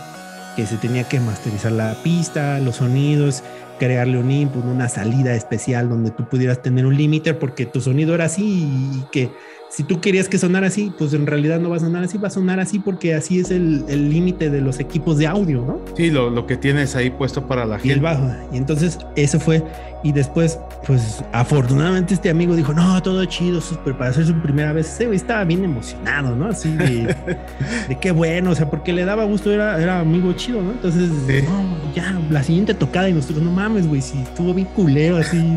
que 0.56 0.66
se 0.66 0.78
tenía 0.78 1.04
que 1.04 1.20
masterizar 1.20 1.72
la 1.74 1.96
pista, 2.04 2.60
los 2.60 2.78
sonidos, 2.78 3.44
crearle 3.80 4.18
un 4.18 4.32
input, 4.32 4.64
una 4.66 4.90
salida 4.90 5.34
especial 5.34 5.90
donde 5.90 6.12
tú 6.12 6.28
pudieras 6.28 6.62
tener 6.62 6.86
un 6.86 6.96
limiter 6.96 7.40
porque 7.40 7.66
tu 7.66 7.82
sonido 7.82 8.16
era 8.16 8.26
así 8.26 8.44
y 8.44 9.06
que 9.12 9.32
si 9.72 9.84
tú 9.84 10.02
querías 10.02 10.28
que 10.28 10.38
sonara 10.38 10.68
así, 10.68 10.92
pues 10.98 11.14
en 11.14 11.26
realidad 11.26 11.62
no 11.62 11.70
va 11.70 11.78
a 11.78 11.80
sonar 11.80 12.04
así, 12.04 12.18
va 12.18 12.28
a 12.28 12.32
sonar 12.32 12.60
así 12.60 12.80
porque 12.80 13.16
así 13.16 13.40
es 13.40 13.52
el 13.52 14.10
límite 14.10 14.50
de 14.50 14.60
los 14.60 14.82
equipos 14.82 15.18
de 15.18 15.28
audio, 15.28 15.64
¿no? 15.66 15.80
Sí, 15.96 16.12
lo, 16.12 16.30
lo, 16.30 16.46
que 16.46 16.58
tienes 16.58 16.98
ahí 16.98 17.10
puesto 17.10 17.48
para 17.48 17.66
la 17.66 17.76
gente. 17.76 17.88
Y 17.88 17.92
el 17.92 18.02
bajo. 18.02 18.30
Y 18.52 18.58
entonces 18.58 19.00
eso 19.16 19.40
fue, 19.40 19.64
y 20.04 20.12
después, 20.12 20.60
pues 20.86 21.24
afortunadamente 21.32 22.16
este 22.16 22.30
amigo 22.30 22.54
dijo, 22.54 22.74
no, 22.74 23.02
todo 23.02 23.24
chido, 23.24 23.62
super, 23.62 23.98
para 23.98 24.10
hacer 24.10 24.26
su 24.26 24.34
primera 24.42 24.74
vez. 24.74 24.88
Ese 24.88 25.06
güey 25.06 25.16
estaba 25.16 25.46
bien 25.46 25.64
emocionado, 25.64 26.36
¿no? 26.36 26.48
Así 26.48 26.70
de, 26.76 27.16
de 27.88 28.00
qué 28.02 28.12
bueno, 28.12 28.52
o 28.52 28.56
sea, 28.56 28.70
porque 28.70 28.92
le 28.92 29.06
daba 29.06 29.24
gusto, 29.24 29.54
era, 29.54 29.82
era 29.82 30.02
amigo 30.02 30.34
chido, 30.34 30.62
¿no? 30.62 30.72
Entonces, 30.72 31.10
no, 31.48 31.94
ya, 31.96 32.20
la 32.30 32.44
siguiente 32.44 32.74
tocada 32.74 33.08
y 33.08 33.14
nosotros, 33.14 33.42
no 33.42 33.52
mames, 33.52 33.88
güey, 33.88 34.02
si 34.02 34.22
estuvo 34.22 34.54
bien 34.54 34.68
culero, 34.76 35.16
así. 35.16 35.56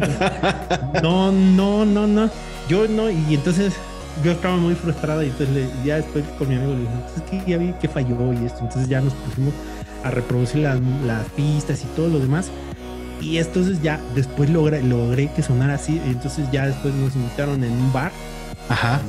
no, 1.03 1.33
no, 1.33 1.85
no, 1.85 2.07
no. 2.07 2.31
Yo 2.69 2.87
no, 2.89 3.11
y 3.11 3.35
entonces 3.35 3.75
yo 4.23 4.33
estaba 4.33 4.57
muy 4.57 4.75
frustrada 4.75 5.25
y 5.25 5.29
entonces 5.29 5.69
ya 5.85 5.97
después 5.97 6.25
con 6.39 6.49
mi 6.49 6.57
amigo 6.57 6.73
le 6.73 6.81
dije, 6.81 6.93
es 7.17 7.23
que 7.23 7.51
ya 7.51 7.59
vi 7.59 7.73
que 7.81 7.89
falló 7.89 8.33
y 8.33 8.45
esto, 8.45 8.61
entonces 8.61 8.89
ya 8.89 9.01
nos 9.01 9.12
pusimos 9.15 9.55
a 10.05 10.11
reproducir 10.11 10.62
las, 10.62 10.79
las 11.05 11.25
pistas 11.31 11.83
y 11.83 11.87
todo 11.97 12.09
lo 12.09 12.19
demás. 12.21 12.51
Y 13.21 13.39
entonces 13.39 13.81
ya 13.81 14.01
después 14.15 14.51
logré, 14.51 14.83
logré 14.83 15.33
que 15.33 15.43
sonara 15.43 15.75
así, 15.75 16.01
entonces 16.07 16.51
ya 16.53 16.67
después 16.67 16.95
nos 16.95 17.15
invitaron 17.17 17.65
en 17.65 17.73
un 17.73 17.93
bar, 17.93 18.12
Ajá. 18.69 19.01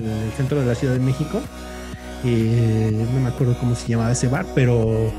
En, 0.00 0.08
el, 0.08 0.32
centro 0.32 0.60
de 0.60 0.66
la 0.66 0.74
Ciudad 0.74 0.94
de 0.94 1.00
México. 1.00 1.40
Eh, 2.24 3.06
no 3.12 3.20
me 3.20 3.28
acuerdo 3.28 3.56
cómo 3.58 3.74
se 3.74 3.88
llamaba 3.88 4.12
ese 4.12 4.28
bar, 4.28 4.46
pero 4.54 5.12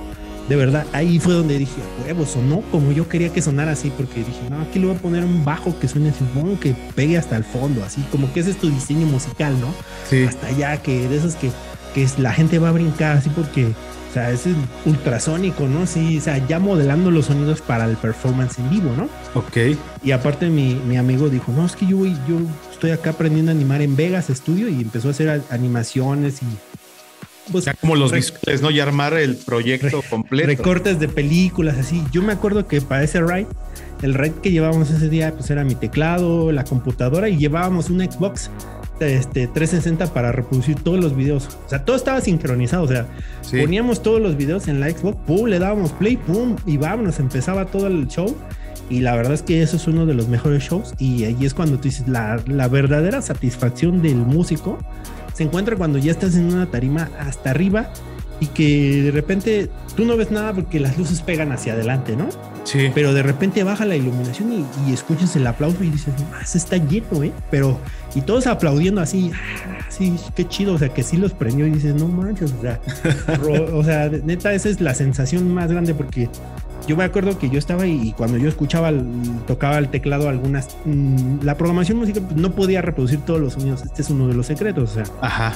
de 0.49 0.55
verdad, 0.55 0.85
ahí 0.93 1.19
fue 1.19 1.33
donde 1.33 1.57
dije, 1.57 1.81
huevo, 2.03 2.25
sonó 2.25 2.61
como 2.71 2.91
yo 2.91 3.07
quería 3.09 3.29
que 3.29 3.41
sonara 3.41 3.71
así, 3.71 3.91
porque 3.95 4.19
dije, 4.19 4.49
no, 4.49 4.61
aquí 4.61 4.79
le 4.79 4.87
voy 4.87 4.95
a 4.95 4.99
poner 4.99 5.23
un 5.23 5.43
bajo 5.43 5.77
que 5.79 5.87
suene 5.87 6.09
así, 6.09 6.23
que 6.61 6.75
pegue 6.95 7.17
hasta 7.17 7.35
el 7.35 7.43
fondo, 7.43 7.83
así, 7.83 8.03
como 8.11 8.31
que 8.31 8.41
ese 8.41 8.51
es 8.51 8.57
tu 8.57 8.69
diseño 8.69 9.07
musical, 9.07 9.59
¿no? 9.59 9.73
Sí. 10.09 10.23
Hasta 10.23 10.47
allá, 10.47 10.77
que 10.77 11.07
de 11.07 11.17
esos 11.17 11.35
que 11.35 11.49
que 11.95 12.05
la 12.17 12.33
gente 12.33 12.59
va 12.59 12.69
a 12.69 12.71
brincar 12.73 13.15
así 13.15 13.29
porque, 13.29 13.67
o 13.67 14.13
sea, 14.13 14.29
es 14.29 14.43
ultrasónico, 14.85 15.65
¿no? 15.69 15.87
Sí, 15.87 16.17
o 16.17 16.21
sea, 16.21 16.45
ya 16.45 16.59
modelando 16.59 17.09
los 17.09 17.27
sonidos 17.27 17.61
para 17.61 17.85
el 17.85 17.95
performance 17.95 18.59
en 18.59 18.69
vivo, 18.69 18.91
¿no? 18.97 19.07
Ok. 19.33 19.77
Y 20.03 20.11
aparte 20.11 20.49
mi, 20.49 20.75
mi 20.75 20.97
amigo 20.97 21.29
dijo, 21.29 21.53
no, 21.53 21.65
es 21.65 21.77
que 21.77 21.87
yo, 21.87 22.05
yo 22.05 22.39
estoy 22.69 22.91
acá 22.91 23.11
aprendiendo 23.11 23.51
a 23.51 23.55
animar 23.55 23.81
en 23.81 23.95
Vegas 23.95 24.27
Studio 24.29 24.67
y 24.67 24.81
empezó 24.81 25.07
a 25.07 25.11
hacer 25.11 25.41
animaciones 25.49 26.41
y 26.41 26.45
pues, 27.51 27.65
como 27.79 27.95
los 27.95 28.11
visuales, 28.11 28.61
¿no? 28.61 28.71
Y 28.71 28.79
armar 28.79 29.13
el 29.13 29.35
proyecto 29.35 30.01
completo. 30.09 30.47
Recortes 30.47 30.99
de 30.99 31.07
películas, 31.07 31.77
así. 31.77 32.03
Yo 32.11 32.21
me 32.21 32.33
acuerdo 32.33 32.67
que 32.67 32.81
para 32.81 33.03
ese 33.03 33.21
ride, 33.21 33.47
el 34.01 34.13
ride 34.13 34.35
que 34.41 34.51
llevábamos 34.51 34.89
ese 34.89 35.09
día, 35.09 35.33
pues 35.33 35.49
era 35.49 35.63
mi 35.63 35.75
teclado, 35.75 36.51
la 36.51 36.63
computadora 36.63 37.29
y 37.29 37.37
llevábamos 37.37 37.89
un 37.89 37.99
Xbox 37.99 38.49
este, 38.99 39.47
360 39.47 40.13
para 40.13 40.31
reproducir 40.31 40.75
todos 40.75 40.99
los 40.99 41.15
videos. 41.15 41.47
O 41.65 41.69
sea, 41.69 41.83
todo 41.83 41.95
estaba 41.95 42.21
sincronizado. 42.21 42.83
O 42.83 42.87
sea, 42.87 43.07
poníamos 43.49 44.01
todos 44.01 44.21
los 44.21 44.37
videos 44.37 44.67
en 44.67 44.79
la 44.79 44.89
Xbox, 44.89 45.17
pum, 45.25 45.47
le 45.47 45.59
dábamos 45.59 45.91
play, 45.93 46.17
pum, 46.17 46.55
y 46.65 46.77
vámonos, 46.77 47.19
empezaba 47.19 47.65
todo 47.65 47.87
el 47.87 48.07
show. 48.07 48.35
Y 48.89 49.01
la 49.01 49.15
verdad 49.15 49.33
es 49.33 49.41
que 49.41 49.63
eso 49.63 49.77
es 49.77 49.87
uno 49.87 50.05
de 50.05 50.13
los 50.13 50.27
mejores 50.27 50.63
shows. 50.63 50.93
Y 50.99 51.23
ahí 51.25 51.45
es 51.45 51.53
cuando 51.53 51.77
tú 51.77 51.83
dices 51.83 52.07
la, 52.07 52.41
la 52.47 52.67
verdadera 52.67 53.21
satisfacción 53.21 54.01
del 54.01 54.17
músico 54.17 54.77
se 55.35 55.43
encuentra 55.43 55.75
cuando 55.75 55.97
ya 55.97 56.11
estás 56.11 56.35
en 56.35 56.45
una 56.45 56.65
tarima 56.67 57.09
hasta 57.19 57.49
arriba 57.49 57.91
y 58.39 58.47
que 58.47 59.01
de 59.03 59.11
repente 59.11 59.69
tú 59.95 60.05
no 60.05 60.17
ves 60.17 60.31
nada 60.31 60.53
porque 60.53 60.79
las 60.79 60.97
luces 60.97 61.21
pegan 61.21 61.51
hacia 61.51 61.73
adelante, 61.73 62.15
¿no? 62.15 62.29
Sí. 62.63 62.89
Pero 62.95 63.13
de 63.13 63.21
repente 63.21 63.63
baja 63.63 63.85
la 63.85 63.95
iluminación 63.95 64.65
y, 64.87 64.93
escuchas 64.93 65.35
el 65.35 65.45
aplauso 65.45 65.83
y 65.83 65.89
dices, 65.89 66.13
ah, 66.33 66.45
se 66.45 66.57
está 66.57 66.77
lleno, 66.77 67.23
¿eh? 67.23 67.31
Pero, 67.51 67.79
y 68.15 68.21
todos 68.21 68.47
aplaudiendo 68.47 69.01
así, 69.01 69.31
ah, 69.33 69.85
sí, 69.89 70.15
qué 70.35 70.47
chido, 70.47 70.73
o 70.73 70.77
sea, 70.77 70.89
que 70.89 71.03
sí 71.03 71.17
los 71.17 71.33
prendió 71.33 71.67
y 71.67 71.71
dices, 71.71 71.95
no 71.95 72.07
manches, 72.07 72.53
o 72.53 72.61
sea, 72.61 72.79
o 73.73 73.83
sea, 73.83 74.09
neta, 74.09 74.53
esa 74.53 74.69
es 74.69 74.81
la 74.81 74.95
sensación 74.95 75.53
más 75.53 75.71
grande 75.71 75.93
porque 75.93 76.29
yo 76.87 76.95
me 76.95 77.03
acuerdo 77.03 77.37
que 77.37 77.49
yo 77.49 77.57
estaba 77.57 77.85
y, 77.87 78.13
cuando 78.13 78.37
yo 78.37 78.47
escuchaba, 78.47 78.91
tocaba 79.47 79.77
el 79.77 79.89
teclado 79.89 80.29
algunas, 80.29 80.77
mm, 80.85 81.43
la 81.43 81.57
programación 81.57 81.97
musical 81.97 82.23
pues, 82.23 82.35
no 82.35 82.51
podía 82.51 82.81
reproducir 82.81 83.21
todos 83.21 83.39
los 83.39 83.53
sonidos. 83.53 83.83
Este 83.83 84.01
es 84.01 84.09
uno 84.09 84.27
de 84.27 84.35
los 84.35 84.45
secretos. 84.47 84.91
O 84.91 84.93
sea, 84.93 85.03
Ajá. 85.21 85.53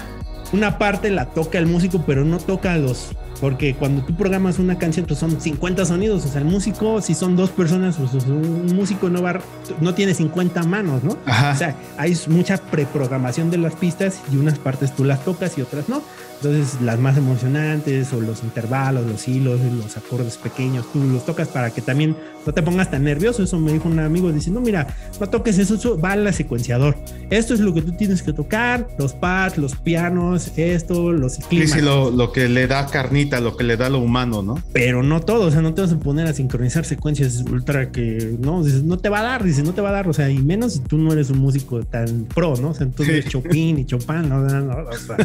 Una 0.51 0.79
parte 0.79 1.11
la 1.11 1.25
toca 1.25 1.59
el 1.59 1.67
músico, 1.67 2.03
pero 2.07 2.25
no 2.25 2.39
toca 2.39 2.75
los 2.77 3.11
porque 3.39 3.75
cuando 3.75 4.03
tú 4.03 4.15
programas 4.15 4.59
una 4.59 4.77
canción, 4.77 5.05
pues 5.05 5.19
son 5.19 5.39
50 5.39 5.85
sonidos. 5.85 6.25
O 6.25 6.27
sea, 6.27 6.41
el 6.41 6.47
músico, 6.47 7.01
si 7.01 7.13
son 7.13 7.35
dos 7.35 7.49
personas, 7.51 7.95
pues, 7.97 8.11
pues 8.11 8.25
un 8.25 8.75
músico 8.75 9.09
no 9.09 9.21
va, 9.21 9.39
no 9.79 9.93
tiene 9.93 10.13
50 10.13 10.63
manos, 10.63 11.03
¿no? 11.03 11.17
Ajá. 11.25 11.51
O 11.51 11.55
sea, 11.55 11.75
hay 11.97 12.17
mucha 12.27 12.57
preprogramación 12.57 13.49
de 13.49 13.57
las 13.57 13.75
pistas 13.75 14.21
y 14.31 14.37
unas 14.37 14.59
partes 14.59 14.95
tú 14.95 15.03
las 15.03 15.23
tocas 15.23 15.57
y 15.57 15.61
otras 15.61 15.89
no. 15.89 16.01
Entonces, 16.41 16.81
las 16.81 16.97
más 16.97 17.17
emocionantes 17.17 18.13
o 18.13 18.21
los 18.21 18.43
intervalos, 18.43 19.05
los 19.05 19.27
hilos, 19.27 19.59
los 19.59 19.97
acordes 19.97 20.37
pequeños, 20.37 20.85
tú 20.93 21.03
los 21.03 21.25
tocas 21.25 21.49
para 21.49 21.69
que 21.71 21.81
también 21.81 22.15
no 22.45 22.53
te 22.53 22.61
pongas 22.61 22.89
tan 22.89 23.03
nervioso. 23.03 23.43
Eso 23.43 23.59
me 23.59 23.73
dijo 23.73 23.89
un 23.89 23.99
amigo 23.99 24.31
diciendo, 24.31 24.61
mira, 24.61 24.87
no 25.19 25.27
toques 25.27 25.57
eso, 25.57 25.75
eso 25.75 25.99
va 25.99 26.13
al 26.13 26.33
secuenciador. 26.33 26.95
Esto 27.29 27.53
es 27.53 27.59
lo 27.59 27.73
que 27.73 27.81
tú 27.81 27.91
tienes 27.91 28.23
que 28.23 28.31
tocar, 28.31 28.87
los 28.97 29.11
pads, 29.13 29.57
los 29.57 29.75
pianos, 29.75 30.53
esto, 30.55 31.11
los 31.11 31.37
climas. 31.49 31.71
Sí, 31.71 31.79
sí, 31.79 31.81
lo, 31.81 32.09
lo 32.09 32.31
que 32.31 32.47
le 32.47 32.67
da 32.67 32.85
carnita, 32.85 33.28
lo 33.39 33.55
que 33.55 33.63
le 33.63 33.77
da 33.77 33.89
lo 33.89 33.99
humano, 33.99 34.41
¿no? 34.41 34.61
Pero 34.73 35.03
no 35.03 35.19
todo, 35.19 35.47
o 35.47 35.51
sea, 35.51 35.61
no 35.61 35.73
te 35.73 35.81
vas 35.81 35.91
a 35.91 35.99
poner 35.99 36.27
a 36.27 36.33
sincronizar 36.33 36.85
secuencias 36.85 37.43
ultra 37.49 37.91
que, 37.91 38.37
no, 38.39 38.63
no 38.63 38.97
te 38.97 39.09
va 39.09 39.19
a 39.19 39.23
dar, 39.23 39.43
dice, 39.43 39.63
no 39.63 39.73
te 39.73 39.81
va 39.81 39.89
a 39.89 39.93
dar, 39.93 40.07
o 40.07 40.13
sea, 40.13 40.29
y 40.29 40.39
menos 40.39 40.73
si 40.73 40.79
tú 40.79 40.97
no 40.97 41.13
eres 41.13 41.29
un 41.29 41.37
músico 41.37 41.83
tan 41.83 42.25
pro, 42.25 42.55
¿no? 42.55 42.69
O 42.69 42.73
sea, 42.73 42.87
tú 42.87 43.03
eres 43.03 43.25
Chopin 43.25 43.79
y 43.79 43.85
Chopin, 43.85 44.27
¿no? 44.27 44.39
no, 44.39 44.61
no 44.61 44.89
o 44.89 44.93
sea, 44.93 45.17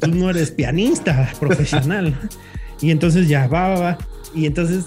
tú 0.00 0.08
no 0.08 0.30
eres 0.30 0.50
pianista 0.50 1.32
profesional. 1.40 2.14
Y 2.80 2.90
entonces 2.90 3.28
ya 3.28 3.46
va, 3.46 3.68
va, 3.68 3.80
va. 3.80 3.98
Y 4.34 4.46
entonces 4.46 4.84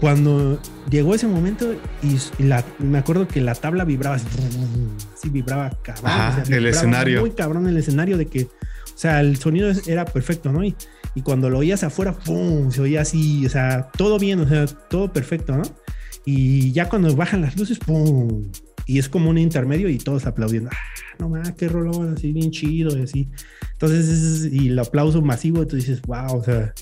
cuando 0.00 0.58
llegó 0.90 1.14
ese 1.14 1.26
momento 1.26 1.74
y, 2.02 2.42
la, 2.42 2.64
me 2.78 2.98
acuerdo 2.98 3.28
que 3.28 3.40
la 3.40 3.54
tabla 3.54 3.84
vibraba 3.84 4.16
así, 4.16 5.28
vibraba 5.28 5.70
cabrón. 5.82 6.42
el 6.52 6.66
escenario. 6.66 7.20
Muy 7.20 7.32
cabrón 7.32 7.68
el 7.68 7.76
escenario 7.76 8.16
de 8.16 8.26
que, 8.26 8.44
o 8.44 8.96
sea, 8.98 9.20
el 9.20 9.36
sonido 9.36 9.70
era 9.86 10.06
perfecto, 10.06 10.50
¿no? 10.50 10.64
Y, 10.64 10.74
y 11.14 11.22
cuando 11.22 11.50
lo 11.50 11.58
oías 11.58 11.82
afuera, 11.82 12.12
¡pum! 12.12 12.70
Se 12.70 12.80
oía 12.80 13.02
así, 13.02 13.44
o 13.46 13.48
sea, 13.48 13.90
todo 13.96 14.18
bien, 14.18 14.40
o 14.40 14.48
sea, 14.48 14.66
todo 14.66 15.12
perfecto, 15.12 15.56
¿no? 15.56 15.62
Y 16.24 16.72
ya 16.72 16.88
cuando 16.88 17.14
bajan 17.16 17.42
las 17.42 17.56
luces, 17.56 17.78
¡pum! 17.78 18.50
Y 18.86 18.98
es 18.98 19.08
como 19.08 19.30
un 19.30 19.38
intermedio 19.38 19.88
y 19.88 19.98
todos 19.98 20.26
aplaudiendo. 20.26 20.70
¡Ah, 20.72 21.14
no 21.18 21.28
más, 21.28 21.52
qué 21.52 21.68
rolón! 21.68 22.14
Así 22.14 22.32
bien 22.32 22.50
chido 22.50 22.96
y 22.96 23.02
así. 23.02 23.28
Entonces, 23.72 24.48
y 24.52 24.68
el 24.68 24.78
aplauso 24.78 25.22
masivo, 25.22 25.66
tú 25.66 25.76
dices, 25.76 26.02
wow, 26.02 26.36
o 26.38 26.44
sea, 26.44 26.72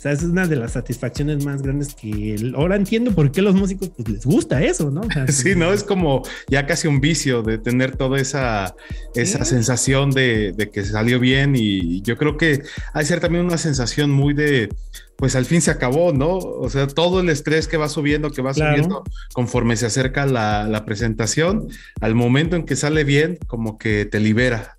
o 0.00 0.02
sea, 0.02 0.12
es 0.12 0.22
una 0.22 0.46
de 0.46 0.56
las 0.56 0.72
satisfacciones 0.72 1.44
más 1.44 1.60
grandes 1.60 1.94
que 1.94 2.34
ahora 2.56 2.76
entiendo 2.76 3.14
por 3.14 3.30
qué 3.30 3.42
los 3.42 3.54
músicos 3.54 3.90
pues, 3.90 4.08
les 4.08 4.24
gusta 4.24 4.62
eso, 4.62 4.90
¿no? 4.90 5.02
sí, 5.28 5.54
¿no? 5.54 5.74
Es 5.74 5.84
como 5.84 6.22
ya 6.48 6.64
casi 6.64 6.88
un 6.88 7.02
vicio 7.02 7.42
de 7.42 7.58
tener 7.58 7.98
toda 7.98 8.18
esa, 8.18 8.74
esa 9.14 9.44
sensación 9.44 10.10
de, 10.10 10.70
que 10.72 10.84
salió 10.86 11.20
bien 11.20 11.54
y 11.54 12.00
yo 12.00 12.16
creo 12.16 12.38
que 12.38 12.62
hay 12.94 13.04
ser 13.04 13.20
también 13.20 13.44
una 13.44 13.58
sensación 13.58 14.10
muy 14.10 14.32
de, 14.32 14.70
pues 15.16 15.36
al 15.36 15.44
fin 15.44 15.60
se 15.60 15.70
acabó, 15.70 16.14
¿no? 16.14 16.38
O 16.38 16.70
sea, 16.70 16.86
todo 16.86 17.20
el 17.20 17.28
estrés 17.28 17.68
que 17.68 17.76
va 17.76 17.90
subiendo, 17.90 18.30
que 18.30 18.40
va 18.40 18.54
subiendo 18.54 19.04
conforme 19.34 19.76
se 19.76 19.84
acerca 19.84 20.24
la, 20.24 20.66
la 20.66 20.86
presentación, 20.86 21.68
al 22.00 22.14
momento 22.14 22.56
en 22.56 22.64
que 22.64 22.74
sale 22.74 23.04
bien, 23.04 23.38
como 23.48 23.76
que 23.76 24.06
te 24.06 24.18
libera, 24.18 24.78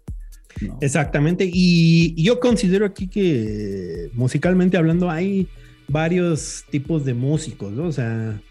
Exactamente. 0.81 1.49
Y, 1.51 2.21
yo 2.21 2.39
considero 2.39 2.85
aquí 2.85 3.07
que 3.07 4.09
musicalmente 4.13 4.77
hablando 4.77 5.09
hay 5.09 5.47
varios 5.87 6.65
tipos 6.69 7.05
de 7.05 7.13
músicos, 7.13 7.71
¿no? 7.71 7.85
O 7.85 7.91
sea, 7.91 8.41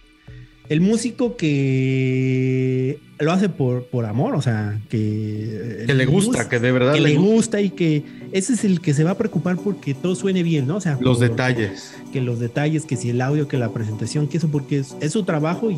el 0.70 0.80
músico 0.80 1.36
que 1.36 3.00
lo 3.18 3.32
hace 3.32 3.48
por, 3.48 3.86
por 3.86 4.06
amor, 4.06 4.36
o 4.36 4.40
sea, 4.40 4.78
que... 4.88 5.82
Que 5.84 5.94
le 5.94 6.06
gusta, 6.06 6.48
que 6.48 6.60
de 6.60 6.70
verdad 6.70 6.94
le, 6.94 7.16
gusta. 7.16 7.60
y 7.60 7.70
que 7.70 8.04
ese 8.30 8.52
es 8.52 8.64
el 8.64 8.80
que 8.80 8.94
se 8.94 9.02
va 9.02 9.10
a 9.10 9.18
preocupar 9.18 9.56
porque 9.56 9.94
todo 9.94 10.14
suene 10.14 10.44
bien, 10.44 10.68
¿no? 10.68 10.76
O 10.76 10.80
sea, 10.80 10.96
los 11.00 11.18
detalles. 11.18 11.92
Que 12.12 12.20
los 12.20 12.38
detalles, 12.38 12.84
que 12.86 12.96
si 12.96 13.10
el 13.10 13.20
audio, 13.20 13.48
que 13.48 13.58
la 13.58 13.72
presentación, 13.72 14.28
que 14.28 14.38
eso, 14.38 14.48
porque 14.48 14.78
es, 14.78 15.12
su 15.12 15.24
trabajo 15.24 15.70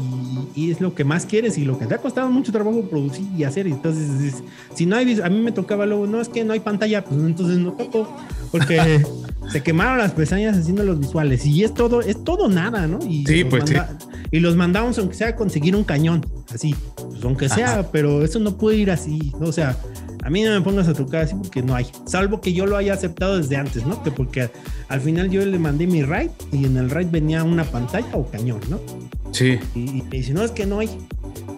y, 0.55 0.71
es 0.71 0.83
lo 0.83 0.95
que 0.95 1.05
más 1.05 1.25
quieres 1.25 1.57
y 1.57 1.65
lo 1.65 1.79
que 1.79 1.87
te 1.87 1.95
ha 1.95 1.99
costado 1.99 2.31
mucho 2.31 2.53
trabajo 2.53 2.83
producir 2.83 3.25
y 3.35 3.45
hacer. 3.45 3.67
Entonces, 3.67 4.43
si 4.75 4.85
no 4.85 4.97
hay, 4.97 5.21
a 5.23 5.31
mí 5.31 5.41
me 5.41 5.53
tocaba 5.53 5.87
luego, 5.87 6.07
no, 6.07 6.21
es 6.21 6.29
que 6.29 6.45
no 6.45 6.53
hay 6.53 6.61
pantalla, 6.61 7.03
pues 7.03 7.19
entonces 7.19 7.57
no 7.57 7.73
toco, 7.73 8.15
porque 8.51 9.03
se 9.51 9.63
quemaron 9.63 9.97
las 9.97 10.13
pestañas 10.13 10.59
haciendo 10.59 10.85
los 10.85 11.01
visuales 11.01 11.47
y 11.47 11.65
es 11.65 11.73
todo, 11.73 12.03
es 12.03 12.23
todo 12.23 12.51
nada, 12.51 12.87
¿no? 12.87 12.99
Y 13.09 13.25
sí, 13.25 13.45
pues 13.45 13.65
sí. 13.67 13.75
Y 14.33 14.41
los 14.41 14.57
mandamos, 14.57 14.99
aunque 14.99 15.15
sea, 15.15 15.29
a 15.29 15.37
conseguir 15.37 15.77
un 15.77 15.85
cañón, 15.85 16.27
así, 16.53 16.75
pues 16.97 17.23
aunque 17.23 17.49
sea, 17.49 17.91
pero 17.93 18.25
eso 18.25 18.39
no 18.41 18.57
puede 18.57 18.79
ir 18.79 18.91
así, 18.91 19.31
¿no? 19.39 19.47
o 19.47 19.53
sea, 19.53 19.77
a 20.25 20.31
mí 20.31 20.43
no 20.43 20.51
me 20.53 20.61
pongas 20.63 20.89
a 20.89 20.95
tocar 20.95 21.23
así 21.23 21.35
porque 21.35 21.63
no 21.63 21.75
hay, 21.75 21.87
salvo 22.07 22.41
que 22.41 22.55
yo 22.55 22.65
lo 22.65 22.77
haya 22.77 22.95
aceptado 22.95 23.37
desde 23.37 23.57
antes, 23.57 23.85
¿no? 23.85 24.03
Que 24.03 24.11
porque 24.11 24.49
al 24.89 25.01
final 25.03 25.31
yo 25.31 25.45
le 25.45 25.59
mandé 25.59 25.87
mi 25.87 26.03
ride 26.03 26.31
y 26.51 26.65
en 26.65 26.79
el 26.79 26.89
ride 26.89 27.11
venía 27.11 27.45
una 27.45 27.65
pantalla 27.65 28.09
o 28.15 28.27
cañón, 28.27 28.61
¿no? 28.71 28.81
Sí. 29.33 29.59
Y, 29.75 29.81
y 29.81 30.03
me 30.03 30.17
dice, 30.17 30.33
no, 30.33 30.43
es 30.43 30.51
que 30.51 30.65
no 30.65 30.79
hay, 30.79 30.89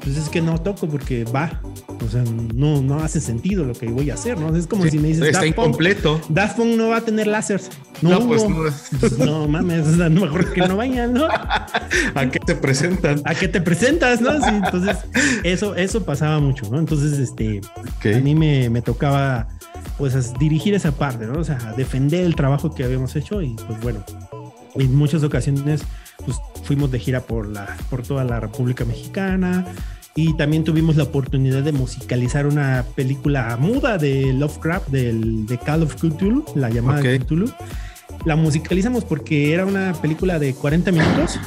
pues 0.03 0.17
es 0.17 0.29
que 0.29 0.43
no 0.43 0.61
toco 0.61 0.89
porque 0.89 1.25
va, 1.25 1.61
o 2.03 2.09
sea, 2.09 2.23
no, 2.55 2.81
no 2.83 3.01
hace 3.01 3.21
sentido 3.21 3.65
lo 3.65 3.75
que 3.75 3.87
voy 3.87 4.11
a 4.11 4.15
hacer, 4.15 4.39
¿no? 4.39 4.55
Es 4.57 4.67
como 4.67 4.87
si 4.87 4.99
me 4.99 5.09
dices. 5.09 5.29
Está 5.29 5.47
incompleto. 5.47 6.21
Daft 6.29 6.57
Punk 6.57 6.77
no 6.77 6.89
va 6.89 6.99
a 6.99 7.01
tener 7.01 7.27
láseres. 7.27 7.71
No, 8.03 8.27
pues 8.27 8.49
no. 8.49 8.65
Pues 9.01 9.19
no 9.19 9.49
mames, 9.49 9.87
o 9.87 9.97
sea, 9.97 10.09
mejor 10.09 10.53
que 10.53 10.61
no 10.63 10.77
vayan, 10.77 11.15
¿no? 11.15 11.27
¿A 12.15 12.31
qué 12.31 12.41
te 12.41 12.55
presentan? 12.55 13.23
¿A 13.25 13.35
qué 13.35 13.49
te 13.49 13.61
presentas, 13.61 14.21
no? 14.21 14.41
Sí, 14.41 14.51
entonces, 14.51 14.97
eso, 15.43 15.75
eso 15.75 16.05
pasaba 16.05 16.41
mucho, 16.41 16.69
¿no? 16.71 16.79
Entonces, 16.79 17.19
este, 17.19 17.61
a 18.05 18.21
mí 18.21 18.35
me, 18.35 18.69
me 18.71 18.83
tocaba, 18.83 19.49
pues, 19.99 20.33
dirigir 20.39 20.75
esa 20.75 20.93
parte, 20.93 21.27
¿no? 21.27 21.41
O 21.41 21.45
sea, 21.45 21.75
defender 21.77 22.25
el 22.25 22.35
trabajo 22.35 22.75
que 22.75 22.85
habíamos 22.85 23.15
hecho 23.17 23.43
y, 23.43 23.55
pues, 23.67 23.81
bueno, 23.81 24.05
en 24.75 24.95
muchas 24.95 25.23
ocasiones, 25.23 25.83
pues, 26.25 26.39
fuimos 26.65 26.91
de 26.91 26.99
gira 26.99 27.21
por, 27.21 27.47
la, 27.47 27.77
por 27.91 28.03
toda 28.03 28.25
la 28.25 28.41
República 28.41 28.85
Mexicana 28.85 29.65
y 30.17 30.35
también 30.35 30.63
tuvimos 30.63 30.97
la 30.97 31.05
oportunidad 31.05 31.63
de 31.63 31.73
musicalizar 31.73 32.47
una 32.47 32.85
película 32.95 33.57
muda 33.59 33.99
de 33.99 34.33
Lovecraft, 34.33 34.89
del, 34.89 35.47
de 35.47 35.59
Call 35.59 35.83
of 35.83 35.97
Cthulhu, 35.97 36.45
la 36.55 36.71
llamada 36.71 37.03
Cthulhu. 37.03 37.51
La 38.25 38.37
musicalizamos 38.37 39.05
porque 39.05 39.53
era 39.53 39.67
una 39.67 39.93
película 40.01 40.39
de 40.39 40.55
40 40.55 40.93
minutos. 40.93 41.39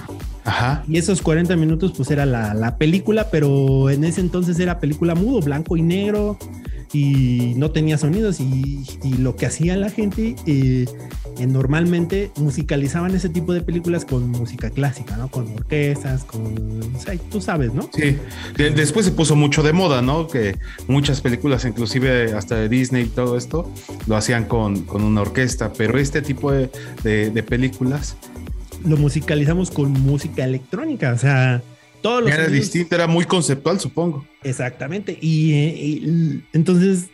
Ajá. 0.43 0.83
Y 0.87 0.97
esos 0.97 1.21
40 1.21 1.55
minutos 1.55 1.93
pues 1.95 2.11
era 2.11 2.25
la, 2.25 2.53
la 2.53 2.77
película, 2.77 3.29
pero 3.31 3.89
en 3.89 4.03
ese 4.03 4.21
entonces 4.21 4.59
era 4.59 4.79
película 4.79 5.15
mudo, 5.15 5.39
blanco 5.41 5.77
y 5.77 5.81
negro 5.81 6.37
y 6.93 7.53
no 7.55 7.71
tenía 7.71 7.97
sonidos 7.97 8.39
y, 8.39 8.83
y 9.03 9.13
lo 9.15 9.35
que 9.35 9.45
hacía 9.45 9.75
la 9.75 9.89
gente 9.89 10.35
eh, 10.45 10.85
eh, 11.39 11.45
normalmente 11.45 12.31
musicalizaban 12.37 13.13
ese 13.13 13.29
tipo 13.29 13.53
de 13.53 13.61
películas 13.61 14.05
con 14.05 14.29
música 14.29 14.69
clásica, 14.69 15.17
¿no? 15.17 15.29
Con 15.29 15.53
orquestas, 15.53 16.23
con, 16.23 16.79
o 16.95 16.99
sea, 16.99 17.15
tú 17.29 17.41
sabes, 17.41 17.73
¿no? 17.73 17.89
Sí, 17.93 18.17
después 18.55 19.05
se 19.05 19.11
puso 19.11 19.35
mucho 19.35 19.61
de 19.63 19.73
moda, 19.73 20.01
¿no? 20.01 20.27
Que 20.27 20.57
muchas 20.87 21.21
películas, 21.21 21.65
inclusive 21.65 22.33
hasta 22.33 22.55
de 22.55 22.69
Disney 22.69 23.03
y 23.03 23.07
todo 23.07 23.37
esto, 23.37 23.69
lo 24.07 24.15
hacían 24.15 24.45
con, 24.45 24.83
con 24.83 25.03
una 25.03 25.21
orquesta, 25.21 25.73
pero 25.73 25.99
este 25.99 26.21
tipo 26.21 26.51
de, 26.51 26.69
de, 27.03 27.43
películas... 27.43 28.17
Lo 28.83 28.97
musicalizamos 28.97 29.71
con 29.71 29.91
música 29.91 30.43
electrónica, 30.43 31.13
o 31.13 31.17
sea... 31.17 31.61
Todos 32.01 32.23
los 32.23 32.31
era 32.31 32.47
distinto, 32.47 32.95
era 32.95 33.07
muy 33.07 33.25
conceptual, 33.25 33.79
supongo. 33.79 34.25
Exactamente. 34.43 35.17
y, 35.19 35.53
y 35.53 36.43
entonces 36.53 37.09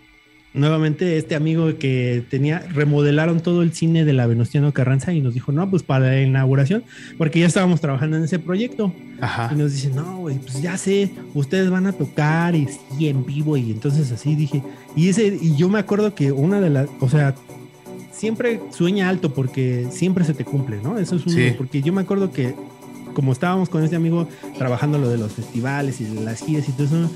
nuevamente 0.54 1.18
este 1.18 1.36
amigo 1.36 1.78
que 1.78 2.24
tenía, 2.30 2.60
remodelaron 2.74 3.42
todo 3.42 3.64
el 3.64 3.74
cine 3.74 4.06
de 4.06 4.14
la 4.14 4.28
Venustiano 4.28 4.72
Carranza 4.72 5.14
y 5.14 5.20
nos 5.20 5.34
dijo, 5.34 5.52
no, 5.52 5.70
pues 5.70 5.84
para 5.84 6.08
la 6.08 6.22
inauguración, 6.22 6.84
porque 7.18 7.40
ya 7.40 7.48
estábamos 7.48 7.82
trabajando 7.82 8.18
en 8.18 8.24
ese 8.24 8.40
proyecto. 8.40 8.94
Y 9.52 9.56
nos 9.56 9.74
dice, 9.74 9.90
no, 9.90 10.24
pues 10.42 10.62
ya 10.62 10.78
sé, 10.78 11.12
ustedes 11.34 11.70
van 11.70 11.88
a 11.88 11.94
tocar 11.94 12.56
y, 12.56 12.68
en 13.00 13.26
vivo 13.26 13.58
y 13.58 13.72
entonces 13.72 14.12
así 14.12 14.36
dije, 14.36 14.62
y 14.96 15.10
ese, 15.10 15.38
y 15.42 15.56
yo 15.56 15.70
me 15.70 15.80
acuerdo 15.80 16.14
que 16.14 16.32
una 16.32 16.62
de 16.62 16.70
las, 16.70 16.88
o 17.00 17.10
sea, 17.10 17.34
siempre 18.12 18.60
sueña 18.72 19.10
alto 19.10 19.34
porque 19.34 19.88
siempre 19.92 20.24
se 20.24 20.34
te 20.34 20.46
cumple, 20.46 20.78
¿no? 20.84 21.00
Eso 21.00 21.16
es 21.16 21.26
un, 21.26 21.56
porque 21.58 21.82
yo 21.82 21.94
me 21.94 22.02
acuerdo 22.02 22.32
que 22.32 22.54
como 23.14 23.32
estábamos 23.32 23.70
con 23.70 23.84
este 23.84 23.96
amigo 23.96 24.28
trabajando 24.58 24.98
lo 24.98 25.10
de 25.10 25.18
los 25.18 25.32
festivales 25.32 26.02
y 26.02 26.06
las 26.08 26.42
giras 26.42 26.68
y 26.68 26.72
todo 26.72 26.86
eso, 26.86 27.10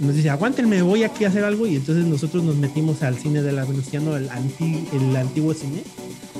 nos 0.00 0.14
dice, 0.14 0.30
aguántenme, 0.30 0.82
voy 0.82 1.02
aquí 1.02 1.24
a 1.24 1.28
hacer 1.28 1.44
algo. 1.44 1.66
Y 1.66 1.76
entonces 1.76 2.06
nosotros 2.06 2.44
nos 2.44 2.56
metimos 2.56 3.02
al 3.02 3.16
cine 3.16 3.42
de 3.42 3.52
la 3.52 3.64
Venustiano, 3.64 4.16
el, 4.16 4.28
el 4.92 5.16
antiguo 5.16 5.54
cine. 5.54 5.82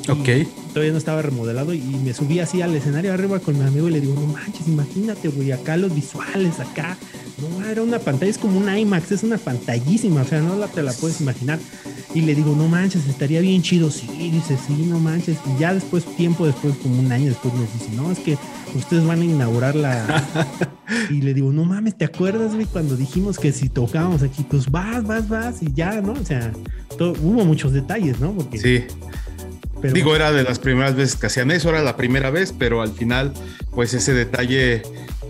Ok. 0.08 0.48
Todavía 0.72 0.92
no 0.92 0.98
estaba 0.98 1.20
remodelado 1.22 1.74
y 1.74 1.80
me 1.80 2.14
subí 2.14 2.40
así 2.40 2.62
al 2.62 2.74
escenario 2.74 3.12
arriba 3.12 3.40
con 3.40 3.58
mi 3.58 3.64
amigo 3.64 3.88
y 3.88 3.92
le 3.92 4.00
digo, 4.00 4.14
no 4.14 4.26
manches, 4.26 4.66
imagínate, 4.66 5.28
güey, 5.28 5.52
acá 5.52 5.76
los 5.76 5.94
visuales, 5.94 6.60
acá. 6.60 6.96
No, 7.38 7.64
era 7.66 7.82
una 7.82 7.98
pantalla, 7.98 8.30
es 8.30 8.38
como 8.38 8.58
un 8.58 8.74
IMAX, 8.74 9.12
es 9.12 9.22
una 9.22 9.38
pantallísima, 9.38 10.22
o 10.22 10.24
sea, 10.24 10.40
no 10.40 10.56
la, 10.56 10.66
te 10.68 10.82
la 10.82 10.92
puedes 10.92 11.20
imaginar. 11.20 11.58
Y 12.14 12.22
le 12.22 12.34
digo, 12.34 12.54
no 12.56 12.68
manches, 12.68 13.06
estaría 13.06 13.40
bien 13.40 13.62
chido. 13.62 13.90
Sí, 13.90 14.08
dice, 14.30 14.56
sí, 14.56 14.86
no 14.88 14.98
manches. 14.98 15.36
Y 15.46 15.60
ya 15.60 15.74
después, 15.74 16.04
tiempo 16.16 16.46
después, 16.46 16.74
como 16.76 16.98
un 16.98 17.12
año 17.12 17.26
después, 17.26 17.52
me 17.54 17.60
dice, 17.60 17.90
no, 17.94 18.10
es 18.10 18.18
que 18.18 18.38
ustedes 18.74 19.04
van 19.04 19.20
a 19.20 19.24
inaugurar 19.24 19.74
la. 19.74 20.24
y 21.10 21.20
le 21.20 21.34
digo, 21.34 21.52
no 21.52 21.64
mames, 21.64 21.96
¿te 21.96 22.06
acuerdas, 22.06 22.54
güey, 22.54 22.66
cuando 22.66 22.96
dijimos 22.96 23.38
que 23.38 23.52
si 23.52 23.68
tocábamos 23.68 24.22
aquí, 24.22 24.44
pues 24.48 24.70
vas, 24.70 25.06
vas, 25.06 25.28
vas 25.28 25.62
y 25.62 25.72
ya, 25.72 26.00
¿no? 26.00 26.12
O 26.12 26.24
sea, 26.24 26.52
hubo 26.98 27.44
muchos 27.44 27.72
detalles, 27.72 28.20
¿no? 28.20 28.32
Porque, 28.32 28.58
sí. 28.58 28.84
Digo, 29.92 30.16
era 30.16 30.32
de 30.32 30.42
las 30.42 30.58
primeras 30.58 30.96
veces 30.96 31.14
que 31.14 31.26
hacían 31.26 31.50
eso, 31.50 31.68
era 31.68 31.82
la 31.82 31.96
primera 31.96 32.30
vez, 32.30 32.52
pero 32.56 32.82
al 32.82 32.92
final, 32.92 33.32
pues 33.72 33.94
ese 33.94 34.12
detalle 34.12 34.82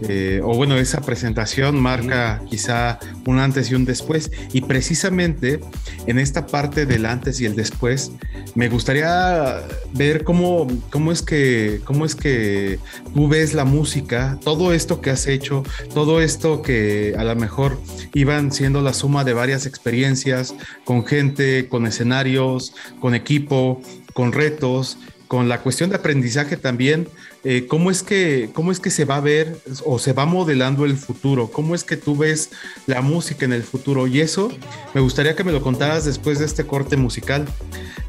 eh, 0.02 0.40
o 0.44 0.54
bueno, 0.54 0.76
esa 0.76 1.00
presentación 1.00 1.80
marca 1.80 2.42
quizá 2.48 2.98
un 3.26 3.38
antes 3.38 3.70
y 3.70 3.74
un 3.74 3.84
después. 3.84 4.30
Y 4.52 4.62
precisamente 4.62 5.60
en 6.06 6.18
esta 6.18 6.46
parte 6.46 6.86
del 6.86 7.06
antes 7.06 7.40
y 7.40 7.46
el 7.46 7.56
después, 7.56 8.12
me 8.54 8.68
gustaría 8.68 9.62
ver 9.94 10.24
cómo, 10.24 10.66
cómo, 10.90 11.12
es, 11.12 11.22
que, 11.22 11.80
cómo 11.84 12.04
es 12.04 12.14
que 12.14 12.78
tú 13.14 13.28
ves 13.28 13.54
la 13.54 13.64
música, 13.64 14.38
todo 14.44 14.72
esto 14.72 15.00
que 15.00 15.10
has 15.10 15.26
hecho, 15.26 15.62
todo 15.94 16.20
esto 16.20 16.62
que 16.62 17.14
a 17.18 17.24
lo 17.24 17.34
mejor 17.36 17.78
iban 18.14 18.52
siendo 18.52 18.82
la 18.82 18.94
suma 18.94 19.24
de 19.24 19.34
varias 19.34 19.66
experiencias 19.66 20.54
con 20.84 21.04
gente, 21.04 21.68
con 21.68 21.86
escenarios, 21.86 22.74
con 23.00 23.14
equipo, 23.14 23.80
con 24.12 24.32
retos, 24.32 24.98
con 25.28 25.48
la 25.48 25.60
cuestión 25.60 25.90
de 25.90 25.96
aprendizaje 25.96 26.56
también 26.56 27.06
eh, 27.50 27.66
¿cómo, 27.66 27.90
es 27.90 28.02
que, 28.02 28.50
¿cómo 28.52 28.72
es 28.72 28.78
que 28.78 28.90
se 28.90 29.06
va 29.06 29.16
a 29.16 29.20
ver 29.20 29.56
o 29.86 29.98
se 29.98 30.12
va 30.12 30.26
modelando 30.26 30.84
el 30.84 30.98
futuro? 30.98 31.50
¿Cómo 31.50 31.74
es 31.74 31.82
que 31.82 31.96
tú 31.96 32.14
ves 32.14 32.50
la 32.84 33.00
música 33.00 33.46
en 33.46 33.54
el 33.54 33.62
futuro? 33.62 34.06
Y 34.06 34.20
eso 34.20 34.52
me 34.92 35.00
gustaría 35.00 35.34
que 35.34 35.44
me 35.44 35.52
lo 35.52 35.62
contaras 35.62 36.04
después 36.04 36.38
de 36.40 36.44
este 36.44 36.66
corte 36.66 36.98
musical. 36.98 37.46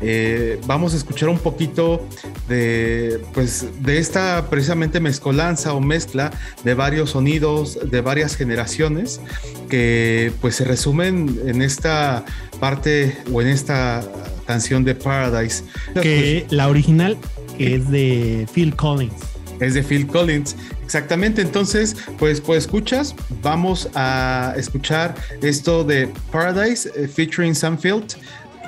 Eh, 0.02 0.60
vamos 0.68 0.94
a 0.94 0.98
escuchar 0.98 1.30
un 1.30 1.40
poquito 1.40 2.06
de, 2.50 3.22
pues, 3.34 3.68
de 3.82 4.00
esta 4.00 4.50
precisamente 4.50 5.00
mezcolanza 5.00 5.74
o 5.74 5.80
mezcla 5.80 6.32
de 6.66 6.74
varios 6.74 7.12
sonidos, 7.12 7.80
de 7.90 8.02
varias 8.02 8.36
generaciones, 8.36 9.22
que 9.70 10.34
pues 10.42 10.56
se 10.56 10.66
resumen 10.66 11.40
en 11.46 11.62
esta 11.62 12.26
parte 12.60 13.16
o 13.32 13.42
en 13.42 13.48
esta 13.48 14.06
canción 14.46 14.84
de 14.84 14.96
Paradise. 14.96 15.64
Que 16.02 16.46
la 16.50 16.68
original 16.68 17.18
es 17.58 17.90
de 17.90 18.46
Phil 18.54 18.76
Collins. 18.76 19.29
Es 19.60 19.74
de 19.74 19.84
Phil 19.84 20.08
Collins, 20.08 20.56
exactamente. 20.84 21.42
Entonces, 21.42 21.96
pues, 22.18 22.42
pues 22.42 22.66
escuchas, 22.66 23.16
vamos 23.42 23.90
a 23.96 24.54
escuchar 24.58 25.16
esto 25.42 25.84
de 25.84 26.12
Paradise 26.32 26.90
eh, 26.96 27.08
featuring 27.08 27.56
Sunfield 27.56 28.16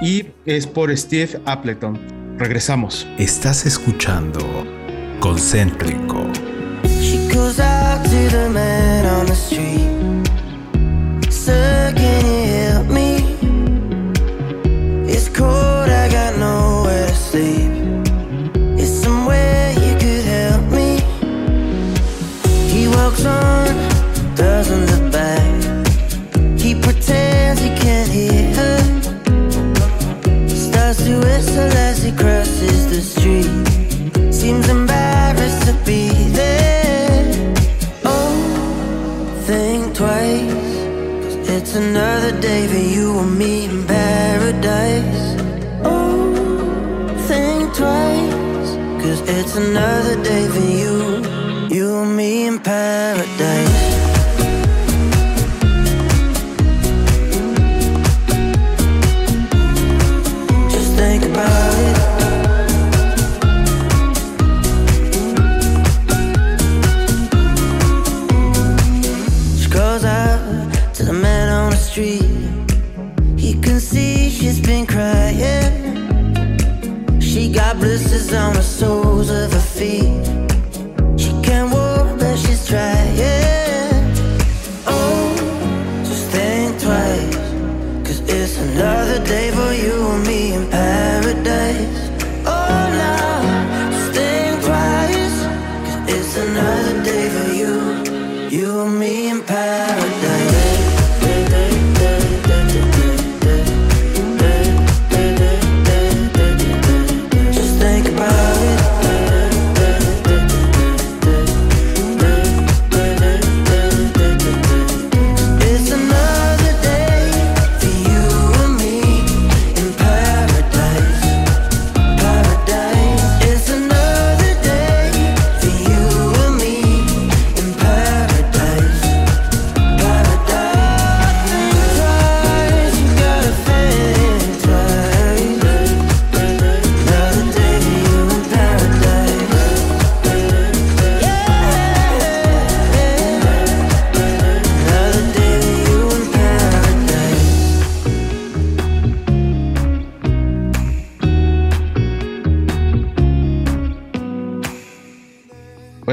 y 0.01 0.27
es 0.45 0.67
por 0.67 0.95
Steve 0.97 1.39
Appleton. 1.45 1.99
Regresamos. 2.37 3.07
Estás 3.17 3.65
escuchando 3.65 4.65
Concéntrico. 5.19 6.27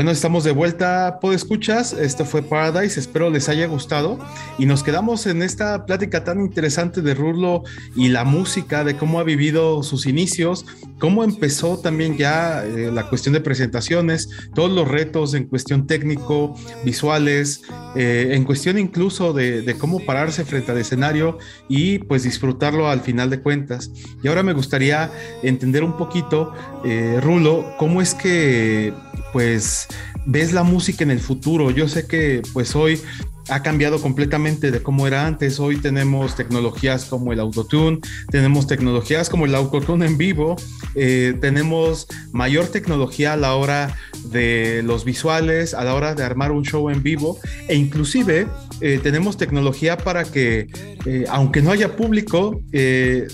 Bueno, 0.09 0.17
estamos 0.17 0.45
de 0.45 0.53
vuelta, 0.53 1.21
escuchas. 1.35 1.93
Esto 1.93 2.25
fue 2.25 2.41
Paradise. 2.41 2.99
Espero 2.99 3.29
les 3.29 3.51
haya 3.51 3.67
gustado. 3.67 4.19
Y 4.57 4.65
nos 4.65 4.83
quedamos 4.83 5.27
en 5.27 5.43
esta 5.43 5.85
plática 5.85 6.25
tan 6.25 6.41
interesante 6.41 7.03
de 7.03 7.13
Rulo 7.13 7.63
y 7.95 8.09
la 8.09 8.25
música, 8.25 8.85
de 8.85 8.97
cómo 8.97 9.21
ha 9.21 9.23
vivido 9.23 9.83
sus 9.83 10.07
inicios, 10.07 10.65
cómo 10.99 11.25
empezó 11.25 11.79
también 11.79 12.17
ya 12.17 12.65
eh, 12.65 12.91
la 12.93 13.09
cuestión 13.09 13.33
de 13.33 13.41
presentaciones, 13.41 14.29
todos 14.55 14.71
los 14.71 14.87
retos 14.87 15.35
en 15.35 15.45
cuestión 15.45 15.87
técnico, 15.87 16.55
visuales, 16.85 17.63
eh, 17.97 18.31
en 18.33 18.45
cuestión 18.45 18.79
incluso 18.79 19.33
de, 19.33 19.77
cómo 19.79 20.05
pararse 20.05 20.45
frente 20.45 20.73
al 20.73 20.79
escenario 20.79 21.39
y 21.69 22.01
pues 22.01 22.25
disfrutarlo 22.25 22.89
al 22.89 23.01
final 23.01 23.31
de 23.31 23.41
cuentas. 23.41 23.91
Y 24.23 24.29
ahora 24.29 24.43
me 24.43 24.53
gustaría 24.53 25.11
entender 25.43 25.85
un 25.85 25.97
poquito, 25.97 26.53
eh, 26.85 27.21
Rulo, 27.23 27.75
cómo 27.79 28.03
es 28.03 28.15
que 28.15 28.93
pues 29.33 29.87
ves 30.27 30.53
la 30.53 30.63
música 30.63 31.05
en 31.05 31.11
el 31.11 31.21
futuro. 31.21 31.71
Yo 31.71 31.89
sé 31.89 32.07
que 32.07 32.43
pues 32.53 32.75
hoy 32.75 33.01
ha 33.49 33.63
cambiado 33.63 34.01
completamente 34.01 34.71
de 34.71 34.83
cómo 34.83 35.07
era 35.07 35.27
antes. 35.27 35.59
Hoy 35.59 35.77
tenemos 35.77 36.37
tecnologías 36.37 37.05
como 37.07 37.33
el 37.33 37.41
autotune, 37.41 38.01
tenemos 38.31 38.67
tecnologías 38.67 39.29
como 39.29 39.47
el 39.47 39.55
autotune 39.55 40.07
en 40.07 40.19
vivo, 40.19 40.57
eh, 40.95 41.35
tenemos 41.41 42.07
mayor 42.33 42.67
tecnología 42.67 43.33
a 43.33 43.37
la 43.37 43.55
hora 43.55 43.97
de 44.31 44.83
los 44.85 45.05
visuales, 45.05 45.75
a 45.75 45.85
la 45.85 45.95
hora 45.95 46.15
de 46.15 46.25
armar 46.25 46.53
un 46.53 46.65
show 46.65 46.91
en 46.91 47.03
vivo 47.03 47.39
e 47.69 47.77
inclusive 47.77 48.47
eh, 48.81 49.01
tenemos 49.03 49.37
tecnología 49.37 49.97
para 49.97 50.25
que, 50.25 50.69
eh, 51.07 51.25
aunque 51.29 51.63
no 51.63 51.73
haya 51.73 51.97
público, 51.97 52.61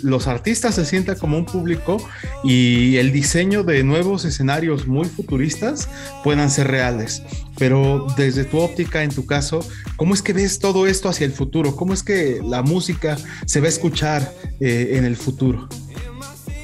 los 0.03 0.27
artistas 0.27 0.77
se 0.77 0.85
sientan 0.85 1.17
como 1.17 1.37
un 1.37 1.45
público 1.45 1.97
y 2.43 2.97
el 2.97 3.13
diseño 3.13 3.63
de 3.65 3.83
nuevos 3.83 4.25
escenarios 4.25 4.87
muy 4.87 5.07
futuristas 5.07 5.89
puedan 6.23 6.51
ser 6.51 6.69
reales. 6.69 7.23
Pero 7.59 8.07
desde 8.17 8.45
tu 8.45 8.59
óptica, 8.59 9.05
en 9.05 9.11
tu 9.11 9.27
caso, 9.27 9.65
¿cómo 10.05 10.13
es 10.13 10.21
que 10.21 10.35
ves 10.35 10.59
todo 10.59 10.87
esto 10.87 11.09
hacia 11.09 11.25
el 11.25 11.33
futuro? 11.33 11.75
¿Cómo 11.77 11.95
es 11.95 12.03
que 12.03 12.43
la 12.45 12.61
música 12.61 13.17
se 13.47 13.61
va 13.61 13.67
a 13.67 13.69
escuchar 13.71 14.35
eh, 14.61 14.97
en 14.99 15.07
el 15.07 15.17
futuro? 15.17 15.67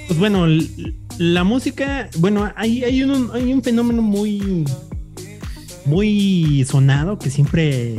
Pues 0.09 0.18
bueno, 0.18 0.47
la 1.16 1.43
música, 1.43 2.11
bueno, 2.18 2.53
hay, 2.55 3.03
un 3.03 3.62
fenómeno 3.62 4.03
muy, 4.03 4.66
muy 5.86 6.66
sonado 6.68 7.18
que 7.18 7.30
siempre 7.30 7.99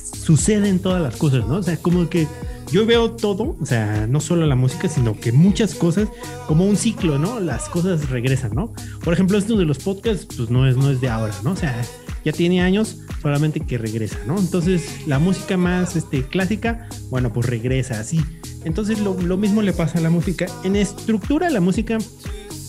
sucede 0.00 0.70
en 0.70 0.78
todas 0.78 1.02
las 1.02 1.16
cosas, 1.16 1.46
¿no? 1.46 1.56
O 1.56 1.62
sea, 1.62 1.76
como 1.76 2.08
que 2.08 2.26
yo 2.72 2.86
veo 2.86 3.10
todo, 3.10 3.58
o 3.60 3.66
sea, 3.66 4.06
no 4.06 4.20
solo 4.20 4.46
la 4.46 4.56
música, 4.56 4.88
sino 4.88 5.20
que 5.20 5.30
muchas 5.30 5.74
cosas 5.74 6.08
como 6.46 6.64
un 6.64 6.78
ciclo, 6.78 7.18
¿no? 7.18 7.38
Las 7.38 7.68
cosas 7.68 8.08
regresan, 8.08 8.54
¿no? 8.54 8.72
Por 9.04 9.12
ejemplo, 9.12 9.36
esto 9.36 9.58
de 9.58 9.66
los 9.66 9.78
podcasts, 9.78 10.26
pues 10.34 10.48
no 10.48 10.66
es, 10.66 10.78
no 10.78 10.90
es 10.90 11.02
de 11.02 11.10
ahora, 11.10 11.34
¿no? 11.44 11.50
O 11.50 11.56
sea, 11.56 11.82
ya 12.24 12.32
tiene 12.32 12.60
años, 12.60 12.98
solamente 13.22 13.60
que 13.60 13.78
regresa, 13.78 14.18
¿no? 14.26 14.38
Entonces, 14.38 15.06
la 15.06 15.18
música 15.18 15.56
más 15.56 15.96
este, 15.96 16.24
clásica, 16.24 16.88
bueno, 17.10 17.32
pues 17.32 17.46
regresa 17.46 18.00
así. 18.00 18.20
Entonces, 18.64 19.00
lo, 19.00 19.14
mismo 19.36 19.62
le 19.62 19.72
pasa 19.72 19.98
a 19.98 20.00
la 20.02 20.10
música. 20.10 20.46
En 20.64 20.76
estructura, 20.76 21.48
la 21.50 21.60
música 21.60 21.98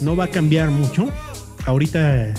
no 0.01 0.15
va 0.15 0.25
a 0.25 0.27
cambiar 0.27 0.69
mucho. 0.69 1.09
Ahorita 1.65 2.33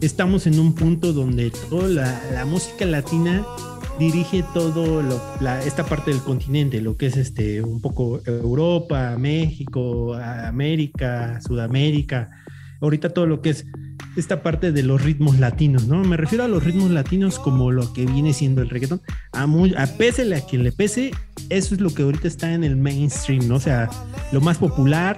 estamos 0.00 0.46
en 0.46 0.58
un 0.58 0.74
punto 0.74 1.12
donde 1.12 1.50
toda 1.70 1.88
la, 1.88 2.44
música 2.44 2.84
latina 2.84 3.46
dirige 3.98 4.44
todo 4.52 5.02
esta 5.64 5.86
parte 5.86 6.10
del 6.10 6.20
continente, 6.20 6.80
lo 6.80 6.96
que 6.96 7.06
es 7.06 7.16
este 7.16 7.62
un 7.62 7.80
poco 7.80 8.20
Europa, 8.26 9.16
México, 9.18 10.14
América, 10.14 11.40
Sudamérica, 11.40 12.30
ahorita 12.80 13.10
todo 13.10 13.26
lo 13.26 13.40
que 13.40 13.50
es 13.50 13.64
esta 14.16 14.42
parte 14.42 14.72
de 14.72 14.82
los 14.82 15.02
ritmos 15.02 15.38
latinos, 15.38 15.86
¿no? 15.86 16.02
Me 16.02 16.16
refiero 16.16 16.44
a 16.44 16.48
los 16.48 16.64
ritmos 16.64 16.90
latinos 16.90 17.38
como 17.38 17.70
lo 17.70 17.92
que 17.92 18.06
viene 18.06 18.32
siendo 18.32 18.62
el 18.62 18.70
reggaetón. 18.70 19.02
A, 19.32 19.46
muy, 19.46 19.74
a 19.76 19.86
pese 19.86 20.34
a 20.34 20.40
quien 20.40 20.64
le 20.64 20.72
pese, 20.72 21.12
eso 21.50 21.74
es 21.74 21.80
lo 21.80 21.94
que 21.94 22.02
ahorita 22.02 22.26
está 22.26 22.52
en 22.52 22.64
el 22.64 22.76
mainstream, 22.76 23.46
¿no? 23.46 23.56
O 23.56 23.60
sea, 23.60 23.90
lo 24.32 24.40
más 24.40 24.58
popular, 24.58 25.16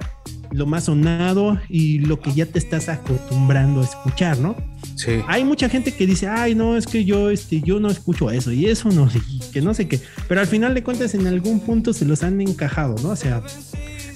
lo 0.51 0.66
más 0.66 0.84
sonado 0.84 1.59
y 1.68 2.01
lo 2.01 2.20
que 2.20 2.32
ya 2.32 2.46
te 2.46 2.59
estás 2.59 2.88
acostumbrando 2.88 3.80
a 3.80 3.84
escuchar, 3.84 4.38
¿no? 4.38 4.57
Sí. 4.96 5.20
Hay 5.28 5.44
mucha 5.44 5.68
gente 5.68 5.92
que 5.92 6.07
dice, 6.07 6.26
ay, 6.26 6.55
no, 6.55 6.76
es 6.76 6.86
que 6.86 7.05
yo, 7.05 7.30
este, 7.30 7.61
yo 7.61 7.78
no 7.80 7.88
escucho 7.88 8.30
eso 8.30 8.51
y 8.51 8.66
eso 8.66 8.90
no 8.90 9.09
sé, 9.09 9.20
que 9.53 9.61
no 9.61 9.74
sé 9.74 9.86
qué. 9.86 10.01
Pero 10.26 10.40
al 10.40 10.46
final 10.46 10.74
de 10.74 10.82
cuentas, 10.82 11.14
en 11.14 11.26
algún 11.26 11.61
punto 11.61 11.92
se 11.92 12.05
los 12.05 12.22
han 12.22 12.40
encajado, 12.40 12.96
¿no? 13.03 13.11
O 13.11 13.16
sea, 13.16 13.42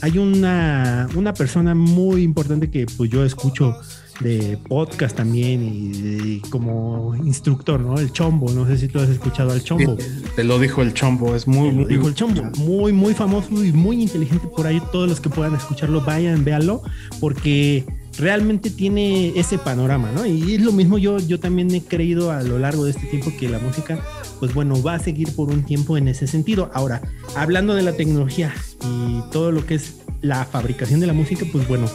hay 0.00 0.18
una, 0.18 1.08
una 1.14 1.32
persona 1.34 1.74
muy 1.74 2.22
importante 2.22 2.70
que 2.70 2.86
pues 2.86 3.10
yo 3.10 3.24
escucho 3.24 3.76
de 4.22 4.58
podcast 4.68 5.16
también 5.16 5.62
y, 5.62 6.40
como 6.50 7.14
instructor, 7.16 7.80
¿no? 7.80 7.98
El 7.98 8.12
Chombo, 8.12 8.50
no 8.52 8.66
sé 8.66 8.78
si 8.78 8.88
tú 8.88 8.98
has 8.98 9.08
escuchado 9.08 9.52
al 9.52 9.62
Chombo. 9.62 9.96
te 10.36 10.44
lo 10.44 10.58
dijo 10.58 10.82
el 10.82 10.94
Chombo, 10.94 11.34
es 11.34 11.46
muy... 11.46 11.70
Te 11.84 11.94
dijo 11.94 12.08
el 12.08 12.14
Chombo, 12.14 12.42
muy, 12.58 12.92
muy 12.92 13.14
famoso 13.14 13.64
y 13.64 13.72
muy 13.72 14.02
inteligente 14.02 14.46
por 14.56 14.66
ahí. 14.66 14.80
Todos 14.92 15.08
los 15.08 15.20
que 15.20 15.28
puedan 15.28 15.54
escucharlo, 15.54 16.00
vayan, 16.00 16.44
véanlo, 16.44 16.82
porque 17.20 17.84
realmente 18.18 18.70
tiene 18.70 19.38
ese 19.38 19.58
panorama, 19.58 20.10
¿no? 20.12 20.26
Y 20.26 20.54
es 20.54 20.62
lo 20.62 20.72
mismo, 20.72 20.98
yo, 20.98 21.18
yo 21.18 21.40
también 21.40 21.74
he 21.74 21.82
creído 21.82 22.30
a 22.30 22.42
lo 22.42 22.58
largo 22.58 22.84
de 22.84 22.90
este 22.90 23.06
tiempo 23.06 23.32
que 23.38 23.48
la 23.48 23.58
música, 23.58 24.00
pues 24.40 24.54
bueno, 24.54 24.82
va 24.82 24.94
a 24.94 24.98
seguir 24.98 25.34
por 25.34 25.48
un 25.48 25.64
tiempo 25.64 25.96
en 25.96 26.08
ese 26.08 26.26
sentido. 26.26 26.70
Ahora, 26.74 27.02
hablando 27.36 27.74
de 27.74 27.82
la 27.82 27.92
tecnología 27.92 28.54
y 28.84 29.22
todo 29.30 29.52
lo 29.52 29.64
que 29.66 29.74
es 29.76 29.96
la 30.20 30.44
fabricación 30.44 31.00
de 31.00 31.06
la 31.06 31.12
música, 31.12 31.46
pues 31.50 31.66
bueno, 31.66 31.86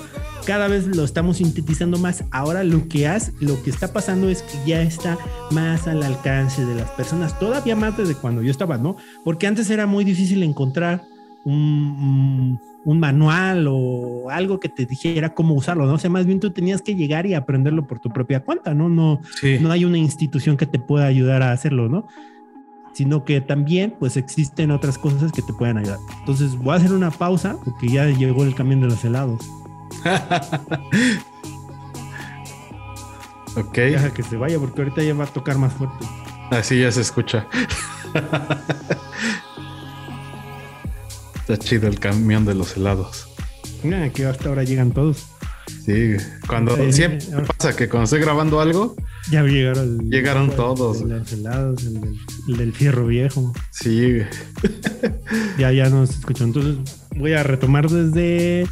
cada 0.47 0.69
vez 0.69 0.87
lo 0.87 1.03
estamos 1.03 1.37
sintetizando 1.37 1.97
más. 1.97 2.23
Ahora 2.31 2.63
lo 2.63 2.87
que 2.87 3.05
has, 3.07 3.33
lo 3.41 3.61
que 3.63 3.69
está 3.69 3.91
pasando 3.91 4.29
es 4.29 4.43
que 4.43 4.57
ya 4.65 4.81
está 4.81 5.17
más 5.51 5.87
al 5.87 6.01
alcance 6.03 6.65
de 6.65 6.73
las 6.73 6.89
personas, 6.91 7.37
todavía 7.37 7.75
más 7.75 7.97
desde 7.97 8.15
cuando 8.15 8.41
yo 8.41 8.51
estaba, 8.51 8.77
¿no? 8.77 8.95
Porque 9.25 9.45
antes 9.45 9.69
era 9.69 9.85
muy 9.85 10.05
difícil 10.05 10.41
encontrar 10.43 11.03
un, 11.43 12.59
manual 12.93 13.67
o 13.69 14.29
algo 14.29 14.59
que 14.59 14.69
te 14.69 14.85
dijera 14.85 15.33
cómo 15.33 15.53
usarlo, 15.53 15.85
¿no? 15.85 15.95
O 15.95 15.97
sea, 15.97 16.09
más 16.09 16.25
bien 16.25 16.39
tú 16.39 16.51
tenías 16.51 16.81
que 16.81 16.95
llegar 16.95 17.25
y 17.25 17.33
aprenderlo 17.33 17.85
por 17.85 17.99
tu 17.99 18.09
propia 18.09 18.39
cuenta, 18.39 18.73
¿no? 18.73 18.87
No, 18.87 19.19
no 19.59 19.71
hay 19.71 19.83
una 19.83 19.97
institución 19.97 20.55
que 20.55 20.65
te 20.65 20.79
pueda 20.79 21.05
ayudar 21.05 21.43
a 21.43 21.51
hacerlo, 21.51 21.89
¿no? 21.89 22.07
Sino 22.93 23.25
que 23.25 23.41
también, 23.41 23.93
pues 23.99 24.17
existen 24.17 24.71
otras 24.71 24.97
cosas 24.97 25.31
que 25.31 25.41
te 25.41 25.53
pueden 25.53 25.77
ayudar. 25.77 25.99
Entonces, 26.19 26.55
voy 26.55 26.73
a 26.73 26.77
hacer 26.77 26.93
una 26.93 27.11
pausa 27.11 27.57
porque 27.63 27.89
ya 27.89 28.05
llegó 28.05 28.43
el 28.43 28.55
camión 28.55 28.81
de 28.81 28.87
los 28.87 29.03
helados. 29.03 29.41
ok. 33.55 33.75
Deja 33.75 34.13
que 34.13 34.23
se 34.23 34.37
vaya 34.37 34.57
porque 34.59 34.81
ahorita 34.81 35.03
ya 35.03 35.13
va 35.13 35.25
a 35.25 35.27
tocar 35.27 35.57
más 35.57 35.73
fuerte. 35.73 36.05
Así 36.51 36.79
ya 36.79 36.91
se 36.91 37.01
escucha. 37.01 37.45
Está 41.47 41.63
chido 41.63 41.87
el 41.87 41.97
camión 41.97 42.43
de 42.43 42.53
los 42.53 42.75
helados. 42.75 43.25
Mira, 43.81 44.09
que 44.09 44.25
hasta 44.25 44.49
ahora 44.49 44.65
llegan 44.65 44.91
todos. 44.91 45.27
Sí, 45.85 46.17
cuando 46.45 46.75
siempre 46.91 47.25
pasa 47.57 47.73
que 47.73 47.87
cuando 47.87 48.03
estoy 48.03 48.19
grabando 48.19 48.59
algo, 48.59 48.97
ya 49.31 49.43
llegaron, 49.43 50.09
llegaron 50.09 50.53
todos. 50.53 50.99
los 51.03 51.31
helados, 51.31 51.85
el 52.49 52.57
del, 52.57 52.73
fierro 52.73 53.07
viejo. 53.07 53.53
Sí. 53.71 54.17
ya, 55.57 55.71
ya 55.71 55.89
nos 55.89 56.09
escuchó. 56.09 56.43
Entonces 56.43 56.79
voy 57.15 57.31
a 57.31 57.43
retomar 57.43 57.89
desde 57.89 58.67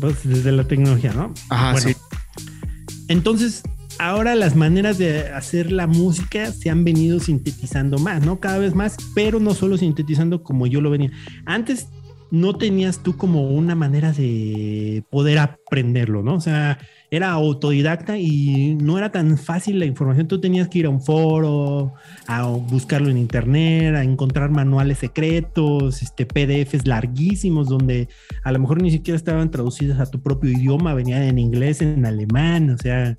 pues, 0.00 0.14
desde 0.22 0.52
la 0.52 0.68
tecnología, 0.68 1.12
¿no? 1.12 1.34
Ajá, 1.48 1.76
sí. 1.80 1.96
Entonces, 3.08 3.64
ahora 4.00 4.34
las 4.34 4.56
maneras 4.56 4.96
de 4.96 5.28
hacer 5.28 5.70
la 5.70 5.86
música 5.86 6.52
se 6.52 6.70
han 6.70 6.84
venido 6.84 7.20
sintetizando 7.20 7.98
más, 7.98 8.24
¿no? 8.24 8.40
Cada 8.40 8.58
vez 8.58 8.74
más, 8.74 8.96
pero 9.14 9.40
no 9.40 9.52
solo 9.52 9.76
sintetizando 9.76 10.42
como 10.42 10.66
yo 10.66 10.80
lo 10.80 10.90
venía. 10.90 11.10
Antes 11.44 11.88
no 12.30 12.56
tenías 12.56 13.02
tú 13.02 13.16
como 13.16 13.50
una 13.50 13.74
manera 13.74 14.12
de 14.12 15.04
poder 15.10 15.38
aprenderlo, 15.38 16.22
¿no? 16.22 16.34
O 16.34 16.40
sea, 16.40 16.78
era 17.10 17.32
autodidacta 17.32 18.16
y 18.16 18.76
no 18.76 18.96
era 18.96 19.12
tan 19.12 19.36
fácil 19.36 19.78
la 19.78 19.84
información. 19.84 20.28
Tú 20.28 20.40
tenías 20.40 20.68
que 20.68 20.78
ir 20.78 20.86
a 20.86 20.90
un 20.90 21.02
foro, 21.02 21.92
a 22.26 22.46
buscarlo 22.46 23.10
en 23.10 23.18
internet, 23.18 23.96
a 23.96 24.02
encontrar 24.02 24.50
manuales 24.50 24.98
secretos, 24.98 26.00
este, 26.02 26.24
PDFs 26.24 26.86
larguísimos 26.86 27.68
donde 27.68 28.08
a 28.44 28.52
lo 28.52 28.60
mejor 28.60 28.80
ni 28.80 28.90
siquiera 28.92 29.16
estaban 29.16 29.50
traducidos 29.50 29.98
a 30.00 30.06
tu 30.06 30.22
propio 30.22 30.50
idioma, 30.50 30.94
venían 30.94 31.22
en 31.22 31.38
inglés, 31.38 31.82
en 31.82 32.06
alemán, 32.06 32.70
o 32.70 32.78
sea, 32.78 33.18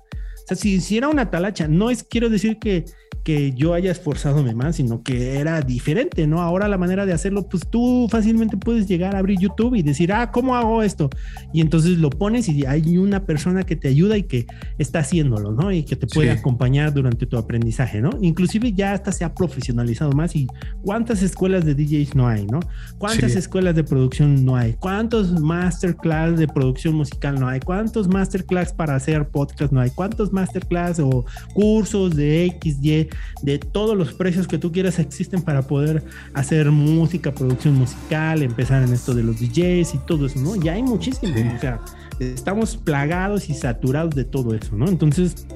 si, 0.54 0.80
si 0.80 0.98
era 0.98 1.08
una 1.08 1.30
talacha, 1.30 1.68
no 1.68 1.90
es, 1.90 2.04
quiero 2.04 2.28
decir 2.28 2.58
que 2.58 2.84
que 3.24 3.52
yo 3.52 3.74
haya 3.74 3.90
esforzado 3.90 4.42
más, 4.54 4.76
sino 4.76 5.02
que 5.02 5.38
era 5.38 5.60
diferente, 5.60 6.26
¿no? 6.26 6.42
Ahora 6.42 6.68
la 6.68 6.78
manera 6.78 7.06
de 7.06 7.12
hacerlo, 7.12 7.48
pues 7.48 7.66
tú 7.68 8.08
fácilmente 8.10 8.56
puedes 8.56 8.88
llegar 8.88 9.14
a 9.14 9.18
abrir 9.18 9.38
YouTube 9.38 9.76
y 9.76 9.82
decir, 9.82 10.12
ah, 10.12 10.30
¿cómo 10.32 10.56
hago 10.56 10.82
esto? 10.82 11.08
Y 11.52 11.60
entonces 11.60 11.98
lo 11.98 12.10
pones 12.10 12.48
y 12.48 12.66
hay 12.66 12.98
una 12.98 13.24
persona 13.24 13.62
que 13.62 13.76
te 13.76 13.88
ayuda 13.88 14.16
y 14.16 14.24
que 14.24 14.46
está 14.78 15.00
haciéndolo, 15.00 15.52
¿no? 15.52 15.70
Y 15.70 15.84
que 15.84 15.96
te 15.96 16.06
puede 16.06 16.30
acompañar 16.30 16.92
durante 16.92 17.26
tu 17.26 17.36
aprendizaje, 17.36 18.00
¿no? 18.00 18.10
Inclusive 18.20 18.72
ya 18.72 18.92
hasta 18.92 19.12
se 19.12 19.24
ha 19.24 19.34
profesionalizado 19.34 20.12
más 20.12 20.34
y 20.34 20.46
cuántas 20.82 21.22
escuelas 21.22 21.64
de 21.64 21.74
DJs 21.74 22.14
no 22.16 22.26
hay, 22.26 22.46
¿no? 22.46 22.60
¿Cuántas 22.98 23.36
escuelas 23.36 23.76
de 23.76 23.84
producción 23.84 24.44
no 24.44 24.56
hay? 24.56 24.74
¿Cuántos 24.74 25.40
masterclass 25.40 26.38
de 26.38 26.48
producción 26.48 26.94
musical 26.94 27.38
no 27.38 27.48
hay? 27.48 27.60
¿Cuántos 27.60 28.08
masterclass 28.08 28.72
para 28.72 28.96
hacer 28.96 29.28
podcast 29.28 29.72
no 29.72 29.80
hay? 29.80 29.90
¿Cuántos 29.90 30.32
masterclass 30.32 30.98
o 30.98 31.24
cursos 31.54 32.16
de 32.16 32.46
X, 32.46 32.78
Y, 32.82 33.08
de 33.42 33.58
todos 33.58 33.96
los 33.96 34.12
precios 34.12 34.46
que 34.46 34.58
tú 34.58 34.72
quieras 34.72 34.98
existen 34.98 35.42
para 35.42 35.62
poder 35.62 36.02
hacer 36.34 36.70
música, 36.70 37.32
producción 37.32 37.74
musical, 37.74 38.42
empezar 38.42 38.82
en 38.82 38.92
esto 38.92 39.14
de 39.14 39.22
los 39.22 39.40
DJs 39.40 39.94
y 39.94 39.98
todo 40.06 40.26
eso, 40.26 40.38
¿no? 40.40 40.56
Ya 40.56 40.74
hay 40.74 40.82
muchísimo, 40.82 41.34
o 41.56 41.60
sea, 41.60 41.80
estamos 42.20 42.76
plagados 42.76 43.48
y 43.48 43.54
saturados 43.54 44.14
de 44.14 44.24
todo 44.24 44.54
eso, 44.54 44.76
¿no? 44.76 44.88
Entonces, 44.88 45.46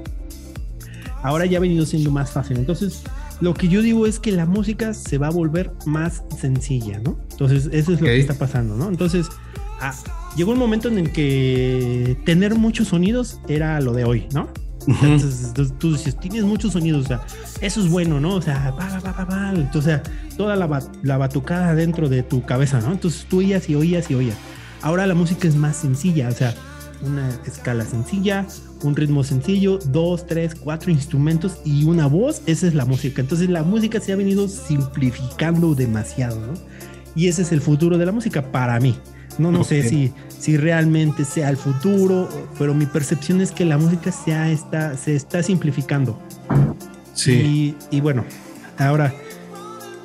ahora 1.22 1.46
ya 1.46 1.59
ha 1.59 1.61
venido 1.61 1.86
siendo 1.86 2.11
más 2.11 2.30
fácil. 2.32 2.57
Entonces, 2.59 3.02
lo 3.40 3.54
que 3.54 3.68
yo 3.68 3.82
digo 3.82 4.07
es 4.07 4.18
que 4.18 4.32
la 4.32 4.46
música 4.46 4.94
se 4.94 5.18
va 5.18 5.28
a 5.28 5.30
volver 5.30 5.72
más 5.84 6.24
sencilla, 6.38 6.98
¿no? 7.00 7.18
Entonces, 7.30 7.68
eso 7.72 7.92
es 7.92 8.00
lo 8.00 8.07
que 8.07 8.18
está 8.18 8.34
pasando, 8.34 8.76
¿no? 8.76 8.88
Entonces, 8.88 9.28
ah, 9.80 9.94
llegó 10.36 10.52
un 10.52 10.59
momento 10.59 10.88
en 10.88 10.98
el 10.98 11.12
que 11.12 12.16
tener 12.24 12.54
muchos 12.54 12.88
sonidos 12.88 13.40
era 13.48 13.80
lo 13.80 13.92
de 13.92 14.04
hoy, 14.04 14.26
¿no? 14.32 14.48
Entonces, 14.87 15.53
tú 15.78 15.93
dices, 15.93 16.18
tienes 16.18 16.45
muchos 16.45 16.72
sonidos, 16.72 17.05
o 17.05 17.09
sea, 17.09 17.20
eso 17.61 17.80
es 17.80 17.89
bueno, 17.89 18.20
¿no? 18.20 18.34
O 18.34 18.43
sea, 18.43 18.70
va, 18.70 19.01
va, 19.01 19.12
va, 19.12 19.24
va, 19.24 19.53
entonces, 19.55 20.01
toda 20.37 20.57
la, 20.57 20.80
la 21.03 21.16
batucada 21.16 21.74
dentro 21.74 22.09
de 22.09 22.22
tu 22.22 22.45
cabeza, 22.45 22.80
¿no? 22.80 22.93
Entonces 22.93 23.26
tú 23.28 23.39
oías 23.39 23.68
y 23.68 23.74
oías 23.74 24.11
y 24.11 24.14
oías. 24.14 24.37
Ahora 24.82 25.07
la 25.07 25.14
música 25.14 25.49
es 25.49 25.57
más 25.57 25.76
sencilla, 25.76 26.28
o 26.28 26.32
sea, 26.32 26.55
una 27.03 27.28
escala 27.47 27.84
sencilla, 27.84 28.47
un 28.82 28.95
ritmo 28.97 29.24
sencillo, 29.24 29.78
dos, 29.87 30.26
tres, 30.26 30.55
cuatro 30.55 30.91
instrumentos 30.91 31.59
y 31.64 31.84
una 31.84 32.07
voz, 32.07 32.43
esa 32.47 32.66
es 32.66 32.74
la 32.74 32.84
música. 32.84 33.20
Entonces 33.20 33.49
la 33.49 33.62
música 33.62 34.01
se 34.01 34.12
ha 34.12 34.16
venido 34.16 34.49
simplificando 34.49 35.74
demasiado, 35.74 36.41
¿no? 36.41 36.55
Y 37.14 37.28
ese 37.28 37.43
es 37.43 37.53
el 37.53 37.61
futuro 37.61 37.99
de 37.99 38.07
la 38.07 38.12
música 38.12 38.53
para 38.53 38.78
mí. 38.78 38.97
No, 39.39 39.53
no 39.53 39.64
sé 39.64 39.89
si, 39.89 40.12
si 40.39 40.57
realmente 40.57 41.24
sea 41.24 41.51
el 41.51 41.57
futuro, 41.57 42.28
pero 42.59 42.74
mi 42.74 42.87
percepción 42.87 43.41
es 43.41 43.53
que 43.53 43.64
la 43.64 43.78
música 43.78 44.11
se, 44.12 44.53
está, 44.53 44.97
se 44.97 45.14
está 45.14 45.43
simplificando. 45.43 46.18
Sí. 47.12 47.76
Y, 47.91 47.97
y 47.97 48.01
bueno, 48.01 48.24
ahora 48.78 49.14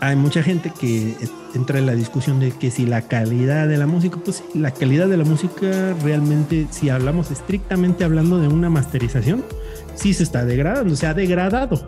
hay 0.01 0.15
mucha 0.15 0.41
gente 0.41 0.71
que 0.79 1.15
entra 1.53 1.79
en 1.79 1.85
la 1.85 1.93
discusión 1.93 2.39
de 2.39 2.51
que 2.51 2.71
si 2.71 2.85
la 2.85 3.03
calidad 3.03 3.67
de 3.67 3.77
la 3.77 3.87
música, 3.87 4.17
pues 4.23 4.43
la 4.53 4.71
calidad 4.71 5.07
de 5.07 5.17
la 5.17 5.23
música 5.23 5.93
realmente, 6.03 6.67
si 6.71 6.89
hablamos 6.89 7.31
estrictamente 7.31 8.03
hablando 8.03 8.39
de 8.39 8.47
una 8.47 8.69
masterización, 8.69 9.43
sí 9.95 10.13
se 10.13 10.23
está 10.23 10.45
degradando, 10.45 10.95
se 10.95 11.07
ha 11.07 11.13
degradado, 11.13 11.85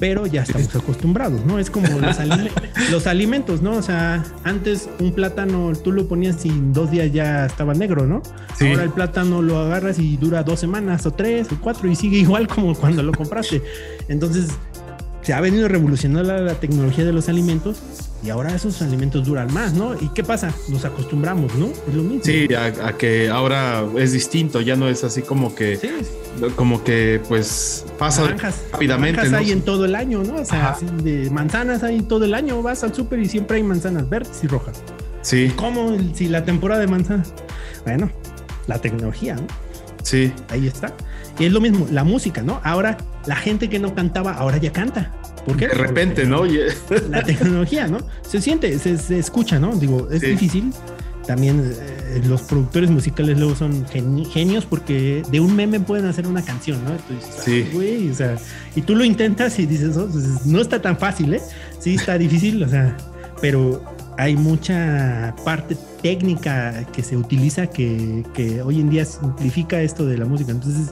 pero 0.00 0.26
ya 0.26 0.42
estamos 0.42 0.74
acostumbrados, 0.74 1.44
¿no? 1.44 1.58
Es 1.58 1.68
como 1.68 1.86
los, 2.90 3.06
alimentos, 3.06 3.60
¿no? 3.60 3.72
O 3.72 3.82
sea, 3.82 4.24
antes 4.44 4.88
un 4.98 5.12
plátano 5.12 5.72
tú 5.74 5.92
lo 5.92 6.08
ponías 6.08 6.44
y 6.46 6.48
en 6.48 6.72
dos 6.72 6.90
días 6.90 7.12
ya 7.12 7.44
estaba 7.44 7.74
negro, 7.74 8.06
¿no? 8.06 8.22
Ahora 8.60 8.82
el 8.82 8.90
plátano 8.90 9.42
lo 9.42 9.58
agarras 9.58 9.98
y 9.98 10.16
dura 10.16 10.42
dos 10.42 10.58
semanas 10.58 11.04
o 11.04 11.10
tres 11.10 11.52
o 11.52 11.60
cuatro 11.60 11.86
y 11.86 11.94
sigue 11.94 12.16
igual 12.16 12.48
como 12.48 12.74
cuando 12.74 13.02
lo 13.02 13.12
compraste. 13.12 13.62
Entonces, 14.08 14.48
se 15.20 15.34
ha 15.34 15.40
venido 15.42 15.68
revolucionando 15.68 16.34
la, 16.34 16.54
tecnología 16.54 17.04
de 17.04 17.12
los 17.12 17.28
alimentos 17.28 17.82
y 18.22 18.30
ahora 18.30 18.54
esos 18.54 18.82
alimentos 18.82 19.26
duran 19.26 19.52
más, 19.52 19.72
¿no? 19.72 19.94
¿Y 19.94 20.08
qué 20.08 20.22
pasa? 20.22 20.52
Nos 20.68 20.84
acostumbramos, 20.84 21.54
¿no? 21.54 21.68
Es 21.88 21.94
lo 21.94 22.02
mismo. 22.02 22.22
Sí, 22.22 22.48
a, 22.54 22.92
que 22.96 23.30
ahora 23.30 23.84
es 23.96 24.12
distinto, 24.12 24.60
ya 24.60 24.76
no 24.76 24.88
es 24.88 25.04
así 25.04 25.22
como 25.22 25.54
que, 25.54 25.78
como 26.56 26.84
que 26.84 27.20
pues 27.28 27.86
pasa 27.98 28.26
rápidamente. 28.26 29.16
Naranjas 29.16 29.40
hay 29.40 29.52
en 29.52 29.62
todo 29.62 29.86
el 29.86 29.94
año, 29.94 30.22
¿no? 30.22 30.36
O 30.36 30.44
sea, 30.44 30.76
de 31.02 31.30
manzanas 31.30 31.82
hay 31.82 32.02
todo 32.02 32.24
el 32.26 32.34
año, 32.34 32.62
vas 32.62 32.84
al 32.84 32.94
súper 32.94 33.20
y 33.20 33.26
siempre 33.26 33.56
hay 33.56 33.62
manzanas 33.62 34.08
verdes 34.08 34.44
y 34.44 34.46
rojas. 34.46 34.82
Sí. 35.22 35.52
¿Cómo? 35.56 35.96
Si 36.14 36.28
la 36.28 36.44
temporada 36.44 36.80
de 36.80 36.86
manzanas. 36.88 37.32
Bueno, 37.84 38.10
la 38.66 38.78
tecnología, 38.78 39.36
¿no? 39.36 39.46
Sí. 40.02 40.32
Ahí 40.48 40.66
está. 40.66 40.94
Y 41.38 41.46
es 41.46 41.52
lo 41.52 41.60
mismo, 41.60 41.86
la 41.90 42.04
música, 42.04 42.42
¿no? 42.42 42.60
Ahora 42.64 42.98
la 43.26 43.36
gente 43.36 43.70
que 43.70 43.78
no 43.78 43.94
cantaba, 43.94 44.34
ahora 44.34 44.58
ya 44.58 44.72
canta. 44.72 45.12
¿Por 45.44 45.56
qué? 45.56 45.68
De 45.68 45.74
repente, 45.74 46.26
¿no? 46.26 46.44
La 47.10 47.22
tecnología, 47.22 47.86
¿no? 47.86 47.98
Se 48.22 48.40
siente, 48.40 48.78
se, 48.78 49.18
escucha, 49.18 49.58
¿no? 49.58 49.74
Digo, 49.76 50.08
es 50.10 50.20
difícil. 50.20 50.72
También 51.26 51.60
eh, 51.60 52.22
los 52.26 52.42
productores 52.42 52.90
musicales 52.90 53.38
luego 53.38 53.54
son 53.54 53.86
genios 53.86 54.64
porque 54.64 55.22
de 55.30 55.38
un 55.38 55.54
meme 55.54 55.78
pueden 55.78 56.06
hacer 56.06 56.26
una 56.26 56.42
canción, 56.42 56.82
¿no? 56.84 56.90
sí. 57.44 57.68
Güey, 57.72 58.10
o 58.10 58.14
sea, 58.14 58.36
y 58.74 58.82
tú 58.82 58.96
lo 58.96 59.04
intentas 59.04 59.58
y 59.58 59.66
dices, 59.66 59.96
oh, 59.96 60.08
pues, 60.10 60.46
no 60.46 60.60
está 60.60 60.82
tan 60.82 60.98
fácil, 60.98 61.34
¿eh? 61.34 61.40
Sí, 61.78 61.94
está 61.94 62.18
difícil, 62.18 62.62
o 62.62 62.68
sea, 62.68 62.96
pero 63.40 63.84
hay 64.16 64.34
mucha 64.34 65.34
parte 65.44 65.76
técnica 66.02 66.84
que 66.92 67.02
se 67.02 67.16
utiliza 67.16 67.68
que, 67.68 68.24
que 68.34 68.60
hoy 68.62 68.80
en 68.80 68.90
día 68.90 69.04
simplifica 69.04 69.80
esto 69.80 70.06
de 70.06 70.18
la 70.18 70.24
música. 70.24 70.50
Entonces, 70.50 70.88